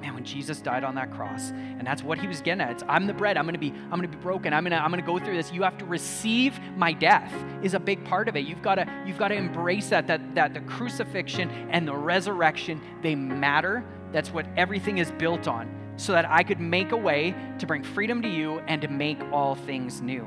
Man, 0.00 0.14
when 0.14 0.24
Jesus 0.24 0.60
died 0.60 0.84
on 0.84 0.94
that 0.94 1.12
cross, 1.12 1.50
and 1.50 1.86
that's 1.86 2.02
what 2.02 2.18
he 2.18 2.28
was 2.28 2.40
getting 2.40 2.60
at. 2.60 2.70
It's, 2.70 2.84
I'm 2.88 3.06
the 3.06 3.12
bread. 3.12 3.36
I'm 3.36 3.46
gonna 3.46 3.58
be, 3.58 3.70
I'm 3.70 3.90
gonna 3.90 4.08
be 4.08 4.16
broken. 4.16 4.52
I'm 4.52 4.62
gonna, 4.62 4.76
I'm 4.76 4.90
gonna 4.90 5.02
go 5.02 5.18
through 5.18 5.36
this. 5.36 5.52
You 5.52 5.62
have 5.62 5.76
to 5.78 5.84
receive 5.84 6.58
my 6.76 6.92
death 6.92 7.32
is 7.62 7.74
a 7.74 7.80
big 7.80 8.04
part 8.04 8.28
of 8.28 8.36
it. 8.36 8.46
You've 8.46 8.62
gotta, 8.62 8.86
you've 9.04 9.18
gotta 9.18 9.34
embrace 9.34 9.88
that, 9.88 10.06
that, 10.06 10.34
that 10.36 10.54
the 10.54 10.60
crucifixion 10.60 11.50
and 11.70 11.86
the 11.86 11.96
resurrection, 11.96 12.80
they 13.02 13.14
matter. 13.14 13.84
That's 14.12 14.30
what 14.30 14.46
everything 14.56 14.98
is 14.98 15.10
built 15.12 15.48
on 15.48 15.68
so 15.96 16.12
that 16.12 16.30
I 16.30 16.44
could 16.44 16.60
make 16.60 16.92
a 16.92 16.96
way 16.96 17.34
to 17.58 17.66
bring 17.66 17.82
freedom 17.82 18.22
to 18.22 18.28
you 18.28 18.60
and 18.68 18.80
to 18.82 18.88
make 18.88 19.20
all 19.32 19.56
things 19.56 20.00
new. 20.00 20.26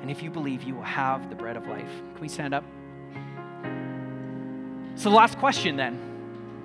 And 0.00 0.10
if 0.10 0.22
you 0.22 0.30
believe, 0.30 0.64
you 0.64 0.74
will 0.74 0.82
have 0.82 1.30
the 1.30 1.36
bread 1.36 1.56
of 1.56 1.66
life. 1.66 1.90
Can 2.14 2.20
we 2.20 2.28
stand 2.28 2.52
up? 2.52 2.64
So, 4.96 5.08
the 5.08 5.16
last 5.16 5.38
question 5.38 5.76
then 5.76 5.98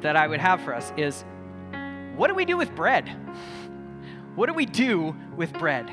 that 0.02 0.16
I 0.16 0.28
would 0.28 0.40
have 0.40 0.62
for 0.62 0.74
us 0.74 0.92
is 0.98 1.24
what 2.16 2.28
do 2.28 2.36
we 2.36 2.46
do 2.46 2.58
with 2.58 2.74
bread? 2.76 3.10
What 4.36 4.48
do 4.48 4.54
we 4.54 4.66
do 4.66 5.16
with 5.36 5.54
bread? 5.54 5.90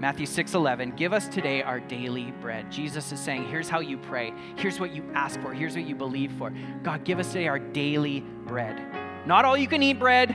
Matthew 0.00 0.24
6:11 0.24 0.96
Give 0.96 1.12
us 1.12 1.28
today 1.28 1.62
our 1.62 1.78
daily 1.78 2.32
bread. 2.40 2.72
Jesus 2.72 3.12
is 3.12 3.20
saying, 3.20 3.46
here's 3.48 3.68
how 3.68 3.80
you 3.80 3.98
pray. 3.98 4.32
Here's 4.56 4.80
what 4.80 4.94
you 4.94 5.04
ask 5.14 5.40
for. 5.40 5.52
Here's 5.52 5.76
what 5.76 5.84
you 5.84 5.94
believe 5.94 6.32
for. 6.32 6.52
God, 6.82 7.04
give 7.04 7.18
us 7.18 7.28
today 7.28 7.48
our 7.48 7.58
daily 7.58 8.20
bread. 8.46 8.80
Not 9.26 9.44
all 9.44 9.56
you 9.56 9.68
can 9.68 9.82
eat 9.82 9.98
bread. 9.98 10.34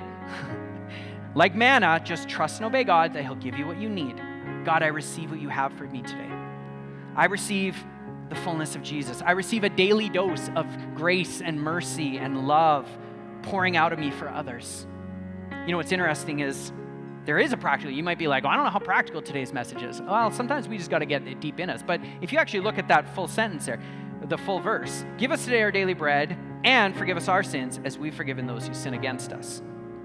like 1.36 1.56
manna, 1.56 2.00
just 2.04 2.30
trust 2.30 2.58
and 2.58 2.68
obey 2.68 2.84
God 2.84 3.14
that 3.14 3.24
he'll 3.24 3.36
give 3.36 3.58
you 3.58 3.66
what 3.66 3.78
you 3.78 3.90
need. 3.90 4.22
God, 4.64 4.84
I 4.84 4.88
receive 4.88 5.32
what 5.32 5.42
you 5.42 5.50
have 5.50 5.74
for 5.74 5.86
me 5.86 6.02
today. 6.02 6.32
I 7.16 7.26
receive 7.26 7.76
the 8.30 8.36
fullness 8.36 8.76
of 8.76 8.84
Jesus. 8.84 9.22
I 9.22 9.32
receive 9.32 9.64
a 9.64 9.70
daily 9.70 10.10
dose 10.10 10.50
of 10.56 10.68
grace 10.96 11.42
and 11.42 11.60
mercy 11.60 12.18
and 12.18 12.48
love 12.48 12.88
pouring 13.46 13.78
out 13.78 13.94
of 13.94 14.00
me 14.00 14.12
for 14.12 14.30
others. 14.30 14.86
You 15.66 15.72
know 15.72 15.78
what's 15.78 15.92
interesting 15.92 16.40
is 16.40 16.72
there 17.26 17.40
is 17.40 17.54
a 17.54 17.58
practical. 17.58 17.92
You 17.92 18.04
might 18.04 18.20
be 18.20 18.28
like, 18.28 18.44
well, 18.44 18.54
I 18.54 18.56
don't 18.56 18.66
know 18.66 18.72
how 18.72 18.80
practical 18.80 19.22
today's 19.22 19.52
message 19.52 19.82
is. 19.82 20.02
Well, 20.02 20.32
sometimes 20.32 20.68
we 20.68 20.78
just 20.78 20.92
got 20.92 21.00
to 21.00 21.06
get 21.06 21.28
it 21.28 21.40
deep 21.40 21.60
in 21.60 21.70
us. 21.70 21.82
But 21.82 22.02
if 22.22 22.32
you 22.32 22.38
actually 22.38 22.60
look 22.60 22.78
at 22.78 22.88
that 22.90 23.14
full 23.16 23.28
sentence 23.28 23.66
there, 23.66 23.80
the 24.28 24.38
full 24.38 24.60
verse, 24.60 25.06
give 25.18 25.32
us 25.32 25.46
today 25.46 25.62
our 25.62 25.72
daily 25.72 25.94
bread 25.94 26.38
and 26.64 26.96
forgive 26.96 27.18
us 27.18 27.28
our 27.28 27.44
sins 27.44 27.80
as 27.84 27.98
we've 27.98 28.14
forgiven 28.14 28.48
those 28.48 28.68
who 28.68 28.74
sin 28.74 28.94
against 28.94 29.34
us. 29.34 29.62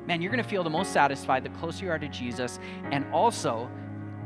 Man, 0.06 0.20
you're 0.20 0.32
going 0.32 0.42
to 0.42 0.48
feel 0.48 0.64
the 0.64 0.70
most 0.70 0.92
satisfied 0.92 1.44
the 1.44 1.50
closer 1.50 1.86
you 1.86 1.90
are 1.90 1.98
to 1.98 2.08
Jesus, 2.08 2.58
and 2.90 3.04
also 3.12 3.70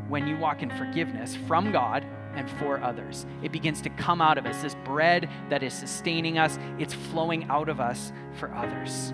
when 0.09 0.27
you 0.27 0.37
walk 0.37 0.63
in 0.63 0.71
forgiveness 0.71 1.37
from 1.47 1.73
God 1.73 2.07
and 2.37 2.51
for 2.51 2.83
others. 2.83 3.27
It 3.43 3.53
begins 3.53 3.81
to 3.83 3.91
come 3.91 4.21
out 4.21 4.39
of 4.39 4.47
us. 4.47 4.63
This 4.63 4.75
bread 4.85 5.29
that 5.51 5.63
is 5.63 5.73
sustaining 5.73 6.39
us, 6.39 6.59
it's 6.79 6.95
flowing 6.95 7.45
out 7.45 7.69
of 7.69 7.81
us 7.81 8.13
for 8.35 8.55
others. 8.55 9.13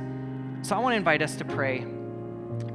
So 0.63 0.77
I 0.77 0.79
want 0.79 0.93
to 0.93 0.97
invite 0.97 1.23
us 1.23 1.37
to 1.37 1.45
pray 1.45 1.87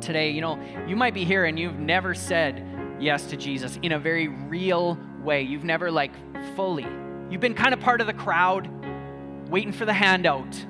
today. 0.01 0.31
You 0.31 0.41
know, 0.41 0.59
you 0.87 0.95
might 0.95 1.13
be 1.13 1.25
here 1.25 1.45
and 1.45 1.59
you've 1.59 1.79
never 1.79 2.13
said 2.13 2.65
yes 2.99 3.27
to 3.27 3.37
Jesus 3.37 3.77
in 3.81 3.91
a 3.91 3.99
very 3.99 4.27
real 4.27 4.97
way. 5.21 5.41
You've 5.41 5.63
never, 5.63 5.91
like, 5.91 6.11
fully. 6.55 6.87
You've 7.29 7.41
been 7.41 7.55
kind 7.55 7.73
of 7.73 7.79
part 7.79 8.01
of 8.01 8.07
the 8.07 8.13
crowd, 8.13 8.69
waiting 9.49 9.73
for 9.73 9.85
the 9.85 9.93
handout. 9.93 10.65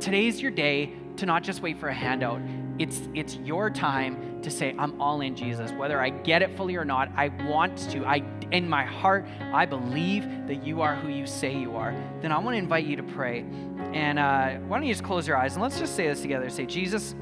Today's 0.00 0.40
your 0.40 0.50
day 0.50 0.92
to 1.16 1.26
not 1.26 1.42
just 1.42 1.62
wait 1.62 1.78
for 1.78 1.88
a 1.88 1.94
handout. 1.94 2.40
It's, 2.78 3.00
it's 3.14 3.36
your 3.36 3.70
time 3.70 4.40
to 4.42 4.50
say, 4.50 4.74
I'm 4.78 5.00
all 5.00 5.20
in 5.20 5.34
Jesus. 5.34 5.72
Whether 5.72 6.00
I 6.00 6.10
get 6.10 6.42
it 6.42 6.56
fully 6.56 6.76
or 6.76 6.84
not, 6.84 7.10
I 7.16 7.28
want 7.46 7.76
to. 7.90 8.04
I, 8.06 8.22
in 8.52 8.68
my 8.68 8.84
heart, 8.84 9.26
I 9.40 9.66
believe 9.66 10.46
that 10.46 10.64
you 10.64 10.80
are 10.80 10.94
who 10.94 11.08
you 11.08 11.26
say 11.26 11.56
you 11.56 11.76
are. 11.76 11.92
Then 12.20 12.30
I 12.30 12.38
want 12.38 12.54
to 12.54 12.58
invite 12.58 12.86
you 12.86 12.96
to 12.96 13.02
pray. 13.02 13.44
And 13.92 14.18
uh, 14.18 14.58
why 14.68 14.78
don't 14.78 14.86
you 14.86 14.92
just 14.92 15.04
close 15.04 15.26
your 15.26 15.36
eyes 15.36 15.54
and 15.54 15.62
let's 15.62 15.78
just 15.78 15.96
say 15.96 16.06
this 16.06 16.22
together. 16.22 16.48
Say, 16.50 16.66
Jesus, 16.66 17.14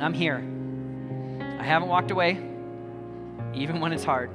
I'm 0.00 0.14
here. 0.14 0.44
I 1.60 1.64
haven't 1.64 1.88
walked 1.88 2.10
away, 2.10 2.32
even 3.54 3.80
when 3.80 3.92
it's 3.92 4.04
hard. 4.04 4.30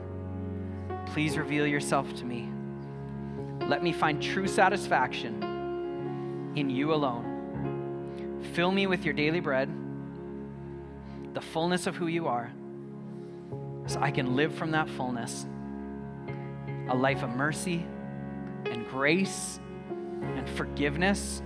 Please 1.07 1.37
reveal 1.37 1.67
yourself 1.67 2.13
to 2.15 2.25
me. 2.25 2.49
Let 3.67 3.83
me 3.83 3.91
find 3.91 4.21
true 4.21 4.47
satisfaction 4.47 5.43
in 6.55 6.69
you 6.69 6.93
alone. 6.93 8.43
Fill 8.53 8.71
me 8.71 8.87
with 8.87 9.03
your 9.03 9.13
daily 9.13 9.41
bread, 9.41 9.69
the 11.37 11.41
fullness 11.41 11.85
of 11.85 11.95
who 11.95 12.07
you 12.07 12.25
are, 12.25 12.51
so 13.85 13.99
I 14.01 14.09
can 14.09 14.35
live 14.35 14.55
from 14.55 14.71
that 14.71 14.89
fullness. 14.89 15.45
A 16.89 16.95
life 16.95 17.21
of 17.21 17.29
mercy 17.29 17.85
and 18.65 18.89
grace 18.89 19.59
and 20.19 20.49
forgiveness 20.49 21.43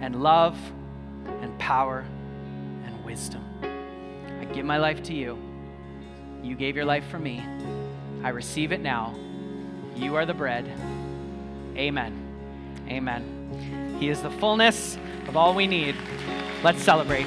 and 0.00 0.22
love 0.22 0.58
and 1.42 1.58
power 1.58 2.06
and 2.86 3.04
wisdom. 3.04 3.44
I 4.40 4.46
give 4.46 4.64
my 4.64 4.78
life 4.78 5.02
to 5.02 5.12
you. 5.12 5.36
You 6.42 6.54
gave 6.54 6.74
your 6.74 6.86
life 6.86 7.06
for 7.10 7.18
me. 7.18 7.44
I 8.24 8.30
receive 8.30 8.72
it 8.72 8.80
now. 8.80 9.14
You 9.94 10.14
are 10.14 10.24
the 10.24 10.32
bread. 10.32 10.64
Amen. 11.76 12.86
Amen. 12.88 13.96
He 14.00 14.08
is 14.08 14.22
the 14.22 14.30
fullness 14.30 14.96
of 15.26 15.36
all 15.36 15.52
we 15.52 15.66
need. 15.66 15.96
Let's 16.62 16.82
celebrate. 16.82 17.26